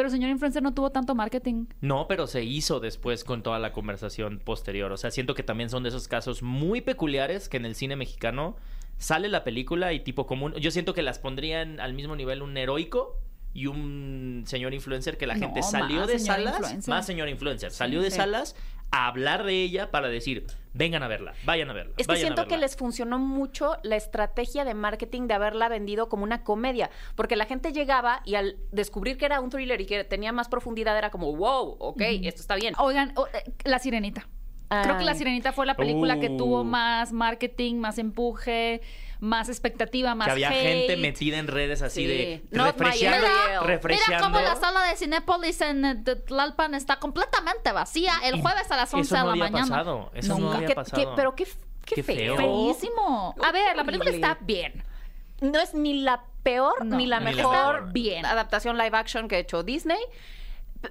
Pero 0.00 0.08
señor 0.08 0.30
influencer 0.30 0.62
no 0.62 0.72
tuvo 0.72 0.88
tanto 0.88 1.14
marketing. 1.14 1.66
No, 1.82 2.06
pero 2.08 2.26
se 2.26 2.42
hizo 2.42 2.80
después 2.80 3.22
con 3.22 3.42
toda 3.42 3.58
la 3.58 3.74
conversación 3.74 4.38
posterior. 4.38 4.90
O 4.92 4.96
sea, 4.96 5.10
siento 5.10 5.34
que 5.34 5.42
también 5.42 5.68
son 5.68 5.82
de 5.82 5.90
esos 5.90 6.08
casos 6.08 6.42
muy 6.42 6.80
peculiares 6.80 7.50
que 7.50 7.58
en 7.58 7.66
el 7.66 7.74
cine 7.74 7.96
mexicano 7.96 8.56
sale 8.96 9.28
la 9.28 9.44
película 9.44 9.92
y 9.92 10.00
tipo 10.00 10.26
común. 10.26 10.54
Yo 10.54 10.70
siento 10.70 10.94
que 10.94 11.02
las 11.02 11.18
pondrían 11.18 11.80
al 11.80 11.92
mismo 11.92 12.16
nivel 12.16 12.40
un 12.40 12.56
heroico 12.56 13.18
y 13.52 13.66
un 13.66 14.44
señor 14.46 14.72
influencer 14.72 15.18
que 15.18 15.26
la 15.26 15.34
No, 15.34 15.40
gente 15.40 15.62
salió 15.62 16.06
de 16.06 16.18
salas, 16.18 16.54
influencer. 16.60 16.94
más 16.94 17.04
señor 17.04 17.28
influencer, 17.28 17.70
salió 17.70 17.98
Sí, 18.00 18.04
de 18.04 18.10
sí. 18.10 18.16
salas 18.16 18.56
a 18.92 19.06
hablar 19.06 19.44
de 19.44 19.62
ella 19.62 19.90
para 19.90 20.08
decir, 20.08 20.46
vengan 20.72 21.02
a 21.02 21.08
verla, 21.08 21.32
vayan 21.44 21.70
a 21.70 21.72
verla. 21.72 21.94
Es 21.96 22.06
que 22.06 22.16
siento 22.16 22.42
que 22.44 22.50
verla". 22.50 22.66
les 22.66 22.76
funcionó 22.76 23.18
mucho 23.18 23.76
la 23.82 23.96
estrategia 23.96 24.64
de 24.64 24.74
marketing 24.74 25.28
de 25.28 25.34
haberla 25.34 25.68
vendido 25.68 26.08
como 26.08 26.24
una 26.24 26.42
comedia, 26.42 26.90
porque 27.14 27.36
la 27.36 27.44
gente 27.46 27.72
llegaba 27.72 28.22
y 28.24 28.34
al 28.34 28.56
descubrir 28.72 29.16
que 29.16 29.26
era 29.26 29.40
un 29.40 29.50
thriller 29.50 29.80
y 29.80 29.86
que 29.86 30.02
tenía 30.04 30.32
más 30.32 30.48
profundidad 30.48 30.96
era 30.98 31.10
como, 31.10 31.34
wow, 31.36 31.76
ok, 31.78 32.00
esto 32.22 32.40
está 32.40 32.56
bien. 32.56 32.74
Oigan, 32.78 33.14
eh, 33.32 33.52
La 33.64 33.78
Sirenita. 33.78 34.26
Creo 34.82 34.98
que 34.98 35.04
La. 35.04 35.14
Sirenita 35.14 35.52
fue 35.52 35.66
la 35.66 35.74
película 35.74 36.20
que 36.20 36.28
Uh. 36.28 36.36
tuvo 36.36 36.62
más 36.62 37.12
marketing, 37.12 37.76
más 37.76 37.98
empuje, 37.98 38.80
más 39.20 39.48
expectativa, 39.48 40.14
más 40.14 40.26
que 40.26 40.32
había 40.32 40.48
hate. 40.48 40.62
gente 40.62 40.96
metida 40.96 41.38
en 41.38 41.46
redes 41.46 41.82
así 41.82 42.02
Sí. 42.02 42.06
de 42.06 42.42
Not 42.50 42.76
my 42.78 42.84
refrescando, 42.86 43.26
area. 43.26 43.60
refrescando. 43.60 44.56
sala 44.56 44.84
de 44.84 44.96
Cinépolis 44.96 45.60
en 45.60 45.84
eh, 45.84 45.94
Tlalpan 46.26 46.74
está 46.74 46.96
completamente 46.98 47.70
vacía 47.72 48.14
el 48.24 48.40
jueves 48.40 48.70
a 48.70 48.76
las 48.76 48.92
11 48.94 49.06
eso 49.06 49.14
de 49.16 49.20
no 49.20 49.26
la 49.26 49.32
había 49.32 49.44
mañana. 49.44 49.68
pasado, 49.68 50.10
eso 50.14 50.34
no 50.34 50.38
Nunca. 50.46 50.56
había 50.56 50.68
¿Qué- 50.68 50.74
pasado. 50.74 51.02
qué- 51.02 51.08
pero 51.16 51.34
qué, 51.34 51.44
qué 51.84 51.94
Qué 51.96 52.02
feo. 52.02 52.36
Feísimo. 52.36 53.34
A 53.42 53.52
ver, 53.52 53.76
la 53.76 53.84
película 53.84 54.10
está 54.10 54.38
bien. 54.40 54.82
No 55.40 55.58
es 55.60 55.74
ni 55.74 56.00
la 56.02 56.24
peor 56.42 56.84
No, 56.84 56.96
ni 56.96 57.06
la 57.06 57.20
ni 57.20 57.26
la 57.26 57.32
mejor. 57.42 57.92
Bien. 57.92 58.24
adaptación 58.26 58.78
live 58.78 58.96
action 58.96 59.28
que 59.28 59.36
ha 59.36 59.38
hecho 59.38 59.62
Disney. 59.62 59.98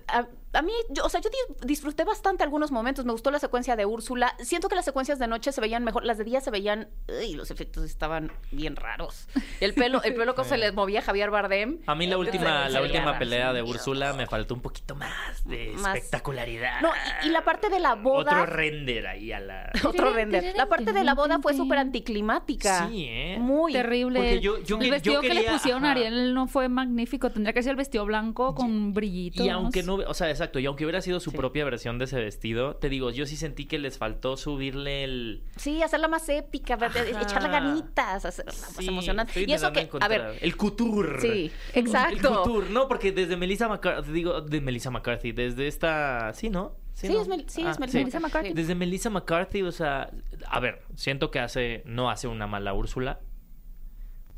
A, 0.07 0.27
a 0.53 0.61
mí, 0.61 0.71
yo, 0.89 1.05
o 1.05 1.09
sea, 1.09 1.21
yo 1.21 1.29
di- 1.29 1.67
disfruté 1.67 2.03
bastante 2.03 2.43
algunos 2.43 2.71
momentos. 2.71 3.05
Me 3.05 3.11
gustó 3.11 3.29
la 3.31 3.39
secuencia 3.39 3.75
de 3.75 3.85
Úrsula. 3.85 4.33
Siento 4.39 4.67
que 4.69 4.75
las 4.75 4.85
secuencias 4.85 5.19
de 5.19 5.27
noche 5.27 5.51
se 5.51 5.61
veían 5.61 5.83
mejor. 5.83 6.03
Las 6.05 6.17
de 6.17 6.23
día 6.23 6.41
se 6.41 6.49
veían. 6.51 6.89
Y 7.23 7.35
los 7.35 7.51
efectos 7.51 7.83
estaban 7.85 8.31
bien 8.51 8.75
raros. 8.75 9.27
El 9.59 9.73
pelo, 9.73 10.01
el 10.03 10.15
pelo 10.15 10.33
que 10.35 10.43
se 10.45 10.57
les 10.57 10.73
movía 10.73 10.99
a 10.99 11.01
Javier 11.03 11.29
Bardem. 11.29 11.79
A 11.87 11.95
mí 11.95 12.07
la 12.07 12.17
última, 12.17 12.67
la 12.69 12.81
última 12.81 13.17
pelea 13.19 13.53
de 13.53 13.61
Úrsula 13.61 14.13
me 14.13 14.25
faltó 14.27 14.53
un 14.55 14.61
poquito 14.61 14.95
más 14.95 15.43
de 15.45 15.73
Más- 15.77 15.95
espectacularidad. 15.95 16.81
No, 16.81 16.89
y, 17.23 17.27
y 17.27 17.31
la 17.31 17.43
parte 17.43 17.69
de 17.69 17.79
la 17.79 17.95
boda. 17.95 18.31
Otro 18.41 18.45
render 18.47 19.07
ahí 19.07 19.31
a 19.31 19.39
la... 19.39 19.71
Otro 19.85 20.11
render. 20.13 20.53
La 20.57 20.67
parte 20.67 20.93
de 20.93 21.03
la 21.03 21.13
boda 21.13 21.39
fue 21.39 21.53
súper 21.53 21.77
anticlimática. 22.19 22.87
Sí, 22.89 23.05
¿eh? 23.07 23.37
Muy. 23.39 23.73
Terrible. 23.73 24.19
Porque 24.19 24.39
yo- 24.41 24.57
yo 24.63 24.75
el 24.77 24.81
que- 24.81 24.85
yo 24.87 24.91
vestido 24.91 25.21
que 25.21 25.29
le 25.29 25.35
quería- 25.35 25.51
pusieron 25.53 25.85
a. 25.85 25.91
Ariel 25.91 26.33
no 26.33 26.47
fue 26.47 26.69
magnífico. 26.69 27.29
Tendría 27.31 27.53
que 27.53 27.63
ser 27.63 27.71
el 27.71 27.75
vestido 27.77 28.05
blanco 28.05 28.55
con 28.55 28.93
brillitos. 28.93 29.45
Y 29.45 29.49
aunque 29.49 29.83
no, 29.83 29.95
o 29.95 30.13
sea, 30.13 30.29
exacto, 30.39 30.59
y 30.59 30.65
aunque 30.65 30.85
hubiera 30.85 31.01
sido 31.01 31.19
su 31.19 31.31
propia 31.31 31.65
versión 31.65 31.97
de 31.99 32.05
ese 32.05 32.19
vestido, 32.19 32.75
te 32.75 32.89
digo, 32.89 33.11
yo 33.11 33.25
sí 33.25 33.35
sentí 33.35 33.65
que 33.65 33.77
les 33.79 33.97
faltó 33.97 34.37
subirle 34.37 35.03
el... 35.03 35.43
Sí, 35.57 35.81
hacerla 35.83 36.07
más 36.07 36.27
épica, 36.29 36.75
echarle 37.21 37.49
ganitas, 37.49 38.25
hacerla 38.25 38.51
más 38.53 38.75
Sí, 38.75 38.87
emocionante. 38.87 39.45
Y 39.47 39.51
eso 39.53 39.71
que, 39.71 39.89
a 39.99 40.07
ver, 40.07 40.37
El 40.41 40.55
couture. 40.57 41.19
Sí, 41.21 41.51
El 41.73 41.85
exacto. 41.87 42.43
couture, 42.43 42.69
no, 42.69 42.87
porque 42.87 43.11
desde 43.11 43.35
Melissa 43.37 43.67
McCarthy, 43.67 44.11
digo, 44.11 44.41
de 44.41 44.61
Melissa 44.61 44.89
McCarthy, 44.91 45.31
desde 45.31 45.67
esta... 45.67 46.31
Sí, 46.33 46.49
¿no? 46.49 46.75
Sí, 46.93 47.07
¿no? 47.09 47.21
es 47.21 47.27
Mel- 47.27 47.45
sí, 47.47 47.61
es 47.61 47.67
Ah, 47.67 47.79
Melissa 47.79 47.99
Melissa 47.99 48.19
McCarthy. 48.19 48.53
Desde 48.53 48.75
Melissa 48.75 49.09
McCarthy, 49.09 49.61
o 49.63 49.71
sea, 49.71 50.09
a 50.47 50.59
ver, 50.59 50.81
siento 50.95 51.31
que 51.31 51.39
hace, 51.39 51.81
no 51.85 52.09
hace 52.09 52.27
una 52.27 52.45
mala 52.47 52.73
Úrsula, 52.73 53.19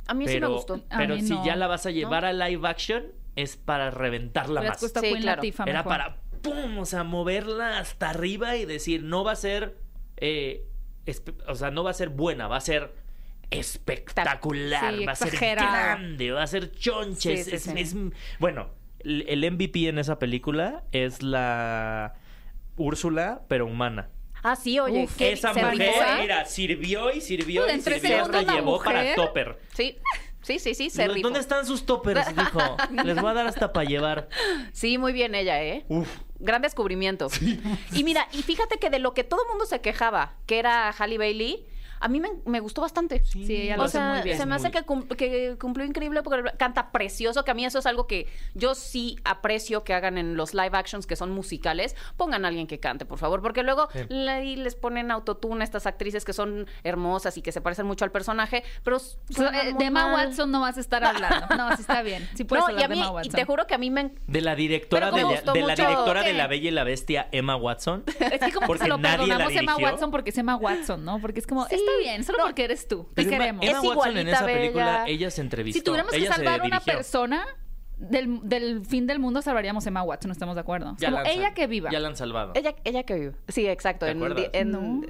a 0.08 0.14
mí 0.14 0.28
sí 0.28 0.40
me 0.40 0.48
gustó. 0.48 0.80
Pero 0.96 1.16
si 1.18 1.30
no. 1.30 1.46
ya 1.46 1.56
la 1.56 1.68
vas 1.68 1.86
a 1.86 1.92
llevar 1.92 2.26
a 2.26 2.34
live 2.34 2.68
action, 2.68 3.06
es 3.36 3.58
para 3.58 3.92
reventarla 3.92 4.62
más. 4.62 4.80
Sí, 4.80 4.88
Queen 5.00 5.22
claro. 5.22 5.42
Era 5.44 5.66
mejor. 5.66 5.84
para, 5.86 6.18
¡pum! 6.42 6.78
O 6.80 6.86
sea, 6.86 7.04
moverla 7.04 7.80
hasta 7.80 8.10
arriba 8.10 8.56
y 8.58 8.66
decir, 8.66 9.04
no 9.04 9.24
va 9.24 9.32
a 9.34 9.36
ser, 9.36 9.78
eh, 10.18 10.66
o 11.48 11.56
sea, 11.56 11.72
no 11.72 11.84
va 11.84 11.92
a 11.92 11.94
ser 11.94 12.10
buena, 12.10 12.48
va 12.48 12.58
a 12.58 12.62
ser 12.62 12.94
espectacular, 13.50 14.94
Sí, 14.96 15.06
va 15.06 15.12
a 15.12 15.16
ser 15.16 15.38
grande, 15.38 16.32
va 16.32 16.44
a 16.44 16.48
ser 16.48 16.72
chonches. 16.72 17.46
Sí, 17.46 17.50
sí, 17.50 17.56
es- 17.56 17.64
sí. 17.64 17.74
es- 17.76 17.96
bueno, 18.40 18.70
el 19.04 19.44
MVP 19.44 19.88
en 19.88 19.98
esa 20.00 20.20
película 20.20 20.84
es 20.92 21.22
la 21.24 22.14
Úrsula, 22.78 23.42
pero 23.48 23.66
humana. 23.66 24.10
Ah, 24.44 24.56
sí, 24.56 24.80
oye, 24.80 25.04
Uf, 25.04 25.18
qué 25.18 25.34
Esa 25.34 25.54
mujer, 25.54 25.94
mira, 26.20 26.46
sirvió 26.46 27.12
y 27.12 27.22
sirvió 27.22 27.64
Pues, 27.64 27.78
y 27.88 27.92
sirvió, 27.92 28.22
hasta 28.24 28.42
llevó 28.42 28.82
para 28.84 29.14
topper. 29.16 29.60
Sí, 29.74 29.98
sí, 30.42 30.60
sí, 30.60 30.74
sí, 30.76 30.90
se 30.90 31.08
¿Dó- 31.08 31.14
rifó. 31.14 31.28
¿Dónde 31.28 31.40
están 31.40 31.66
sus 31.66 31.86
toppers? 31.86 32.28
Dijo. 32.36 32.60
Les 33.04 33.16
voy 33.20 33.30
a 33.32 33.34
dar 33.34 33.48
hasta 33.48 33.72
para 33.74 33.88
llevar. 33.88 34.30
Sí, 34.74 34.98
muy 34.98 35.14
bien 35.14 35.36
ella, 35.36 35.64
¿eh? 35.64 35.86
Uf. 35.90 36.08
Gran 36.40 36.62
descubrimiento. 36.62 37.28
Y 37.94 38.04
mira, 38.04 38.28
y 38.34 38.42
fíjate 38.42 38.80
que 38.80 38.90
de 38.90 38.98
lo 39.00 39.14
que 39.14 39.24
todo 39.24 39.44
el 39.44 39.50
mundo 39.50 39.66
se 39.66 39.80
quejaba, 39.82 40.34
que 40.48 40.58
era 40.60 40.92
Halle 40.92 41.18
Bailey, 41.20 41.66
a 42.02 42.08
mí 42.08 42.20
me, 42.20 42.30
me 42.46 42.60
gustó 42.60 42.82
bastante. 42.82 43.24
Sí, 43.26 43.46
ella 43.56 43.78
lo 43.78 43.84
O 43.84 43.86
hace 43.86 43.98
sea, 44.00 44.10
muy 44.14 44.22
bien. 44.24 44.38
se 44.38 44.46
me 44.46 44.56
hace 44.56 44.70
Muy- 44.70 44.72
que, 44.72 44.84
cum- 44.84 45.08
que 45.08 45.56
cumplió 45.60 45.86
increíble 45.86 46.24
porque 46.24 46.44
canta 46.58 46.92
precioso, 46.92 47.44
que 47.46 47.52
a 47.52 47.54
mí 47.54 47.64
eso 47.66 47.80
es 47.80 47.86
algo 47.86 48.08
que 48.08 48.28
yo 48.54 48.76
sí 48.76 49.18
aprecio 49.24 49.84
que 49.84 49.94
hagan 49.94 50.18
en 50.18 50.36
los 50.36 50.54
live 50.54 50.72
actions 50.78 51.06
que 51.08 51.16
son 51.16 51.32
musicales. 51.32 51.96
Pongan 52.18 52.44
a 52.46 52.48
alguien 52.50 52.68
que 52.68 52.80
cante, 52.80 53.06
por 53.06 53.18
favor, 53.20 53.42
porque 53.42 53.64
luego 53.64 53.88
Sí. 53.94 54.00
le- 54.10 54.58
les 54.58 54.76
ponen 54.76 55.12
autotune 55.12 55.62
a 55.62 55.64
estas 55.64 55.86
actrices 55.86 56.26
que 56.26 56.34
son 56.34 56.68
hermosas 56.84 57.38
y 57.38 57.42
que 57.42 57.52
se 57.52 57.62
parecen 57.62 57.86
mucho 57.86 58.04
al 58.06 58.12
personaje, 58.12 58.64
pero 58.84 58.98
O 58.98 59.00
sea, 59.00 59.18
suenan 59.30 59.68
eh, 59.68 59.74
de 59.78 59.86
Emma. 59.86 60.14
Watson 60.14 60.52
no 60.52 60.62
vas 60.62 60.78
a 60.78 60.80
estar 60.82 61.04
hablando. 61.04 61.48
No, 61.56 61.76
sí 61.76 61.82
está 61.82 62.02
bien. 62.02 62.28
Sí 62.36 62.44
puedes 62.44 62.66
No, 62.66 62.72
y 62.72 62.74
hablar 62.74 62.86
a 62.86 62.88
de 62.90 62.96
mí, 62.96 63.02
Emma 63.02 63.12
y 63.12 63.16
Watson. 63.16 63.34
te 63.34 63.46
juro 63.46 63.68
que 63.68 63.76
a 63.76 63.78
mí 63.78 63.92
me 63.92 64.12
De 64.28 64.42
la 64.42 64.56
directora, 64.56 65.12
de, 65.12 65.22
la- 65.24 65.30
de 65.54 65.62
directora 65.76 66.24
de 66.24 66.32
que- 66.32 66.38
La 66.38 66.48
Bella 66.48 66.68
y 66.70 66.72
la 66.72 66.84
Bestia, 66.84 67.28
Emma 67.32 67.56
Watson. 67.56 68.04
Es 68.08 68.40
que 68.40 68.52
como 68.52 68.62
que 68.62 68.68
Porque 68.68 68.84
se 68.84 68.90
lo 68.90 69.00
perdonamos 69.00 69.54
a 69.56 69.60
Emma. 69.60 69.76
Watson 69.78 70.12
porque 70.12 70.30
es 70.32 70.38
Emma 70.38 70.56
Watson, 70.56 71.04
¿no? 71.06 71.20
Porque 71.20 71.40
es 71.40 71.48
como, 71.48 71.66
Sí. 71.68 71.76
Está 72.00 72.12
bien, 72.12 72.24
solo 72.24 72.38
No. 72.40 72.44
porque 72.46 72.64
eres 72.64 72.88
tú. 72.88 73.04
Te 73.14 73.24
Pero 73.24 73.30
queremos. 73.30 73.66
Emma 73.66 73.80
Es 73.80 73.84
Watson 73.86 74.18
en 74.18 74.28
esa 74.30 74.46
película, 74.46 74.86
bella. 74.86 75.08
ella 75.08 75.32
se 75.32 75.42
entrevistó. 75.42 75.80
si 75.80 75.84
tuviéramos 75.84 76.14
que 76.14 76.26
salvar 76.28 76.62
a 76.62 76.64
una 76.64 76.78
dirigió. 76.80 76.94
persona 76.94 77.46
del, 77.98 78.40
del 78.42 78.84
fin 78.84 79.06
del 79.06 79.20
mundo, 79.20 79.44
salvaríamos 79.44 79.86
a 79.86 79.90
Emma 79.90 80.02
Watson, 80.02 80.30
no 80.30 80.34
estamos 80.34 80.56
de 80.56 80.62
acuerdo. 80.62 80.96
Ya 80.98 81.12
como 81.12 81.22
la 81.24 81.30
ella 81.30 81.54
que 81.54 81.68
viva. 81.68 81.92
Ya 81.92 82.00
la 82.00 82.08
han 82.08 82.16
salvado. 82.16 82.52
Ella, 82.56 82.74
ella 82.84 83.04
que 83.04 83.14
vive. 83.14 83.34
Sí, 83.48 83.68
exacto. 83.68 84.08
¿Te 84.08 84.12
En, 84.60 84.72
No. 84.72 85.02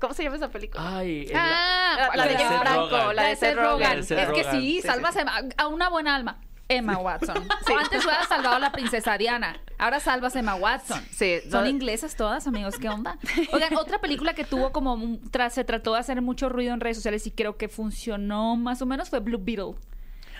¿Cómo 0.00 0.12
se 0.12 0.24
llama 0.24 0.36
esa 0.36 0.50
película? 0.50 0.98
Ay, 0.98 1.22
es 1.22 1.32
Ah, 1.34 2.10
La- 2.14 2.16
la 2.16 2.24
de 2.24 2.30
Seth 2.36 2.40
James 2.42 2.60
Franco, 2.60 3.12
la 3.14 3.22
de 3.24 3.36
Seth 3.36 3.56
Rogen. 3.56 3.98
Es 4.00 4.08
que 4.08 4.44
sí, 4.50 4.80
salvas 4.82 5.16
a 5.56 5.66
una 5.68 5.88
buena 5.88 6.14
alma. 6.14 6.40
Emma 6.68 6.98
Watson. 6.98 7.36
O 7.72 7.76
antes 7.78 8.04
hubieras 8.04 8.28
salvado 8.28 8.56
a 8.56 8.58
la 8.58 8.72
princesa 8.72 9.16
Diana. 9.18 9.56
Ahora 9.78 10.00
salvas 10.00 10.36
a 10.36 10.40
Emma 10.40 10.54
Watson. 10.54 11.00
Sí, 11.10 11.38
Son 11.50 11.62
no- 11.64 11.70
inglesas 11.70 12.14
todas, 12.16 12.46
amigos. 12.46 12.78
¿Qué 12.78 12.88
onda? 12.88 13.18
Oigan, 13.52 13.76
otra 13.76 13.98
película 14.00 14.34
que 14.34 14.44
tuvo 14.44 14.70
como... 14.72 14.94
un- 14.94 15.20
tras- 15.30 15.54
se 15.54 15.64
trató 15.64 15.94
de 15.94 16.00
hacer 16.00 16.20
mucho 16.22 16.48
ruido 16.48 16.74
en 16.74 16.80
redes 16.80 16.96
sociales 16.98 17.26
y 17.26 17.30
creo 17.30 17.56
que 17.56 17.68
funcionó 17.68 18.56
más 18.56 18.82
o 18.82 18.86
menos 18.86 19.08
fue 19.10 19.20
Blue 19.20 19.38
Beetle. 19.40 19.74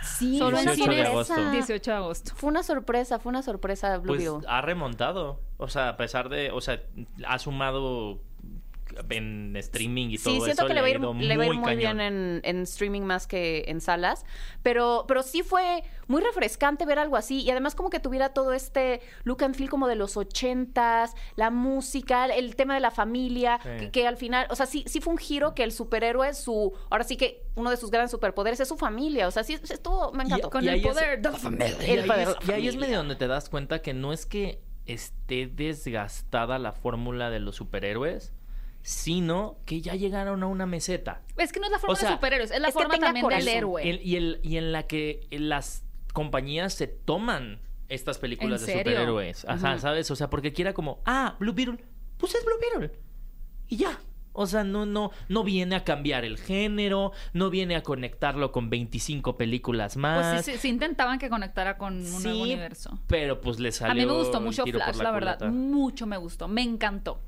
Sí, 0.03 0.39
Solo 0.39 0.59
en 0.59 0.65
18 0.67 0.91
de 0.91 0.95
cines, 0.97 1.09
agosto. 1.09 1.51
18 1.51 1.91
de 1.91 1.97
agosto. 1.97 2.33
Fue 2.37 2.49
una 2.51 2.63
sorpresa, 2.63 3.19
fue 3.19 3.31
una 3.31 3.43
sorpresa 3.43 3.99
Blue 3.99 4.15
Pues 4.15 4.21
Beetle. 4.21 4.47
ha 4.49 4.61
remontado. 4.61 5.41
O 5.57 5.69
sea, 5.69 5.89
a 5.89 5.97
pesar 5.97 6.29
de. 6.29 6.53
O 6.53 6.61
sea, 6.61 6.81
ha 7.27 7.39
sumado 7.41 8.21
en 9.11 9.55
streaming 9.57 10.09
y 10.11 10.19
todo 10.19 10.35
Sí, 10.35 10.41
siento 10.41 10.63
eso. 10.63 10.67
que 10.69 10.75
le 10.75 10.81
va 10.81 10.89
ir, 10.91 10.97
ha 10.97 11.01
ido 11.01 11.15
le 11.15 11.37
va 11.37 11.45
a 11.45 11.47
ir 11.47 11.55
muy 11.55 11.65
cañón. 11.65 11.79
bien 11.79 12.01
en, 12.01 12.41
en 12.45 12.63
streaming 12.63 13.03
más 13.03 13.27
que 13.27 13.65
en 13.69 13.81
salas, 13.81 14.25
pero, 14.63 15.05
pero 15.09 15.23
sí 15.23 15.43
fue 15.43 15.83
muy 16.07 16.23
refrescante 16.23 16.87
ver 16.87 16.99
algo 16.99 17.17
así 17.17 17.43
y 17.43 17.51
además 17.51 17.75
como 17.75 17.91
que 17.91 18.01
tuviera 18.01 18.31
todo 18.31 18.53
este 18.53 19.01
look 19.25 19.43
and 19.45 19.55
feel 19.55 19.69
como 19.71 19.87
de 19.89 19.95
los 19.97 20.17
ochentas, 20.17 21.15
la 21.37 21.51
música, 21.51 22.27
el 22.27 22.57
tema 22.57 22.75
de 22.75 22.81
la 22.81 22.91
familia, 22.91 23.59
Sí. 23.63 23.69
que, 23.79 23.91
que 23.91 24.07
al 24.07 24.17
final, 24.17 24.47
o 24.51 24.57
sea, 24.57 24.67
sí, 24.67 24.85
sí 24.87 25.01
fue 25.01 25.13
un 25.13 25.19
giro 25.19 25.55
que 25.55 25.63
el 25.65 25.73
superhéroe, 25.73 26.33
su, 26.35 26.73
ahora 26.91 27.05
sí 27.05 27.17
que 27.17 27.45
uno 27.57 27.71
de 27.71 27.77
sus 27.77 27.91
grandes 27.91 28.11
superpoderes 28.11 28.61
es 28.61 28.69
su 28.69 28.77
familia, 28.77 29.27
o 29.27 29.31
sea, 29.31 29.43
sí 29.45 29.55
estuvo, 29.55 30.13
me 30.13 30.25
encantó. 30.25 30.51
Con 30.51 30.65
Y 30.65 30.69
el 30.69 30.75
es- 30.77 30.83
poder 30.87 31.21
de 31.21 31.31
la 31.31 31.37
familia. 31.39 31.69
Y 31.81 31.91
ahí, 31.91 31.99
es, 31.99 32.03
de 32.03 32.07
la 32.07 32.37
y 32.47 32.51
ahí 32.53 32.69
es 32.69 32.77
medio 32.77 32.99
donde 32.99 33.17
te 33.17 33.27
das 33.27 33.49
cuenta 33.49 33.81
que 33.83 33.93
no 33.95 34.13
es 34.13 34.27
que 34.27 34.61
esté 34.87 35.47
desgastada 35.47 36.59
la 36.59 36.73
fórmula 36.73 37.31
de 37.31 37.41
los 37.41 37.57
superhéroes, 37.57 38.33
sino 38.83 39.59
que 39.67 39.81
ya 39.81 39.95
llegaron 39.95 40.43
a 40.43 40.47
una 40.47 40.67
meseta. 40.67 41.23
Es 41.37 41.53
que 41.53 41.61
no 41.61 41.67
es 41.67 41.73
la 41.73 41.79
forma 41.79 41.93
O 41.93 41.97
sea, 41.97 42.11
de 42.11 42.15
superhéroes, 42.17 42.51
es 42.51 42.61
la 42.61 42.69
es 42.69 42.75
forma 42.75 42.99
también 42.99 43.27
del 43.29 43.49
héroe. 43.49 43.89
El- 43.89 44.01
y, 44.03 44.17
el, 44.17 44.41
y 44.43 44.57
en 44.57 44.73
la 44.73 44.85
que 44.87 45.27
las 45.31 45.85
compañías 46.13 46.75
se 46.75 46.87
toman 46.87 47.61
estas 47.89 48.19
películas 48.19 48.61
¿En 48.63 48.67
de 48.67 48.73
serio? 48.73 48.93
superhéroes. 48.93 49.45
Ajá, 49.47 49.73
Ujú. 49.73 49.81
¿sabes? 49.81 50.11
O 50.11 50.17
sea, 50.17 50.31
porque 50.31 50.53
quiera 50.53 50.73
como, 50.75 51.01
ah, 51.05 51.37
Blue 51.39 51.53
Beetle, 51.53 51.79
pues 52.19 52.35
es 52.35 52.45
Blue 52.45 52.59
Beetle. 52.61 52.99
Y 53.69 53.77
ya. 53.77 53.99
O 54.41 54.47
sea, 54.47 54.63
no, 54.63 54.87
no, 54.87 55.11
no 55.29 55.43
viene 55.43 55.75
a 55.75 55.83
cambiar 55.83 56.25
el 56.25 56.39
género, 56.39 57.11
no 57.33 57.51
viene 57.51 57.75
a 57.75 57.83
conectarlo 57.83 58.53
con 58.53 58.71
25 58.71 59.37
películas 59.37 59.97
más. 59.97 60.35
Pues 60.35 60.45
sí, 60.47 60.53
sí, 60.53 60.59
sí 60.59 60.69
intentaban 60.69 61.19
que 61.19 61.29
conectara 61.29 61.77
con 61.77 61.95
un 61.95 62.03
nuevo 62.03 62.21
Sí, 62.21 62.43
universo. 62.43 63.01
Pero 63.09 63.41
pues 63.41 63.59
le 63.59 63.73
salió 63.73 63.91
A 63.93 63.95
mí 63.97 64.07
me 64.07 64.17
gustó 64.17 64.41
mucho 64.41 64.65
Flash, 64.65 64.97
la, 64.99 65.11
verdad. 65.11 65.41
Mucho 65.49 66.07
me 66.07 66.17
gustó. 66.19 66.47
Me 66.47 66.63
encantó. 66.63 67.21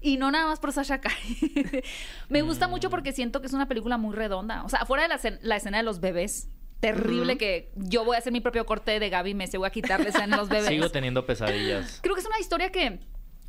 Y 0.00 0.16
no 0.16 0.30
nada 0.30 0.46
más 0.46 0.60
por 0.60 0.72
Sasha 0.72 1.00
Kai. 1.00 1.12
me 2.28 2.42
gusta 2.42 2.66
Mm. 2.68 2.70
mucho 2.70 2.90
porque 2.90 3.12
siento 3.12 3.40
que 3.40 3.46
es 3.46 3.52
una 3.52 3.68
película 3.68 3.98
muy 3.98 4.14
redonda. 4.16 4.64
O 4.64 4.68
sea, 4.68 4.84
fuera 4.86 5.02
de 5.02 5.08
la, 5.08 5.38
la 5.42 5.56
escena 5.56 5.78
de 5.78 5.82
los 5.82 6.00
bebés. 6.00 6.48
Terrible 6.80 7.36
que 7.36 7.70
yo 7.76 8.04
voy 8.06 8.16
a 8.16 8.18
hacer 8.20 8.32
mi 8.32 8.40
propio 8.40 8.64
corte 8.64 8.98
de 8.98 9.10
Gaby 9.10 9.34
Mese. 9.34 9.58
Voy 9.58 9.66
a 9.66 9.70
quitarle 9.70 10.08
escena 10.08 10.36
a 10.36 10.38
los 10.38 10.48
bebés. 10.48 10.68
Sigo 10.68 10.88
teniendo 10.90 11.26
pesadillas. 11.26 12.00
Creo 12.02 12.14
que 12.14 12.22
es 12.22 12.26
una 12.26 12.38
historia 12.40 12.70
que 12.72 13.00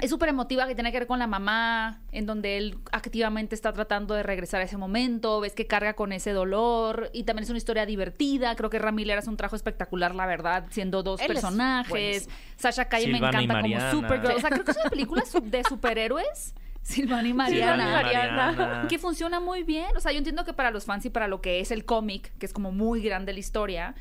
es 0.01 0.09
súper 0.09 0.29
emotiva, 0.29 0.67
que 0.67 0.75
tiene 0.75 0.91
que 0.91 0.99
ver 0.99 1.07
con 1.07 1.19
la 1.19 1.27
mamá, 1.27 2.01
en 2.11 2.25
donde 2.25 2.57
él 2.57 2.77
activamente 2.91 3.55
está 3.55 3.71
tratando 3.71 4.15
de 4.15 4.23
regresar 4.23 4.61
a 4.61 4.63
ese 4.63 4.77
momento, 4.77 5.39
ves 5.39 5.53
que 5.53 5.67
carga 5.67 5.93
con 5.93 6.11
ese 6.11 6.31
dolor, 6.31 7.09
y 7.13 7.23
también 7.23 7.43
es 7.43 7.49
una 7.49 7.57
historia 7.57 7.85
divertida, 7.85 8.55
creo 8.55 8.69
que 8.69 8.79
Ramiller 8.79 9.17
hace 9.17 9.29
un 9.29 9.37
trabajo 9.37 9.55
espectacular, 9.55 10.15
la 10.15 10.25
verdad, 10.25 10.65
siendo 10.69 11.03
dos 11.03 11.21
Él 11.21 11.27
personajes. 11.27 12.27
Sasha 12.57 12.85
Calle 12.85 13.07
me 13.07 13.19
encanta 13.19 13.61
como. 13.61 13.91
Supergirl, 13.91 14.35
o 14.35 14.39
sea, 14.39 14.49
creo 14.49 14.65
que 14.65 14.71
es 14.71 14.77
una 14.77 14.89
película 14.89 15.23
de 15.43 15.63
superhéroes, 15.63 16.55
Silvana 16.81 17.27
y 17.27 17.33
Mariana. 17.33 17.73
Silvana 17.73 17.89
y 17.89 18.03
Mariana. 18.03 18.87
Que 18.89 18.97
funciona 18.97 19.39
muy 19.39 19.63
bien. 19.63 19.95
O 19.95 19.99
sea, 19.99 20.11
yo 20.11 20.17
entiendo 20.17 20.43
que 20.45 20.53
para 20.53 20.71
los 20.71 20.85
fans 20.85 21.05
y 21.05 21.09
para 21.09 21.27
lo 21.27 21.41
que 21.41 21.59
es 21.59 21.71
el 21.71 21.85
cómic, 21.85 22.33
que 22.39 22.45
es 22.45 22.53
como 22.53 22.71
muy 22.71 23.01
grande 23.01 23.33
la 23.33 23.39
historia, 23.39 23.95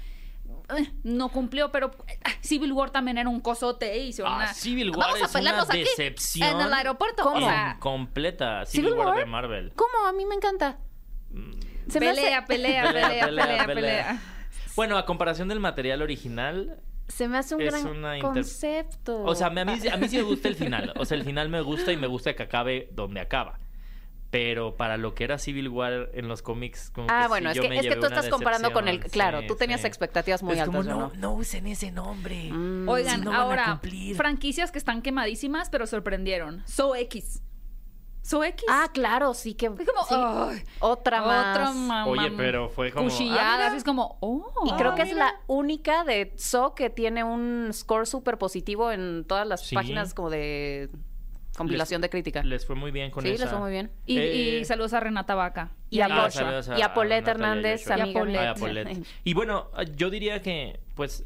no 1.03 1.29
cumplió, 1.31 1.73
pero 1.73 1.91
eh, 2.09 2.19
Civil 2.43 2.73
War 2.73 2.91
también 2.91 3.19
era 3.19 3.29
un 3.29 3.41
cosote 3.41 3.99
y 3.99 4.09
hicieron 4.09 4.33
Ah, 4.33 4.37
una... 4.37 4.55
Civil 4.55 4.91
War 4.91 4.99
Vamos 5.09 5.15
a 5.23 5.25
es 5.25 5.31
una 5.31 5.39
pelearnos 5.41 5.71
aquí, 5.71 5.79
decepción. 5.81 6.49
En 6.61 6.67
el 6.67 6.73
aeropuerto. 6.73 7.23
O 7.23 7.33
¿Cómo? 7.33 7.47
sea, 7.47 7.77
completa. 7.81 8.65
Civil, 8.67 8.91
¿Civil 8.91 8.99
War, 8.99 9.09
War? 9.09 9.19
de 9.19 9.27
Marvel. 9.27 9.73
¿Cómo? 9.75 10.07
A 10.07 10.13
mí 10.13 10.25
me 10.27 10.35
encanta. 10.35 10.79
Se 11.89 11.99
me 12.01 12.09
hace- 12.11 12.21
pelea, 12.21 12.45
pelea, 12.47 12.93
pelea, 12.93 13.27
pelea, 13.27 13.67
pelea, 13.67 14.23
Bueno, 14.77 14.97
a 14.97 15.05
comparación 15.07 15.49
del 15.49 15.61
material 15.61 16.03
original, 16.03 16.81
Se 17.09 17.27
me 17.27 17.39
hace 17.39 17.57
un 17.57 17.63
Es 17.63 17.73
gran 17.73 17.87
una 17.89 18.17
inter- 18.17 18.33
concepto. 18.33 19.25
o 19.25 19.35
sea, 19.35 19.49
a 19.49 19.51
mí, 19.51 19.61
a 19.61 19.97
mí 19.97 20.09
sí 20.09 20.17
me 20.17 20.23
gusta 20.23 20.47
el 20.49 20.55
final. 20.55 20.93
O 20.97 21.05
sea, 21.05 21.17
el 21.17 21.25
final 21.25 21.49
me 21.49 21.61
gusta 21.61 21.91
y 21.93 21.97
me 21.97 22.07
gusta 22.07 22.35
que 22.35 22.45
acabe 22.45 22.89
donde 22.93 23.21
acaba. 23.21 23.59
Pero 24.31 24.76
para 24.76 24.97
lo 24.97 25.14
que 25.14 25.24
era 25.24 25.39
Civil 25.39 25.68
War 25.68 26.11
en 26.14 26.28
los 26.28 26.41
cómics, 26.41 26.91
como 26.91 27.09
Ah, 27.11 27.22
que 27.22 27.28
bueno, 27.28 27.49
sí, 27.49 27.51
es 27.51 27.57
yo 27.57 27.62
que, 27.62 27.68
me 27.68 27.78
es 27.81 27.87
que 27.89 27.97
tú 27.97 28.07
estás 28.07 28.28
comparando 28.28 28.72
con 28.72 28.87
el... 28.87 29.01
Claro, 29.01 29.41
Sí, 29.41 29.47
tú 29.49 29.57
tenías 29.57 29.81
sí. 29.81 29.89
expectativas 29.89 30.43
muy 30.45 30.55
es 30.55 30.61
altas. 30.61 30.85
como, 30.87 30.89
no, 30.89 31.09
no. 31.09 31.12
no 31.16 31.33
usen 31.33 31.66
ese 31.66 31.91
nombre. 31.91 32.49
Mm. 32.53 32.89
Oigan, 32.89 33.18
Si 33.18 33.24
no 33.24 33.33
van 33.33 33.41
a 33.41 33.43
ahora, 33.43 33.81
franquicias 34.16 34.70
que 34.70 34.78
están 34.78 35.03
quemadísimas, 35.03 35.68
pero 35.68 35.85
sorprendieron. 35.87 36.62
So 36.66 36.95
X. 36.95 37.43
So 38.22 38.45
X. 38.45 38.64
Ah, 38.70 38.89
claro, 38.93 39.35
sí 39.35 39.55
que... 39.55 39.66
Es 39.66 39.72
como, 39.91 40.53
sí. 40.53 40.62
Otra 40.78 41.22
más. 41.22 41.57
Otra 41.57 41.72
mamá. 41.72 42.07
Oye, 42.07 42.31
pero 42.37 42.68
fue 42.68 42.93
como... 42.93 43.09
Cuchilladas, 43.09 43.72
ah, 43.72 43.76
es 43.76 43.83
como, 43.83 44.16
oh. 44.20 44.45
Y 44.66 44.72
creo 44.74 44.93
Ah, 44.93 44.95
que 44.95 45.03
es 45.03 45.12
la 45.14 45.41
única 45.49 46.05
de 46.05 46.33
So 46.37 46.74
que 46.76 46.89
tiene 46.91 47.24
un 47.24 47.70
score 47.72 48.07
súper 48.07 48.39
positivo 48.39 48.93
en 48.93 49.24
todas 49.26 49.45
las 49.47 49.66
Sí. 49.66 49.74
páginas 49.74 50.14
como 50.14 50.31
de 50.31 50.91
compilación 51.65 52.01
de 52.03 52.11
crítica. 52.11 52.43
Les 52.43 52.65
fue 52.67 52.75
muy 52.77 52.91
bien 52.91 53.11
con 53.11 53.23
sí, 53.23 53.31
esa. 53.31 53.45
les 53.45 53.51
fue 53.53 53.61
muy 53.61 53.71
bien. 53.71 53.91
Y, 54.07 54.19
Eh, 54.19 54.59
y 54.61 54.65
saludos 54.65 54.93
a 54.95 55.01
Renata 55.01 55.35
Vaca. 55.35 55.71
Y 55.91 56.01
a, 56.01 56.07
Ah, 56.07 56.29
a- 56.29 56.79
y 56.79 56.83
a 56.83 56.95
Paulette 56.95 57.29
Hernández. 57.29 57.87
Y 57.87 57.91
a 57.91 57.95
amiga 57.95 58.21
Paulette. 58.21 58.41
mía. 58.41 58.51
Ah, 58.51 58.55
Paulette. 58.59 59.07
Y 59.25 59.35
bueno, 59.35 59.71
yo 59.97 60.11
diría 60.11 60.41
que, 60.43 60.81
pues... 60.95 61.25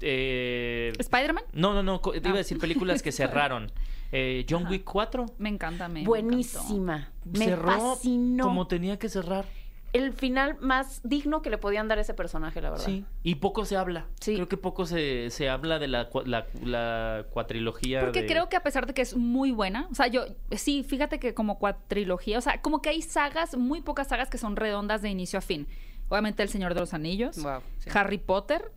Eh, 0.00 0.92
¿Spider-Man? 0.98 1.44
no, 1.52 1.74
no, 1.74 1.82
no. 1.82 2.00
Te 2.00 2.18
iba 2.18 2.30
Ah. 2.30 2.34
a 2.34 2.36
decir 2.38 2.58
películas 2.58 3.02
que 3.02 3.12
cerraron. 3.12 3.70
Eh, 4.10 4.44
John 4.48 4.66
Wick 4.66 4.84
4. 4.84 5.26
Me 5.38 5.48
encanta, 5.48 5.88
me 5.88 6.04
Buenísima. 6.04 7.08
Me 7.24 7.44
cerró 7.46 7.70
fascinó. 7.94 8.44
como 8.44 8.66
tenía 8.66 8.98
que 8.98 9.08
cerrar. 9.08 9.46
El 9.92 10.14
final 10.14 10.56
más 10.60 11.02
digno 11.04 11.42
que 11.42 11.50
le 11.50 11.58
podían 11.58 11.86
dar 11.86 11.98
a 11.98 12.00
ese 12.00 12.14
personaje, 12.14 12.62
la 12.62 12.70
verdad. 12.70 12.84
Sí. 12.86 13.04
Y 13.22 13.34
poco 13.34 13.66
se 13.66 13.76
habla. 13.76 14.06
Sí. 14.20 14.34
Creo 14.36 14.48
que 14.48 14.56
poco 14.56 14.86
se, 14.86 15.28
se 15.28 15.50
habla 15.50 15.78
de 15.78 15.86
la, 15.88 16.08
la, 16.24 16.46
la 16.64 17.26
cuatrilogía. 17.30 18.00
Porque 18.00 18.22
de- 18.22 18.26
creo 18.28 18.48
que 18.48 18.56
a 18.56 18.62
pesar 18.62 18.86
de 18.86 18.94
que 18.94 19.02
es 19.02 19.14
muy 19.16 19.50
buena, 19.52 19.88
o 19.90 19.94
sea, 19.94 20.06
yo, 20.06 20.24
sí, 20.52 20.82
fíjate 20.82 21.18
que 21.18 21.34
como 21.34 21.58
cuatrilogía, 21.58 22.38
o 22.38 22.40
sea, 22.40 22.62
como 22.62 22.80
que 22.80 22.88
hay 22.88 23.02
sagas, 23.02 23.54
muy 23.56 23.82
pocas 23.82 24.08
sagas 24.08 24.30
que 24.30 24.38
son 24.38 24.56
redondas 24.56 25.02
de 25.02 25.10
inicio 25.10 25.38
a 25.38 25.42
fin. 25.42 25.66
Obviamente 26.08 26.42
El 26.42 26.48
Señor 26.48 26.72
de 26.72 26.80
los 26.80 26.94
Anillos, 26.94 27.42
Wow, 27.42 27.60
sí. 27.78 27.90
Harry 27.92 28.18
Potter. 28.18 28.72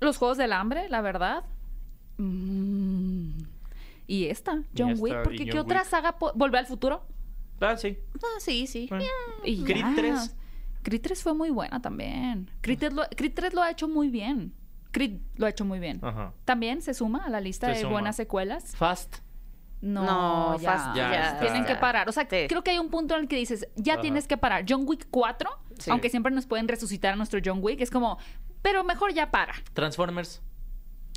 Los 0.00 0.16
Juegos 0.16 0.36
del 0.36 0.52
Hambre, 0.52 0.88
la 0.88 1.00
verdad. 1.00 1.44
Mm. 2.18 3.42
Y 4.06 4.26
esta, 4.26 4.62
John 4.76 4.90
esta, 4.90 5.02
Wick, 5.02 5.22
porque 5.22 5.38
John 5.38 5.48
¿qué 5.50 5.58
otra 5.60 5.80
Wick. 5.80 5.88
saga? 5.88 6.16
¿Volver 6.34 6.58
al 6.60 6.66
futuro? 6.66 7.04
Ah, 7.60 7.76
sí. 7.76 7.98
Ah, 8.16 8.40
sí, 8.40 8.66
sí. 8.66 8.86
Bueno. 8.88 9.04
Y 9.44 9.62
Creed 9.64 9.80
ya. 9.84 9.92
3. 9.94 10.36
Creed 10.82 11.00
3 11.02 11.22
fue 11.22 11.34
muy 11.34 11.50
buena 11.50 11.80
también. 11.82 12.50
Creed 12.62 12.78
3 12.78 12.92
lo, 12.92 13.02
Creed 13.16 13.32
3 13.34 13.54
lo 13.54 13.62
ha 13.62 13.70
hecho 13.70 13.88
muy 13.88 14.08
bien. 14.08 14.54
Creed 14.92 15.20
lo 15.36 15.46
ha 15.46 15.50
hecho 15.50 15.64
muy 15.64 15.78
bien. 15.78 16.00
Ajá. 16.02 16.32
También 16.44 16.82
se 16.82 16.94
suma 16.94 17.24
a 17.24 17.30
la 17.30 17.40
lista 17.40 17.66
Se 17.68 17.72
de 17.74 17.78
suma. 17.80 17.92
buenas 17.92 18.16
secuelas. 18.16 18.74
Fast. 18.76 19.18
No, 19.82 20.04
No, 20.04 20.58
ya. 20.60 20.72
Fast 20.72 20.96
Ya. 20.96 21.38
Tienen 21.40 21.64
que 21.64 21.74
parar. 21.76 22.08
O 22.08 22.12
sea, 22.12 22.24
Sí. 22.28 22.46
creo 22.48 22.62
que 22.62 22.70
hay 22.72 22.78
un 22.78 22.90
punto 22.90 23.14
en 23.14 23.22
el 23.22 23.28
que 23.28 23.36
dices, 23.36 23.66
ya 23.76 23.94
Ajá. 23.94 24.02
tienes 24.02 24.26
que 24.26 24.36
parar. 24.36 24.64
John 24.68 24.82
Wick 24.86 25.06
4, 25.10 25.50
Sí. 25.78 25.90
aunque 25.90 26.10
siempre 26.10 26.32
nos 26.32 26.46
pueden 26.46 26.68
resucitar 26.68 27.14
a 27.14 27.16
nuestro 27.16 27.40
John 27.44 27.60
Wick, 27.62 27.80
es 27.80 27.90
como, 27.90 28.18
pero 28.62 28.84
mejor 28.84 29.12
ya 29.14 29.30
para. 29.30 29.54
Transformers. 29.72 30.42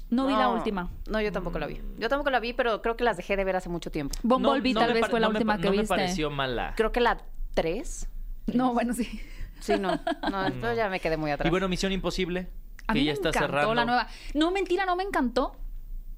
No, 0.10 0.28
vi 0.28 0.34
la 0.34 0.50
última. 0.50 0.92
No, 1.10 1.20
yo 1.20 1.32
tampoco 1.32 1.58
la 1.58 1.66
vi. 1.66 1.82
Yo 1.98 2.08
tampoco 2.08 2.30
la 2.30 2.40
vi, 2.40 2.54
pero 2.54 2.82
creo 2.84 2.96
que 2.96 3.04
las 3.04 3.18
dejé 3.18 3.36
de 3.36 3.44
ver 3.44 3.56
hace 3.56 3.68
mucho 3.70 3.90
tiempo. 3.90 4.16
Bumblebee 4.22 4.74
No- 4.74 4.82
no 4.82 4.86
tal 4.86 4.94
vez 4.94 5.10
fue 5.10 5.20
la 5.20 5.28
me 5.28 5.34
última 5.34 5.58
que 5.58 5.64
no 5.66 5.72
me 5.72 5.78
viste. 5.80 5.88
pareció 5.96 6.30
mala. 6.30 6.74
Creo 6.78 6.92
que 6.92 7.00
la 7.02 7.18
3. 7.56 8.08
No, 8.54 8.74
bueno, 8.74 8.94
sí. 8.94 9.20
Sí, 9.64 9.74
no. 9.80 10.00
No, 10.30 10.46
entonces 10.46 10.76
ya 10.78 10.90
me 10.90 11.00
quedé 11.00 11.16
muy 11.18 11.32
atrás. 11.32 11.48
Y 11.48 11.50
bueno, 11.50 11.70
Misión 11.70 11.92
Imposible. 11.92 12.50
A 12.86 12.94
que 12.94 13.00
mí 13.00 13.06
ya 13.06 13.12
me 13.12 13.14
está 13.14 13.30
encantó 13.30 13.46
cerrando. 13.48 13.74
la 13.76 13.86
nueva. 13.86 14.08
No, 14.34 14.52
mentira, 14.52 14.86
no 14.86 14.96
me 14.98 15.04
encantó. 15.04 15.56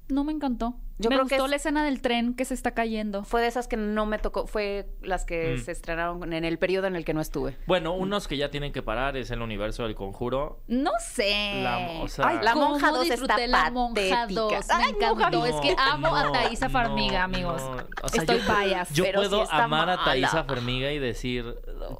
No 0.08 0.22
me 0.24 0.32
encantó. 0.32 0.76
Yo 0.98 1.10
me 1.10 1.16
creo 1.16 1.26
que 1.26 1.34
gustó 1.34 1.44
es- 1.44 1.50
la 1.50 1.56
escena 1.56 1.84
del 1.84 2.00
tren 2.00 2.32
que 2.34 2.44
se 2.46 2.54
está 2.54 2.70
cayendo. 2.70 3.22
Fue 3.24 3.42
de 3.42 3.48
esas 3.48 3.68
que 3.68 3.76
no 3.76 4.06
me 4.06 4.18
tocó, 4.18 4.46
fue 4.46 4.88
las 5.02 5.26
que 5.26 5.56
Mm. 5.56 5.58
se 5.64 5.72
estrenaron 5.72 6.32
en 6.32 6.44
el 6.44 6.58
periodo 6.58 6.86
en 6.86 6.96
el 6.96 7.04
que 7.04 7.12
no 7.12 7.20
estuve. 7.20 7.58
Bueno, 7.66 7.92
unos 7.92 8.26
que 8.28 8.38
ya 8.38 8.50
tienen 8.50 8.72
que 8.72 8.82
parar 8.82 9.14
es 9.18 9.30
el 9.30 9.42
universo 9.42 9.82
del 9.82 9.94
conjuro. 9.94 10.62
No 10.68 10.92
sé. 11.00 11.60
La- 11.62 12.00
o 12.02 12.08
sea- 12.08 12.28
Ay, 12.28 12.38
La 12.40 12.54
cómo 12.54 12.70
Monja 12.70 12.92
dos 12.92 13.04
disfruté 13.04 13.44
está 13.44 13.46
la 13.64 13.70
Monja 13.70 13.94
patética. 13.94 14.26
2. 14.26 14.52
Me 14.52 14.56
Ay, 14.74 14.90
encantó. 14.96 15.38
Monja 15.38 15.48
es 15.48 15.60
que 15.60 15.76
amo 15.78 16.16
a 16.16 16.22
no, 16.24 16.32
Thaisa 16.32 16.68
Farmiga, 16.70 17.18
no, 17.18 17.24
amigos. 17.24 17.62
no. 17.62 17.70
O 18.02 18.08
sea, 18.08 18.20
Estoy 18.22 18.38
yo- 18.40 18.56
bias. 18.64 18.90
Yo 18.94 19.04
pero 19.04 19.22
sí 19.24 19.28
puedo 19.28 19.42
está 19.42 19.64
amar 19.64 19.90
a 19.90 20.02
Thaisa. 20.02 20.44
Farmiga 20.44 20.92
y 20.92 20.98
decir, 20.98 21.44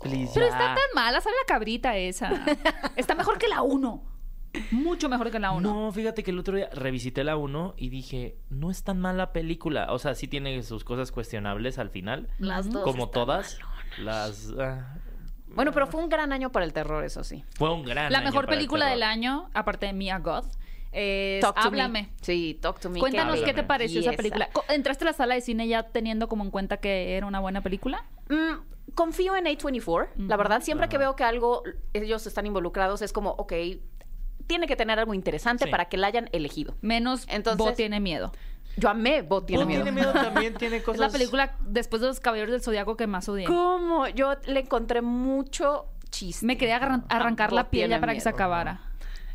please, 0.01 0.31
Pero 0.33 0.47
ya". 0.47 0.53
está 0.53 0.59
tan 0.75 0.77
mala, 0.95 1.21
sabe 1.21 1.37
la 1.43 1.47
cabrita 1.47 1.97
esa. 1.99 2.31
Está 2.97 3.15
mejor 3.15 3.37
que 3.39 3.49
la 3.49 3.61
1. 3.63 4.03
Mucho 4.71 5.09
mejor 5.09 5.31
que 5.31 5.39
la 5.39 5.53
1. 5.53 5.61
No, 5.61 5.93
fíjate 5.93 6.23
que 6.23 6.31
el 6.31 6.39
otro 6.39 6.57
día 6.57 6.69
revisité 6.73 7.25
la 7.25 7.37
1 7.37 7.75
y 7.77 7.89
dije, 7.89 8.37
no 8.51 8.71
es 8.71 8.83
tan 8.83 8.99
mala 9.01 9.33
película. 9.33 9.93
O 9.93 9.99
sea, 9.99 10.15
sí 10.15 10.29
tiene 10.29 10.63
sus 10.63 10.85
cosas 10.85 11.13
cuestionables 11.13 11.79
al 11.79 11.91
final. 11.91 12.29
Las 12.39 12.71
dos 12.71 12.83
como 12.83 13.05
están 13.05 13.13
todas. 13.13 13.59
Las... 13.99 14.53
ah, 14.59 14.97
Bueno, 15.49 15.73
pero 15.73 15.87
fue 15.87 16.03
un 16.03 16.09
gran 16.09 16.33
año 16.33 16.51
para 16.51 16.65
el 16.65 16.73
terror, 16.73 17.05
eso 17.05 17.25
sí. 17.25 17.45
Fue 17.55 17.73
un 17.73 17.85
gran 17.85 18.13
La 18.13 18.19
año 18.19 18.27
mejor 18.27 18.47
para 18.47 18.57
película 18.57 18.87
del 18.87 19.03
año, 19.03 19.49
aparte 19.55 19.87
de 19.87 19.93
Mia 19.93 20.19
Goth, 20.19 20.47
es 20.93 21.43
Talk 21.43 21.57
to 21.57 21.69
Háblame. 21.69 22.03
Me. 22.03 22.13
Sí, 22.23 22.59
Talk 22.61 22.81
to 22.81 22.91
Me. 22.91 23.01
Cuéntanos 23.01 23.41
qué 23.41 23.53
te 23.53 23.63
pareció 23.63 24.01
esa 24.01 24.13
película. 24.13 24.49
¿Entraste 24.69 25.05
a 25.05 25.07
la 25.07 25.13
sala 25.13 25.35
de 25.35 25.41
cine 25.43 25.69
ya 25.69 25.83
teniendo 25.85 26.29
como 26.29 26.43
en 26.45 26.51
cuenta 26.51 26.79
que 26.79 27.17
era 27.17 27.27
una 27.27 27.41
buena 27.41 27.61
película? 27.61 28.05
Mm, 28.29 28.93
confío 28.95 29.37
en 29.37 29.45
A24. 29.45 30.09
La 30.17 30.37
verdad, 30.37 30.63
siempre 30.63 30.89
que 30.89 30.99
veo 30.99 31.15
que 31.17 31.25
algo, 31.25 31.63
ellos 31.93 32.27
están 32.27 32.47
involucrados, 32.47 33.03
es 33.03 33.13
como, 33.13 33.31
ok, 33.33 33.53
tiene 34.47 34.67
que 34.67 34.77
tener 34.77 34.99
algo 34.99 35.15
interesante 35.15 35.65
Sí. 35.65 35.71
para 35.71 35.87
que 35.87 35.97
la 35.97 36.07
hayan 36.09 36.29
elegido. 36.33 36.75
Menos 36.81 37.25
Entonces- 37.29 37.59
Bo 37.59 37.73
tiene 37.73 38.01
miedo. 38.01 38.33
Yo 38.79 38.91
amé 38.91 39.23
Bot 39.23 39.47
tiene 39.47 39.63
Bo 39.65 39.69
miedo. 39.69 39.83
tiene 39.85 40.01
miedo 40.01 40.13
también 40.13 40.55
tiene 40.55 40.83
cosas. 40.83 40.97
Es 40.97 41.01
la 41.01 41.09
película 41.11 41.57
después 41.67 42.03
de 42.03 42.09
los 42.09 42.21
Caballeros 42.21 42.53
del 42.53 42.61
Zodiaco 42.63 42.97
que 42.97 43.07
más 43.07 43.29
odié. 43.29 43.47
¿Cómo? 43.47 44.07
Yo 44.09 44.35
le 44.47 44.61
encontré 44.61 45.01
mucho 45.03 45.87
chiste. 46.11 46.45
Me 46.45 46.59
quería 46.59 46.77
agarran- 46.77 47.05
arrancar 47.09 47.51
Bo 47.51 47.57
la 47.57 47.71
piel 47.71 47.89
ya 47.91 48.01
para 48.01 48.13
que 48.15 48.21
se 48.21 48.29
acabara. 48.29 48.81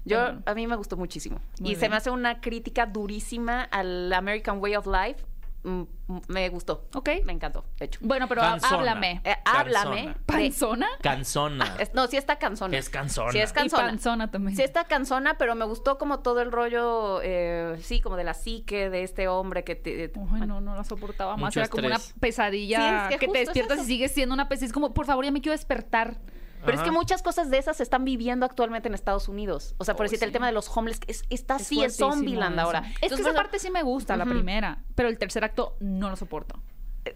Yo, 0.06 0.20
a 0.46 0.54
mí 0.56 0.66
me 0.66 0.76
gustó 0.76 0.98
muchísimo. 0.98 1.40
Muy 1.60 1.72
y 1.72 1.76
se 1.76 1.88
me 1.90 1.96
hace 1.96 2.10
una 2.10 2.40
crítica 2.42 2.86
durísima 2.88 3.64
al 3.64 4.12
American 4.14 4.58
Way 4.60 4.76
of 4.76 4.88
Life. 4.88 5.24
Mm, 5.64 5.84
me 6.28 6.50
gustó. 6.50 6.88
Ok. 6.96 7.10
Me 7.24 7.34
encantó, 7.34 7.64
de 7.78 7.86
hecho. 7.86 8.00
Bueno, 8.02 8.28
pero 8.28 8.42
Canzona. 8.42 8.78
háblame. 8.78 9.22
Eh, 9.24 9.36
háblame. 9.46 10.08
de- 10.08 10.16
¿Panzona? 10.26 10.88
Canzona. 11.02 11.76
Es- 11.80 11.94
no, 11.94 12.08
sí 12.08 12.18
está 12.18 12.38
cansona. 12.40 12.76
Es 12.78 12.90
cansona. 12.90 13.32
Sí 13.32 13.40
es 13.40 13.52
Y 13.52 13.54
cansona. 13.54 13.84
panzona 13.86 14.32
también. 14.32 14.56
Sí 14.58 14.64
está 14.64 14.86
cansona, 14.86 15.38
pero 15.38 15.54
me 15.56 15.66
gustó 15.66 15.98
como 15.98 16.20
todo 16.22 16.42
el 16.42 16.52
rollo, 16.52 17.22
eh, 17.24 17.78
sí, 17.82 18.02
como 18.02 18.16
de 18.16 18.24
la 18.24 18.34
psique 18.34 18.90
de 18.90 19.04
este 19.04 19.28
hombre 19.28 19.64
que 19.64 19.76
te... 19.76 20.12
Ay, 20.34 20.48
no, 20.48 20.62
no 20.62 20.76
la 20.76 20.84
soportaba 20.84 21.38
más. 21.38 21.50
Mucho 21.50 21.60
Era 21.60 21.70
como 21.70 21.86
una 21.88 22.00
pesadilla 22.20 23.08
Sí, 23.10 23.14
es 23.14 23.20
que 23.20 23.28
te 23.28 23.42
es 23.42 23.48
despiertas 23.48 23.80
y 23.82 23.86
sigues 23.86 24.12
siendo 24.12 24.34
una 24.34 24.50
pesadilla. 24.50 24.68
Es 24.68 24.74
como, 24.74 24.94
por 24.94 25.06
favor, 25.06 25.24
ya 25.26 25.32
me 25.32 25.42
quiero 25.42 25.54
despertar. 25.56 26.18
Pero 26.66 26.78
es 26.78 26.84
que 26.84 26.92
muchas 26.92 27.22
cosas 27.22 27.50
de 27.50 27.58
esas 27.58 27.78
se 27.78 27.84
están 27.84 28.06
viviendo 28.06 28.46
actualmente 28.46 28.88
en 28.88 28.94
Estados 28.94 29.28
Unidos. 29.28 29.76
O 29.78 29.84
sea, 29.86 29.96
por 29.96 30.04
Oh, 30.04 30.06
decirte, 30.06 30.26
el 30.26 30.30
sí. 30.32 30.34
tema 30.34 30.48
de 30.48 30.54
los 30.54 30.70
homeless, 30.76 31.00
que 31.00 31.12
es, 31.12 31.24
está 31.30 31.56
Es 31.58 31.64
así, 31.64 31.84
es 31.84 31.98
Zombieland 31.98 32.60
ahora. 32.60 32.80
Es 32.80 32.86
que 33.00 33.06
Entonces, 33.06 33.20
esa 33.26 33.30
por 33.30 33.44
parte 33.44 33.60
sí 33.60 33.70
me 33.72 33.84
gusta, 33.84 34.16
la 34.18 34.24
Ujú. 34.26 34.34
primera. 34.34 34.84
Pero 34.96 35.10
el 35.10 35.18
tercer 35.18 35.44
acto 35.44 35.76
no 35.80 36.10
lo 36.10 36.16
soporto. 36.16 36.60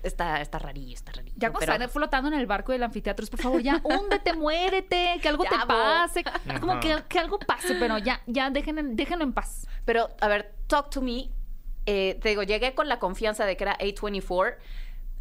Está, 0.02 0.42
está 0.42 0.58
rarillo, 0.58 0.96
está 0.96 1.12
rarillo. 1.12 1.36
Ya 1.38 1.52
cuando 1.52 1.72
están 1.72 1.90
flotando 1.92 2.28
en 2.30 2.40
el 2.40 2.48
barco 2.48 2.72
del 2.72 2.82
anfiteatro, 2.82 3.24
es 3.24 3.30
por 3.30 3.40
favor, 3.40 3.62
ya 3.62 3.80
húndete, 3.84 4.34
muérete, 4.34 5.20
que 5.22 5.30
algo 5.30 5.44
Ya, 5.44 5.50
te 5.52 5.58
Bo. 5.58 5.68
pase. 5.68 6.24
Como 6.60 6.72
Ajá. 6.74 6.80
que, 6.82 7.04
que 7.08 7.20
algo 7.20 7.38
pase, 7.38 7.76
pero 7.76 8.00
ya, 8.00 8.22
ya 8.26 8.50
dejen, 8.50 8.96
déjenlo 8.96 9.24
en 9.24 9.34
paz. 9.34 9.68
Pero, 9.86 10.10
a 10.22 10.28
ver, 10.28 10.56
Talk 10.68 10.90
to 10.90 11.02
Me. 11.02 11.30
eh, 11.86 12.18
te 12.20 12.30
digo, 12.30 12.42
llegué 12.42 12.74
con 12.74 12.88
la 12.90 12.98
confianza 12.98 13.46
de 13.46 13.56
que 13.58 13.64
era 13.64 13.78
A24. 13.78 14.56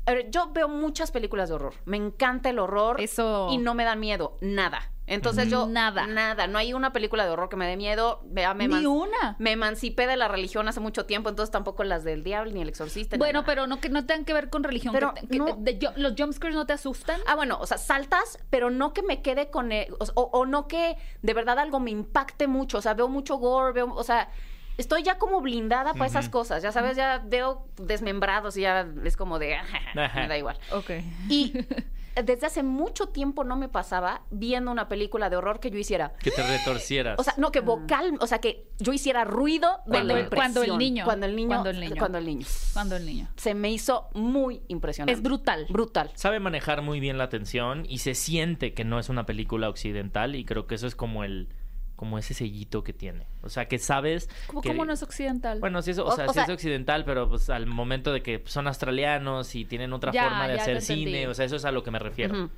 A 0.07 0.12
ver, 0.12 0.30
yo 0.30 0.50
veo 0.52 0.68
muchas 0.68 1.11
películas 1.11 1.48
de 1.48 1.55
horror. 1.55 1.74
Me 1.86 1.96
encanta 1.96 2.50
el 2.50 2.59
horror. 2.59 3.00
Eso. 3.00 3.48
Y 3.50 3.59
no 3.59 3.74
me 3.74 3.84
dan 3.84 4.00
miedo. 4.00 4.36
Nada. 4.40 4.90
Entonces 5.07 5.50
yo. 5.50 5.66
Nada. 5.66 6.07
Nada. 6.07 6.46
No 6.46 6.57
hay 6.59 6.72
una 6.72 6.92
película 6.92 7.24
de 7.26 7.30
horror 7.30 7.50
que 7.50 7.57
me 7.57 7.66
dé 7.66 7.76
miedo. 7.76 8.20
Vea, 8.24 8.55
me 8.55 8.68
Ni 8.68 8.86
una. 8.86 9.36
Me 9.38 9.52
emancipé 9.52 10.07
de 10.07 10.16
la 10.16 10.28
religión 10.28 10.66
hace 10.66 10.80
mucho 10.80 11.05
tiempo, 11.05 11.28
entonces 11.28 11.50
tampoco 11.50 11.84
las 11.84 12.05
del 12.05 12.22
diablo 12.24 12.52
ni 12.52 12.62
el 12.62 12.68
exorcista. 12.70 13.16
ni 13.16 13.18
Bueno, 13.18 13.40
nada. 13.40 13.46
pero 13.46 13.66
no 13.66 13.80
que 13.80 13.90
no 13.90 14.07
tengan 14.07 14.24
que 14.24 14.32
ver 14.32 14.48
con 14.48 14.64
religión. 14.64 14.94
Pero 14.94 15.12
que- 15.12 15.26
que- 15.28 15.38
no- 15.38 15.57
de- 15.59 15.78
¿Los 15.96 16.14
jumpscares 16.16 16.57
no 16.57 16.64
te 16.66 16.72
asustan? 16.72 17.20
Ah, 17.26 17.34
bueno, 17.34 17.59
o 17.61 17.66
sea, 17.66 17.76
saltas, 17.76 18.38
pero 18.48 18.70
no 18.70 18.94
que 18.94 19.02
me 19.02 19.20
quede 19.20 19.50
con... 19.50 19.70
o- 19.72 20.22
o 20.32 20.46
no 20.46 20.68
que 20.68 20.96
de 21.20 21.34
verdad 21.34 21.59
algo 21.59 21.80
me 21.80 21.90
impacte 21.90 22.46
mucho. 22.46 22.78
O 22.78 22.82
sea, 22.82 22.94
veo 22.94 23.09
mucho 23.09 23.36
gore, 23.36 23.72
veo... 23.74 23.92
O 23.94 24.02
sea, 24.05 24.30
estoy 24.79 25.03
ya 25.03 25.18
como 25.18 25.41
blindada 25.41 25.93
para 25.95 26.07
esas 26.07 26.29
cosas. 26.29 26.62
Ya 26.62 26.72
sabes, 26.72 26.97
ya 26.97 27.22
veo 27.25 27.66
desmembrados 27.77 28.57
y 28.57 28.62
ya 28.62 28.87
es 29.05 29.16
como 29.16 29.39
de... 29.39 29.57
me 29.95 30.29
da 30.29 30.37
igual. 30.37 30.59
Ok. 30.72 30.91
Y 31.29 31.53
desde 32.22 32.47
hace 32.47 32.62
mucho 32.62 33.09
tiempo 33.09 33.45
no 33.45 33.57
me 33.57 33.68
pasaba 33.68 34.22
viendo 34.31 34.70
una 34.70 34.89
película 34.89 35.31
de 35.31 35.37
horror 35.37 35.61
que 35.61 35.70
yo 35.70 35.79
hiciera... 35.79 36.12
Que 36.22 36.31
te 36.31 36.43
retorcieras. 36.43 37.18
O 37.18 37.25
sea, 37.25 37.35
no, 37.37 37.51
que 37.51 37.61
vocal, 37.61 38.16
o 38.20 38.27
sea, 38.27 38.39
que 38.39 38.68
yo 38.79 38.93
hiciera 38.93 39.25
ruido 39.25 39.81
de 39.87 39.93
Cuando 39.93 40.16
la 40.16 40.29
cuando 40.31 40.62
el 40.62 40.79
niño. 40.79 41.05
Cuando 41.05 41.27
el 41.27 41.37
niño. 41.37 41.49
Cuando 41.49 41.70
el 41.70 41.81
niño. 41.81 41.97
Cuando 41.99 42.18
el 42.18 42.27
niño. 42.27 42.47
Cuando 42.72 42.97
el 42.97 43.07
niño. 43.07 43.29
Se 43.37 43.55
me 43.55 43.70
hizo 43.70 44.09
muy 44.14 44.62
impresionante. 44.68 45.12
Es 45.12 45.22
brutal. 45.22 45.66
Brutal. 45.68 46.11
Sabe 46.14 46.41
manejar 46.41 46.83
muy 46.83 47.01
bien 47.01 47.18
la 47.18 47.29
tensión 47.29 47.85
y 47.89 47.99
se 47.99 48.14
siente 48.14 48.75
que 48.75 48.85
no 48.85 48.99
es 48.99 49.09
una 49.09 49.27
película 49.27 49.68
occidental 49.68 50.35
y 50.37 50.45
creo 50.45 50.66
que 50.66 50.77
eso 50.77 50.87
es 50.87 50.95
como 50.95 51.25
el 51.25 51.49
como 51.97 52.18
ese 52.18 52.34
sellito 52.34 52.82
que 52.82 52.92
tiene. 52.92 53.26
O 53.42 53.49
sea, 53.49 53.66
que 53.66 53.78
sabes 53.78 54.28
¿Cómo, 54.49 54.61
que 54.62 54.68
cómo 54.70 54.84
no 54.84 54.92
es 54.92 55.03
occidental? 55.03 55.61
Bueno, 55.61 55.80
sí 55.82 55.92
es, 55.92 55.99
o, 55.99 56.07
O- 56.07 56.12
sea, 56.16 56.26
o 56.26 56.32
sí 56.32 56.40
es 56.40 56.49
occidental, 56.49 57.05
pero 57.05 57.28
pues 57.28 57.49
al 57.51 57.66
momento 57.66 58.12
de 58.12 58.22
que 58.22 58.42
son 58.47 58.66
australianos 58.66 59.55
y 59.55 59.64
tienen 59.64 59.92
otra 59.92 60.12
Ya, 60.12 60.24
forma 60.24 60.49
de 60.49 60.55
hacer 60.61 60.80
cine, 60.82 61.28
o 61.28 61.34
sea, 61.34 61.45
eso 61.45 61.57
es 61.57 61.64
a 61.64 61.70
lo 61.70 61.82
que 61.82 61.90
me 61.90 61.99
refiero. 61.99 62.34
Ujú. 62.34 62.51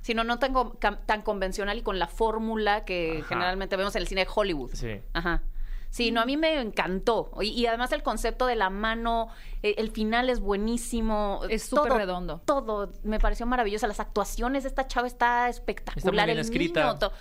Si 0.00 0.12
no, 0.14 0.22
no 0.22 0.38
tengo 0.38 0.78
cam- 0.78 0.98
tan 1.06 1.22
convencional 1.22 1.78
y 1.78 1.82
con 1.82 1.98
la 1.98 2.08
fórmula 2.08 2.84
que 2.84 3.18
Ajá. 3.20 3.28
generalmente 3.28 3.76
vemos 3.76 3.96
en 3.96 4.02
el 4.02 4.06
cine 4.08 4.24
de 4.24 4.30
Hollywood. 4.34 4.70
Sí. 4.74 5.00
Ajá. 5.14 5.42
Sí, 5.88 6.10
no, 6.10 6.20
a 6.20 6.26
mí 6.26 6.36
me 6.36 6.60
encantó. 6.60 7.30
Y, 7.40 7.50
y 7.50 7.66
además 7.66 7.92
el 7.92 8.02
concepto 8.02 8.46
de 8.46 8.56
la 8.56 8.68
mano, 8.68 9.28
eh, 9.62 9.76
el 9.78 9.90
final 9.92 10.28
es 10.28 10.40
buenísimo. 10.40 11.42
Es 11.48 11.62
súper 11.66 11.92
redondo. 11.92 12.42
Todo 12.44 12.92
me 13.04 13.18
pareció 13.20 13.46
maravilloso. 13.46 13.86
Las 13.86 14.00
actuaciones 14.00 14.64
de 14.64 14.70
esta 14.70 14.86
chava 14.88 15.06
está 15.06 15.48
espectacular. 15.48 16.26
bien 16.26 16.30
el 16.30 16.38
escrita. 16.38 16.82
niño, 16.84 16.98
to- 16.98 17.12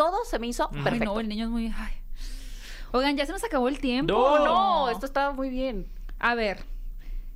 todo 0.00 0.24
se 0.24 0.38
me 0.38 0.46
hizo. 0.46 0.70
Ay, 0.72 0.82
perfecto. 0.82 1.04
no, 1.04 1.20
el 1.20 1.28
niño 1.28 1.44
es 1.44 1.50
muy. 1.50 1.74
ay. 1.76 1.92
Oigan, 2.92 3.18
ya 3.18 3.26
se 3.26 3.32
nos 3.32 3.44
acabó 3.44 3.68
el 3.68 3.78
tiempo. 3.80 4.14
No. 4.14 4.44
No, 4.46 4.88
esto 4.88 5.04
estaba 5.04 5.34
muy 5.34 5.50
bien. 5.50 5.86
A 6.18 6.34
ver. 6.34 6.64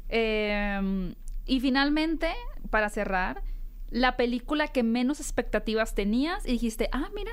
eh, 0.08 1.14
y 1.44 1.60
finalmente, 1.60 2.32
para 2.70 2.88
cerrar, 2.88 3.42
la 3.90 4.16
película 4.16 4.68
que 4.68 4.82
menos 4.82 5.20
expectativas 5.20 5.94
tenías 5.94 6.46
y 6.46 6.52
dijiste, 6.52 6.88
ah, 6.90 7.10
mira, 7.14 7.32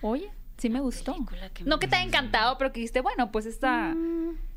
oye, 0.00 0.30
sí 0.56 0.70
me 0.70 0.80
gustó. 0.80 1.14
que 1.52 1.64
No 1.64 1.78
que 1.78 1.86
te 1.86 1.96
haya 1.96 2.06
encantado, 2.06 2.56
pero 2.56 2.72
que 2.72 2.80
dijiste, 2.80 3.02
bueno, 3.02 3.30
pues 3.30 3.44
esta 3.44 3.94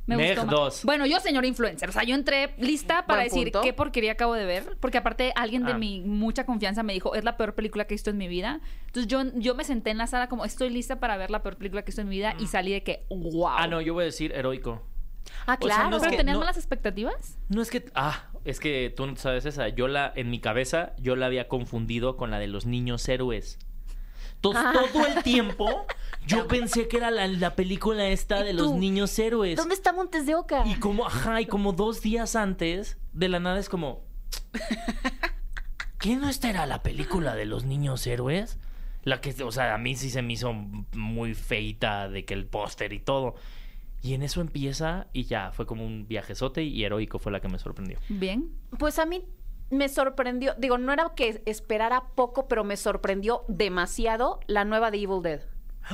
me 0.08 0.18
Meg 0.18 0.30
gustó. 0.36 0.46
más". 0.46 0.52
dos. 0.56 0.84
Bueno, 0.86 1.06
yo, 1.06 1.20
señor 1.20 1.46
influencer, 1.46 1.90
o 1.90 1.92
sea, 1.92 2.04
yo 2.04 2.16
entré 2.16 2.54
lista 2.58 3.06
para 3.06 3.20
Buen 3.22 3.30
decir 3.30 3.44
punto. 3.52 3.62
qué 3.62 3.74
porquería 3.74 4.14
acabo 4.14 4.34
de 4.34 4.46
ver, 4.46 4.78
porque 4.80 4.98
aparte 4.98 5.32
alguien 5.36 5.64
de 5.66 5.74
Ah. 5.74 5.78
mi 5.78 6.02
mucha 6.02 6.46
confianza 6.46 6.84
me 6.84 6.94
dijo, 6.94 7.16
es 7.16 7.24
la 7.24 7.38
peor 7.38 7.54
película 7.56 7.86
que 7.86 7.94
he 7.94 7.96
visto 7.96 8.10
en 8.10 8.18
mi 8.18 8.28
vida. 8.28 8.62
Entonces 8.88 9.08
yo, 9.08 9.22
yo 9.36 9.56
me 9.56 9.64
senté 9.64 9.92
en 9.92 9.98
la 9.98 10.08
sala 10.08 10.28
como, 10.30 10.44
estoy 10.46 10.70
lista 10.70 11.00
para 11.00 11.18
ver 11.18 11.32
la 11.32 11.44
peor 11.44 11.58
película 11.58 11.82
que 11.84 11.90
he 11.90 11.92
visto 11.92 12.02
en 12.02 12.10
mi 12.10 12.16
vida 12.18 12.34
y 12.40 12.48
salí 12.48 12.72
de 12.72 12.84
que, 12.84 13.06
wow. 13.10 13.48
Ah, 13.50 13.68
no, 13.68 13.80
yo 13.82 13.94
voy 13.94 14.04
a 14.04 14.06
decir 14.06 14.32
heroico. 14.34 14.82
Ah, 15.46 15.58
O 15.60 15.68
sea, 15.68 15.76
claro. 15.76 15.90
no 15.92 15.96
es 15.98 16.02
¿Pero 16.02 16.12
que- 16.12 16.18
tenías 16.18 16.34
no- 16.34 16.40
malas 16.40 16.58
expectativas? 16.58 17.38
No 17.50 17.62
es 17.62 17.70
que. 17.70 17.86
Ah, 17.94 18.26
es 18.44 18.60
que 18.60 18.92
tú 18.96 19.06
no 19.06 19.16
sabes 19.16 19.46
esa. 19.46 19.70
Yo 19.70 19.88
la. 19.88 20.12
En 20.16 20.30
mi 20.32 20.40
cabeza, 20.40 20.94
yo 21.00 21.16
la 21.16 21.28
había 21.28 21.48
confundido 21.48 22.18
con 22.18 22.32
la 22.32 22.40
de 22.40 22.48
los 22.48 22.66
niños 22.66 23.08
héroes. 23.08 23.60
To- 24.42 24.54
Ah. 24.56 24.74
Todo 24.74 25.06
el 25.06 25.24
tiempo, 25.24 25.86
yo 26.28 26.48
pensé 26.48 26.88
que 26.88 26.98
era 26.98 27.12
la, 27.12 27.28
la 27.28 27.56
película 27.56 28.08
esta 28.10 28.42
¿Y 28.42 28.46
de 28.46 28.54
los 28.54 28.74
niños 28.74 29.18
héroes. 29.20 29.56
¿Dónde 29.56 29.76
está 29.76 29.94
Montes 29.94 30.26
de 30.26 30.36
Oca? 30.36 30.64
Y 30.66 30.76
como, 30.76 31.06
ajá, 31.06 31.40
y 31.42 31.46
como 31.46 31.74
dos 31.74 32.02
días 32.02 32.36
antes, 32.36 32.98
de 33.14 33.30
la 33.30 33.40
nada 33.40 33.60
es 33.60 33.70
como. 33.70 34.02
¿Qué 36.00 36.16
no 36.16 36.30
esta 36.30 36.50
era 36.50 36.66
la 36.66 36.82
película 36.82 37.36
de 37.36 37.46
los 37.46 37.64
niños 37.64 38.06
héroes? 38.08 38.58
La 39.04 39.22
que, 39.22 39.32
o 39.44 39.52
sea, 39.52 39.74
a 39.76 39.78
mí 39.78 39.96
sí 39.96 40.10
se 40.10 40.22
me 40.22 40.34
hizo 40.34 40.54
muy 40.54 41.34
feita 41.36 42.10
de 42.10 42.26
que 42.26 42.34
el 42.34 42.46
póster 42.46 42.94
y 42.94 43.00
todo. 43.00 43.36
Y 44.02 44.16
en 44.16 44.24
eso 44.24 44.42
empieza 44.42 45.08
y 45.14 45.26
ya, 45.26 45.52
fue 45.52 45.68
como 45.68 45.86
un 45.86 46.08
viajezote 46.08 46.64
y 46.64 46.84
heroico 46.84 47.20
fue 47.20 47.32
la 47.32 47.40
que 47.40 47.48
me 47.50 47.60
sorprendió. 47.60 48.00
Bien. 48.10 48.50
Pues 48.80 48.98
a 48.98 49.06
mí 49.06 49.24
me 49.72 49.90
sorprendió, 49.90 50.54
digo, 50.58 50.78
no 50.78 50.94
era 50.94 51.14
que 51.16 51.42
esperara 51.46 52.04
poco, 52.16 52.48
pero 52.48 52.64
me 52.64 52.78
sorprendió 52.78 53.44
demasiado 53.48 54.40
la 54.48 54.66
nueva 54.66 54.92
de 54.92 54.98
Evil 55.02 55.22
Dead. 55.24 55.42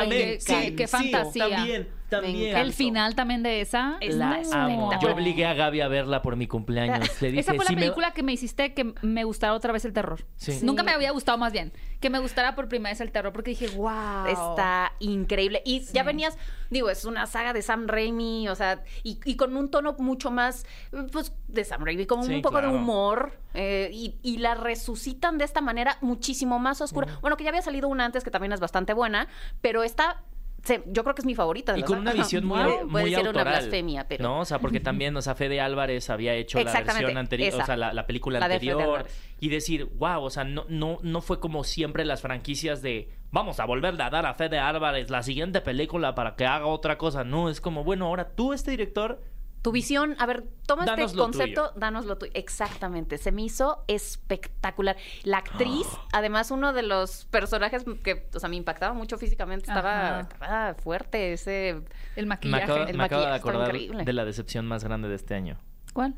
Ay, 0.00 0.38
qué- 0.44 0.74
qué 0.76 0.86
fantasía. 0.88 1.48
También, 1.56 1.88
también. 2.08 2.56
El 2.56 2.72
final 2.72 3.14
también 3.14 3.42
de 3.42 3.60
esa. 3.60 3.96
Es 4.00 4.14
La 4.16 4.40
amo. 4.52 4.90
Yo 5.00 5.12
obligué 5.12 5.46
a 5.46 5.54
Gaby 5.54 5.80
a 5.80 5.88
verla 5.88 6.22
por 6.22 6.36
mi 6.36 6.46
cumpleaños. 6.46 7.08
Le 7.22 7.28
dije, 7.30 7.40
Esa 7.40 7.54
fue 7.54 7.64
la 7.64 7.68
"Sí 7.68 7.74
me- 7.76 7.82
película 7.82 8.12
que 8.12 8.22
me 8.22 8.32
hiciste 8.32 8.74
que 8.74 8.94
me 9.02 9.24
gustara 9.24 9.54
otra 9.54 9.72
vez 9.72 9.84
el 9.84 9.92
terror. 9.92 10.24
Sí. 10.36 10.58
Nunca 10.62 10.82
me 10.82 10.92
había 10.92 11.10
gustado 11.10 11.38
más 11.38 11.52
bien. 11.52 11.72
Que 12.00 12.10
me 12.10 12.18
gustara 12.18 12.54
por 12.54 12.68
primera 12.68 12.90
vez 12.92 13.00
el 13.00 13.10
terror 13.12 13.32
porque 13.32 13.50
dije, 13.50 13.68
wow. 13.76 14.26
Está 14.26 14.92
increíble. 15.00 15.62
Y 15.64 15.80
ya 15.92 16.02
venías, 16.02 16.38
digo, 16.70 16.90
es 16.90 17.04
una 17.04 17.26
saga 17.26 17.52
de 17.52 17.62
Sam 17.62 17.86
Raimi, 17.88 18.48
o 18.48 18.54
sea, 18.54 18.82
y, 19.02 19.18
y 19.24 19.36
con 19.36 19.56
un 19.56 19.70
tono 19.70 19.94
mucho 19.98 20.30
más, 20.30 20.64
pues, 21.12 21.32
de 21.48 21.64
Sam 21.64 21.84
Raimi, 21.84 22.06
Sí, 22.22 22.34
un 22.34 22.42
poco 22.42 22.60
de 22.60 22.68
humor. 22.68 23.38
eh, 23.54 23.90
y, 23.92 24.16
y 24.22 24.38
la 24.38 24.54
resucitan 24.54 25.38
de 25.38 25.44
esta 25.44 25.60
manera 25.60 25.98
muchísimo 26.00 26.58
más 26.58 26.80
oscura. 26.80 27.18
Bueno, 27.20 27.36
que 27.36 27.44
ya 27.44 27.50
había 27.50 27.62
salido 27.62 27.88
una 27.88 28.04
antes 28.04 28.22
que 28.22 28.30
también 28.30 28.52
es 28.52 28.60
bastante 28.60 28.92
buena, 28.92 29.26
pero 29.60 29.82
esta, 29.82 30.22
se- 30.64 30.82
yo 30.86 31.02
creo 31.04 31.14
que 31.14 31.22
es 31.22 31.26
mi 31.26 31.34
favorita. 31.34 31.72
de 31.72 31.80
Y 31.80 31.82
con 31.82 31.98
una 31.98 32.12
visión 32.12 32.44
muy, 32.44 32.58
Puede- 32.62 32.84
muy 32.84 32.90
puede 33.02 33.14
ser 33.14 33.28
una 33.28 33.44
blasfemia, 33.44 34.08
pero... 34.08 34.22
No, 34.24 34.40
o 34.40 34.44
sea, 34.44 34.58
porque 34.58 34.80
también, 34.80 35.16
o 35.16 35.22
sea, 35.22 35.34
Fede 35.34 35.60
Álvarez 35.60 36.10
había 36.10 36.34
hecho 36.34 36.58
la 36.62 36.72
versión 36.72 37.16
anterior, 37.16 37.54
o 37.60 37.64
sea, 37.64 37.76
la, 37.76 37.92
la 37.92 38.06
película 38.06 38.38
La 38.38 38.46
anterior. 38.46 39.06
Y 39.40 39.48
decir, 39.50 39.84
wow, 39.84 40.22
o 40.22 40.30
sea, 40.30 40.44
no, 40.44 40.64
no, 40.68 40.98
no 41.02 41.20
fue 41.20 41.40
como 41.40 41.64
siempre 41.64 42.04
las 42.04 42.20
franquicias 42.22 42.82
de 42.82 43.08
vamos 43.30 43.60
a 43.60 43.66
volverle 43.66 44.02
a 44.02 44.10
dar 44.10 44.26
a 44.26 44.34
Fede 44.34 44.58
Álvarez 44.58 45.10
la 45.10 45.22
siguiente 45.22 45.60
película 45.60 46.14
para 46.14 46.34
que 46.34 46.46
haga 46.46 46.66
otra 46.66 46.98
cosa. 46.98 47.24
No, 47.24 47.50
es 47.50 47.60
como, 47.60 47.84
bueno, 47.84 48.06
ahora 48.06 48.30
tú, 48.34 48.52
este 48.52 48.70
director, 48.70 49.20
Tu 49.62 49.72
visión, 49.72 50.14
a 50.18 50.26
ver, 50.26 50.44
toma 50.66 50.84
Danos 50.86 51.06
este 51.10 51.18
concepto, 51.18 51.68
tuyo. 51.70 51.80
danos 51.80 52.06
lo 52.06 52.16
tuyo. 52.16 52.30
Exactamente, 52.34 53.18
se 53.18 53.32
me 53.32 53.42
hizo 53.42 53.84
espectacular. 53.88 54.96
La 55.24 55.38
actriz, 55.38 55.86
además 56.12 56.50
uno 56.50 56.72
de 56.72 56.82
los 56.82 57.24
personajes 57.26 57.84
que, 58.04 58.28
o 58.34 58.38
sea, 58.38 58.48
me 58.48 58.56
impactaba 58.56 58.94
mucho 58.94 59.18
físicamente, 59.18 59.66
estaba, 59.68 60.20
estaba 60.20 60.74
fuerte 60.74 61.32
ese... 61.32 61.70
El 62.16 62.26
Me 62.26 62.26
maquillaje. 62.26 62.62
acabo, 62.64 62.84
el 62.86 62.96
me 62.96 63.04
acabo 63.04 63.22
de 63.22 63.28
maquillaje 63.28 63.34
acordar 63.50 63.68
increíble. 63.76 64.04
de 64.04 64.12
la 64.12 64.24
decepción 64.24 64.66
más 64.66 64.84
grande 64.84 65.08
de 65.08 65.16
este 65.16 65.34
año. 65.34 65.58
¿Cuál? 65.92 66.14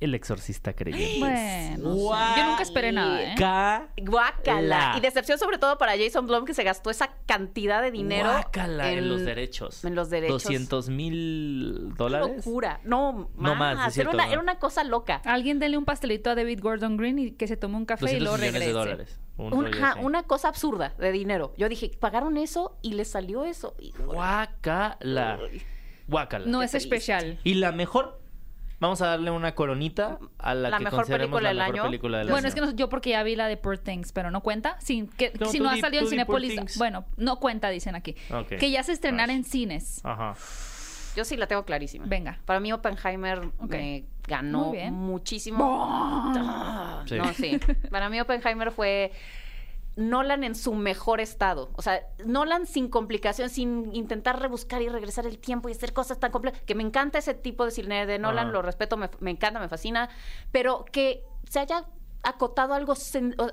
El 0.00 0.14
exorcista 0.14 0.72
creyente. 0.72 1.18
Bueno, 1.20 1.94
yo 2.36 2.46
nunca 2.46 2.62
esperé 2.62 2.90
nada, 2.92 3.22
¿eh? 3.22 3.34
Guácala. 4.02 4.60
La. 4.92 4.94
Y 4.96 5.00
decepción 5.00 5.38
sobre 5.38 5.58
todo 5.58 5.76
para 5.78 5.92
Jason 5.98 6.26
Blum 6.26 6.44
que 6.44 6.54
se 6.54 6.64
gastó 6.64 6.90
esa 6.90 7.10
cantidad 7.26 7.82
de 7.82 7.90
dinero 7.90 8.30
Guácala, 8.30 8.90
en, 8.92 9.08
los 9.08 9.20
derechos. 9.24 9.84
En 9.84 9.94
los 9.94 10.08
derechos. 10.10 10.42
200 10.44 10.88
mil 10.88 11.94
dólares. 11.96 12.36
locura. 12.44 12.80
No, 12.84 13.30
No 13.36 13.54
más, 13.54 13.76
más. 13.76 13.88
es 13.88 13.94
cierto, 13.94 14.12
era, 14.12 14.16
una, 14.16 14.26
no. 14.26 14.32
era 14.32 14.40
una 14.40 14.58
cosa 14.58 14.84
loca. 14.84 15.20
Alguien 15.24 15.58
denle 15.58 15.76
un 15.78 15.84
pastelito 15.84 16.30
a 16.30 16.34
David 16.34 16.60
Gordon 16.62 16.96
Green 16.96 17.18
y 17.18 17.30
que 17.32 17.46
se 17.46 17.56
tome 17.56 17.76
un 17.76 17.84
café 17.84 18.04
y 18.06 18.18
200 18.18 18.22
luego 18.24 18.36
millones 18.38 18.52
regrese. 18.52 18.66
de 18.68 18.72
dólares. 18.78 19.20
Un 19.36 19.52
Un- 19.54 19.74
así. 19.84 20.00
una 20.02 20.22
cosa 20.24 20.48
absurda 20.48 20.94
de 20.98 21.12
dinero. 21.12 21.54
Yo 21.56 21.68
dije, 21.68 21.90
pagaron 21.98 22.36
eso 22.36 22.78
y 22.82 22.92
les 22.94 23.08
salió 23.10 23.44
eso. 23.44 23.74
Híjole. 23.78 24.06
Guácala. 24.06 25.38
Guácala. 26.06 26.46
No 26.46 26.60
Qué 26.60 26.66
es 26.66 26.74
especial. 26.74 27.38
Y 27.44 27.54
la 27.54 27.72
mejor, 27.72 28.19
vamos 28.80 29.00
a 29.02 29.06
darle 29.06 29.30
una 29.30 29.54
coronita 29.54 30.18
a 30.38 30.54
la, 30.54 30.70
La 30.70 30.78
que 30.78 30.84
mejor 30.84 31.00
consideremos 31.00 31.38
película 31.40 31.54
la 31.54 31.64
del 31.64 31.72
mejor 31.72 31.74
año. 31.86 31.90
película 31.90 32.18
del 32.18 32.26
Bueno, 32.28 32.38
año. 32.38 32.48
es 32.48 32.54
que 32.54 32.60
no- 32.60 32.70
yo 32.72 32.88
porque 32.88 33.10
ya 33.10 33.22
vi 33.22 33.36
la 33.36 33.46
de 33.46 33.56
Poor 33.56 33.78
Things, 33.78 34.12
pero 34.12 34.30
no 34.30 34.40
cuenta. 34.42 34.76
Sin, 34.80 35.06
que, 35.08 35.32
No, 35.38 35.46
si 35.46 35.60
no 35.60 35.70
ha 35.70 35.76
salido 35.76 36.02
en 36.02 36.08
Cinepolis. 36.08 36.78
Bueno, 36.78 37.04
no 37.16 37.36
cuenta, 37.38 37.68
dicen 37.70 37.94
aquí. 37.94 38.16
Que 38.48 38.70
ya 38.70 38.82
se 38.82 38.92
estrenara 38.92 39.32
en 39.32 39.44
cines. 39.44 40.00
Ajá. 40.04 40.34
Yo 41.16 41.24
sí 41.24 41.36
la 41.36 41.46
tengo 41.48 41.64
clarísima. 41.64 42.04
Venga. 42.06 42.38
Para 42.44 42.60
mí 42.60 42.72
Oppenheimer 42.72 43.40
me 43.68 44.04
ganó 44.28 44.72
muchísimo. 44.92 46.32
Sí. 47.06 47.16
No, 47.16 47.32
sí. 47.34 47.58
Para 47.90 48.08
mí 48.08 48.20
Oppenheimer 48.20 48.70
fue 48.70 49.12
Nolan 49.96 50.44
en 50.44 50.54
su 50.54 50.74
mejor 50.74 51.20
estado. 51.20 51.70
O 51.74 51.82
sea, 51.82 52.06
Nolan 52.24 52.66
sin 52.66 52.88
complicación, 52.88 53.50
sin 53.50 53.94
intentar 53.94 54.40
rebuscar 54.40 54.82
y 54.82 54.88
regresar 54.88 55.26
el 55.26 55.38
tiempo 55.38 55.68
y 55.68 55.72
hacer 55.72 55.92
cosas 55.92 56.18
tan 56.18 56.30
complejas. 56.30 56.62
Que 56.62 56.74
me 56.74 56.82
encanta 56.82 57.18
ese 57.18 57.34
tipo 57.34 57.64
de 57.64 57.70
cine 57.70 58.06
de 58.06 58.18
Nolan, 58.18 58.52
lo 58.52 58.62
respeto, 58.62 58.96
me, 58.96 59.10
me 59.20 59.30
encanta, 59.30 59.60
me 59.60 59.68
fascina. 59.68 60.08
Pero 60.52 60.84
que 60.84 61.24
se 61.48 61.60
haya 61.60 61.86
acotado 62.22 62.74
algo, 62.74 62.94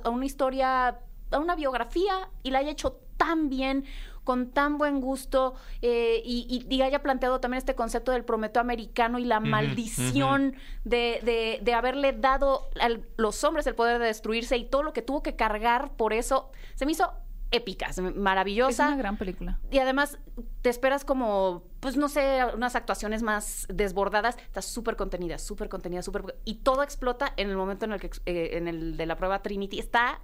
a 0.04 0.10
una 0.10 0.26
historia, 0.26 1.00
a 1.32 1.40
una 1.40 1.56
biografía 1.56 2.30
y 2.44 2.52
la 2.52 2.60
haya 2.60 2.72
hecho 2.72 3.00
tan 3.18 3.50
bien, 3.50 3.84
con 4.24 4.52
tan 4.52 4.78
buen 4.78 5.00
gusto 5.02 5.56
eh, 5.82 6.22
y, 6.26 6.66
y- 6.70 6.76
y 6.76 6.82
haya 6.82 7.02
planteado 7.02 7.40
también 7.40 7.60
este 7.60 7.76
concepto 7.76 8.12
del 8.12 8.26
Prometeo 8.26 8.62
americano 8.62 9.20
y 9.20 9.26
la 9.26 9.40
maldición 9.40 10.56
de, 10.84 11.20
de- 11.24 11.60
de 11.64 11.74
haberle 11.74 12.14
dado 12.14 12.70
a 12.80 12.90
los 13.18 13.44
hombres 13.44 13.66
el 13.68 13.76
poder 13.76 14.00
de 14.00 14.06
destruirse 14.08 14.58
y 14.58 14.66
todo 14.66 14.84
lo 14.84 14.94
que 14.94 15.02
tuvo 15.02 15.24
que 15.24 15.36
cargar 15.36 15.92
por 15.96 16.14
eso, 16.14 16.52
se 16.76 16.86
me 16.86 16.92
hizo 16.92 17.12
épica, 17.52 17.94
se 17.94 18.02
me- 18.02 18.10
Es 18.10 18.16
maravillosa. 18.18 18.88
una 18.88 18.98
gran 18.98 19.16
película. 19.16 19.58
Y 19.72 19.78
además 19.80 20.20
te 20.62 20.70
esperas 20.70 21.06
como, 21.06 21.64
pues 21.80 21.96
no 21.96 22.10
sé, 22.10 22.42
unas 22.54 22.76
actuaciones 22.76 23.24
más 23.24 23.66
desbordadas. 23.70 24.36
Está 24.40 24.62
súper 24.62 24.98
contenida, 24.98 25.38
súper 25.38 25.70
contenida, 25.70 26.02
súper... 26.02 26.36
Y 26.44 26.56
todo 26.56 26.84
explota 26.84 27.32
en 27.38 27.50
el 27.50 27.56
momento 27.56 27.86
en 27.86 27.94
el 27.94 28.02
que, 28.02 28.12
eh, 28.26 28.58
en 28.58 28.68
el 28.68 28.98
de 28.98 29.06
la 29.06 29.16
prueba 29.16 29.42
Trinity. 29.42 29.80
Está 29.80 30.20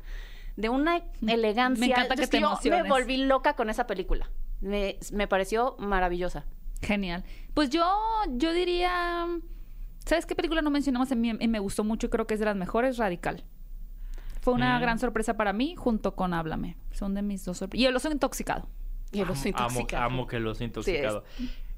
de 0.56 0.70
una 0.70 1.01
elegancia. 1.28 1.86
Me 1.88 1.91
encanta 1.91 2.16
que 2.16 2.24
Es 2.24 2.30
te 2.30 2.39
yo 2.39 2.47
emociones. 2.47 2.84
me 2.84 2.89
volví 2.89 3.18
loca 3.18 3.56
con 3.56 3.70
esa 3.70 3.88
película. 3.88 4.30
Me, 4.62 4.97
me 5.12 5.28
pareció 5.28 5.76
maravillosa. 5.80 6.45
Genial. 6.82 7.24
Pues 7.54 7.70
yo, 7.70 7.86
yo 8.30 8.54
diría. 8.54 9.28
¿Sabes 10.06 10.26
qué 10.26 10.36
película 10.36 10.62
no 10.62 10.70
mencionamos 10.70 11.12
en 11.12 11.22
mí 11.22 11.32
y 11.39 11.47
me 11.47 11.60
gustó 11.60 11.84
mucho 11.84 12.08
y 12.08 12.10
creo 12.10 12.28
que 12.28 12.34
es 12.34 12.39
de 12.39 12.45
las 12.45 12.56
mejores? 12.58 12.97
Radical. 12.97 13.43
Fue 14.41 14.54
una 14.54 14.78
Mm. 14.78 14.82
gran 14.82 14.99
sorpresa 14.99 15.38
para 15.38 15.54
mí 15.54 15.76
junto 15.78 16.16
con 16.16 16.34
Háblame. 16.34 16.76
Son 16.91 17.14
de 17.14 17.22
mis 17.22 17.45
dos 17.45 17.58
sorpresas. 17.60 17.82
Y 17.82 17.86
el 17.88 17.95
oso 17.95 18.12
intoxicado. 18.12 18.68
Y 19.14 19.22
el 19.22 19.30
oso 19.30 19.41
Amo, 19.41 19.47
intoxicado. 19.49 20.04
amo 20.04 20.28
que 20.28 20.39
los 20.39 20.60
intoxicado. 20.60 21.24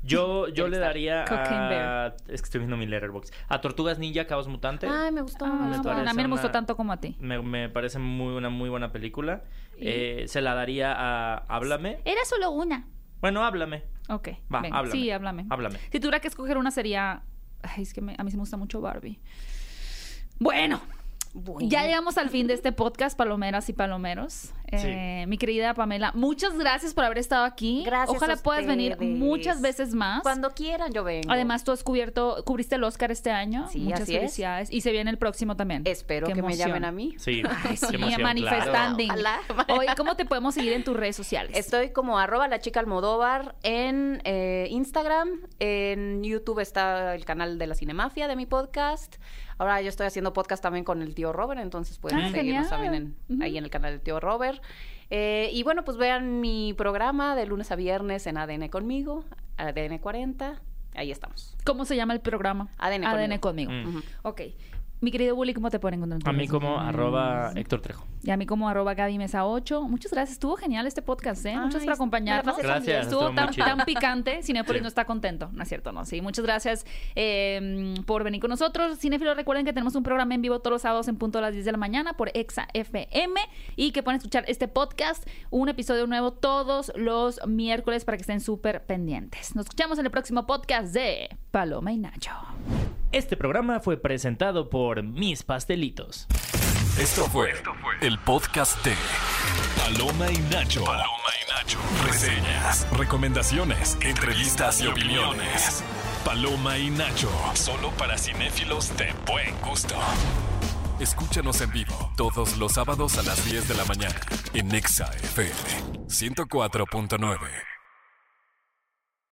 Yo, 0.05 0.47
yo 0.53 0.67
le 0.67 0.77
daría 0.77 1.25
a... 1.27 2.07
Es 2.27 2.41
que 2.41 2.45
estoy 2.45 2.59
viendo 2.59 2.77
mi 2.77 2.85
letterbox. 2.85 3.31
A 3.47 3.59
Tortugas 3.61 3.97
Ninja, 3.99 4.25
Caos 4.27 4.47
Mutante. 4.47 4.87
Ay, 4.87 5.11
me 5.11 5.21
gustó. 5.21 5.45
Ah, 5.45 5.49
me 5.51 5.75
a 5.75 6.13
mí 6.13 6.21
no 6.21 6.29
me 6.29 6.33
gustó 6.35 6.47
una- 6.47 6.51
tanto 6.51 6.77
como 6.77 6.93
a 6.93 6.97
ti. 6.97 7.15
Me, 7.19 7.41
me 7.41 7.69
parece 7.69 7.99
muy 7.99 8.35
una 8.35 8.49
muy 8.49 8.69
buena 8.69 8.91
película. 8.91 9.43
Eh, 9.77 10.25
se 10.27 10.41
la 10.41 10.53
daría 10.53 10.93
a 10.95 11.37
Háblame. 11.47 11.99
Era 12.05 12.23
solo 12.25 12.51
una. 12.51 12.87
Bueno, 13.21 13.43
Háblame. 13.43 13.83
Ok. 14.07 14.29
Va, 14.53 14.61
ven. 14.61 14.73
háblame. 14.73 14.91
Sí, 14.91 15.09
háblame. 15.09 15.45
Háblame. 15.49 15.79
Si 15.91 15.99
tuviera 15.99 16.19
que 16.19 16.27
escoger 16.27 16.57
una 16.57 16.69
sería... 16.71 17.23
Ay, 17.63 17.81
es 17.83 17.93
que 17.93 18.01
me- 18.01 18.15
a 18.17 18.23
mí 18.23 18.29
sí 18.29 18.37
me 18.37 18.41
gusta 18.41 18.57
mucho 18.57 18.79
Barbie. 18.81 19.19
Bueno, 20.39 20.81
Bueno. 21.37 21.67
Ya 21.69 21.83
llegamos 21.83 22.17
al 22.17 22.29
fin 22.29 22.47
de 22.47 22.53
este 22.53 22.71
podcast, 22.71 23.17
Palomeras 23.17 23.67
y 23.67 23.73
Palomeros. 23.73 24.53
Eh, 24.71 25.25
Mi 25.27 25.37
querida 25.37 25.73
Pamela, 25.73 26.11
muchas 26.15 26.57
gracias 26.57 26.93
por 26.93 27.03
haber 27.03 27.17
estado 27.17 27.43
aquí. 27.43 27.83
Gracias 27.85 28.15
Ojalá 28.15 28.35
a 28.35 28.37
puedas 28.37 28.65
venir 28.65 28.97
muchas 29.01 29.61
veces 29.61 29.93
más. 29.93 30.21
Cuando 30.21 30.51
quieran 30.51 30.93
yo 30.93 31.03
vengo. 31.03 31.29
Además, 31.29 31.65
tú 31.65 31.73
has 31.73 31.83
cubierto, 31.83 32.41
cubriste 32.45 32.75
el 32.75 32.85
Oscar 32.85 33.11
este 33.11 33.31
año. 33.31 33.67
Sí, 33.69 33.79
Muchas 33.79 34.01
así 34.01 34.13
es. 34.13 34.19
felicidades. 34.19 34.71
Y 34.71 34.79
se 34.79 34.93
viene 34.93 35.11
el 35.11 35.17
próximo 35.17 35.57
también. 35.57 35.81
Espero 35.85 36.27
Qué 36.27 36.33
que 36.33 36.41
me 36.41 36.55
llamen 36.55 36.85
a 36.85 36.91
mí. 36.93 37.15
Sí. 37.17 37.43
Ay, 37.65 37.75
sí, 37.75 37.85
qué 37.89 37.95
emoción, 37.97 38.21
manifestando. 38.21 39.03
Ojalá. 39.03 39.39
Hoy, 39.67 39.87
¿cómo 39.97 40.15
te 40.15 40.23
podemos 40.23 40.55
seguir 40.55 40.71
en 40.71 40.85
tus 40.85 40.95
redes 40.95 41.17
sociales? 41.17 41.57
Estoy 41.57 41.89
como 41.89 42.17
arroba 42.17 42.47
la 42.47 42.59
chica 42.59 42.79
Almodóvar 42.79 43.55
en 43.61 44.21
eh, 44.23 44.67
Instagram, 44.71 45.41
en 45.59 46.23
YouTube 46.23 46.59
está 46.59 47.13
el 47.13 47.25
canal 47.25 47.57
de 47.57 47.67
la 47.67 47.75
Cinemafia 47.75 48.29
de 48.29 48.37
mi 48.37 48.45
podcast. 48.45 49.17
Ahora 49.57 49.81
yo 49.81 49.89
estoy 49.89 50.05
haciendo 50.07 50.33
podcast 50.33 50.61
también 50.61 50.83
con 50.83 51.01
el 51.01 51.15
tío 51.15 51.31
Robert, 51.33 51.61
entonces 51.61 51.97
pueden 51.97 52.19
Ah, 52.19 52.29
seguirnos 52.31 52.67
genial. 52.67 52.69
también 52.69 53.15
en- 53.29 53.41
ahí 53.41 53.57
en 53.57 53.63
el 53.63 53.69
canal 53.69 53.91
del 53.91 54.01
tío 54.01 54.19
Robert. 54.19 54.61
Eh, 55.09 55.49
y 55.53 55.63
bueno, 55.63 55.83
pues 55.85 55.97
vean 55.97 56.41
mi 56.41 56.73
programa 56.73 57.35
de 57.35 57.45
lunes 57.45 57.71
a 57.71 57.75
viernes 57.75 58.25
en 58.27 58.37
ADN 58.37 58.69
conmigo, 58.69 59.23
ADN 59.57 59.99
40. 59.99 60.61
Ahí 60.95 61.11
estamos. 61.11 61.55
¿Cómo 61.65 61.83
se 61.85 61.95
llama 61.95 62.13
el 62.13 62.21
programa? 62.21 62.69
ADN 62.77 63.05
ADN 63.05 63.39
conmigo. 63.39 63.71
conmigo. 63.71 63.99
Mm. 63.99 64.03
Ok. 64.23 64.41
Mi 65.05 65.11
querido 65.11 65.35
Bully, 65.35 65.53
¿cómo 65.53 65.69
te 65.69 65.77
pueden 65.79 66.01
encontrar? 66.01 66.33
A 66.33 66.35
mí 66.35 66.47
como 66.47 66.79
arroba 66.79 67.51
Héctor 67.53 67.79
Trejo. 67.79 68.07
Y 68.23 68.31
a 68.31 68.37
mí 68.37 68.47
como 68.47 68.67
arroba 68.67 68.95
Gaby 68.95 69.19
Mesa 69.19 69.45
8. 69.45 69.83
Muchas 69.83 70.11
gracias. 70.11 70.31
Estuvo 70.31 70.55
genial 70.55 70.87
este 70.87 71.03
podcast, 71.03 71.45
¿eh? 71.45 71.49
Ay, 71.49 71.57
Muchas 71.57 71.73
gracias 71.73 71.85
por 71.85 71.93
acompañarnos. 71.93 72.57
Gracias, 72.57 73.05
Estuvo 73.05 73.29
estuvo 73.29 73.53
tan, 73.55 73.85
picante. 73.85 74.41
Cinépolis 74.41 74.79
Sí. 74.79 74.81
no 74.81 74.87
está 74.87 75.05
contento. 75.05 75.51
No 75.53 75.61
es 75.61 75.69
cierto, 75.69 75.91
no. 75.91 76.05
Sí, 76.05 76.21
muchas 76.21 76.43
gracias 76.43 76.87
eh, 77.13 77.93
por 78.07 78.23
venir 78.23 78.41
con 78.41 78.49
nosotros. 78.49 78.97
Cinéfilos, 78.97 79.37
recuerden 79.37 79.63
que 79.63 79.73
tenemos 79.73 79.93
un 79.93 80.01
programa 80.01 80.33
en 80.33 80.41
vivo 80.41 80.57
todos 80.57 80.71
los 80.71 80.81
sábados 80.81 81.07
en 81.07 81.17
punto 81.17 81.37
a 81.37 81.41
las 81.43 81.53
10 81.53 81.65
de 81.65 81.71
la 81.73 81.77
mañana 81.77 82.13
por 82.13 82.31
Exa 82.33 82.67
FM 82.73 83.39
y 83.75 83.91
que 83.91 84.01
pueden 84.01 84.17
escuchar 84.17 84.43
este 84.47 84.67
podcast, 84.67 85.23
un 85.51 85.69
episodio 85.69 86.07
nuevo 86.07 86.31
todos 86.31 86.91
los 86.95 87.39
miércoles 87.45 88.05
para 88.05 88.17
que 88.17 88.21
estén 88.21 88.41
súper 88.41 88.83
pendientes. 88.87 89.55
Nos 89.55 89.65
escuchamos 89.67 89.99
en 89.99 90.05
el 90.05 90.11
próximo 90.11 90.47
podcast 90.47 90.95
de 90.95 91.29
Paloma 91.51 91.93
y 91.93 91.97
Nacho. 91.99 92.31
Este 93.15 93.37
programa 93.37 93.79
fue 93.79 93.95
presentado 93.95 94.69
por 94.69 95.01
Mis 95.01 95.41
Pastelitos. 95.41 96.27
Esto 96.99 97.23
fue 97.29 97.53
el 98.01 98.19
podcast 98.19 98.83
de 98.83 98.91
Paloma 99.77 100.29
y 100.29 100.37
Nacho. 100.53 100.83
Paloma 100.83 101.29
y 101.41 101.49
Nacho. 101.49 101.79
Reseñas, 102.05 102.85
recomendaciones, 102.91 103.97
entrevistas 104.01 104.81
y 104.81 104.87
opiniones. 104.87 105.81
Paloma 106.25 106.77
y 106.77 106.89
Nacho. 106.89 107.31
Solo 107.53 107.89
para 107.91 108.17
cinéfilos 108.17 108.91
de 108.97 109.13
buen 109.25 109.55
gusto. 109.61 109.95
Escúchanos 110.99 111.61
en 111.61 111.71
vivo 111.71 112.11
todos 112.17 112.57
los 112.57 112.73
sábados 112.73 113.17
a 113.17 113.23
las 113.23 113.45
10 113.49 113.69
de 113.69 113.75
la 113.75 113.85
mañana 113.85 114.19
en 114.53 114.67
Nexa 114.67 115.09
FM 115.13 115.53
104.9. 116.09 117.74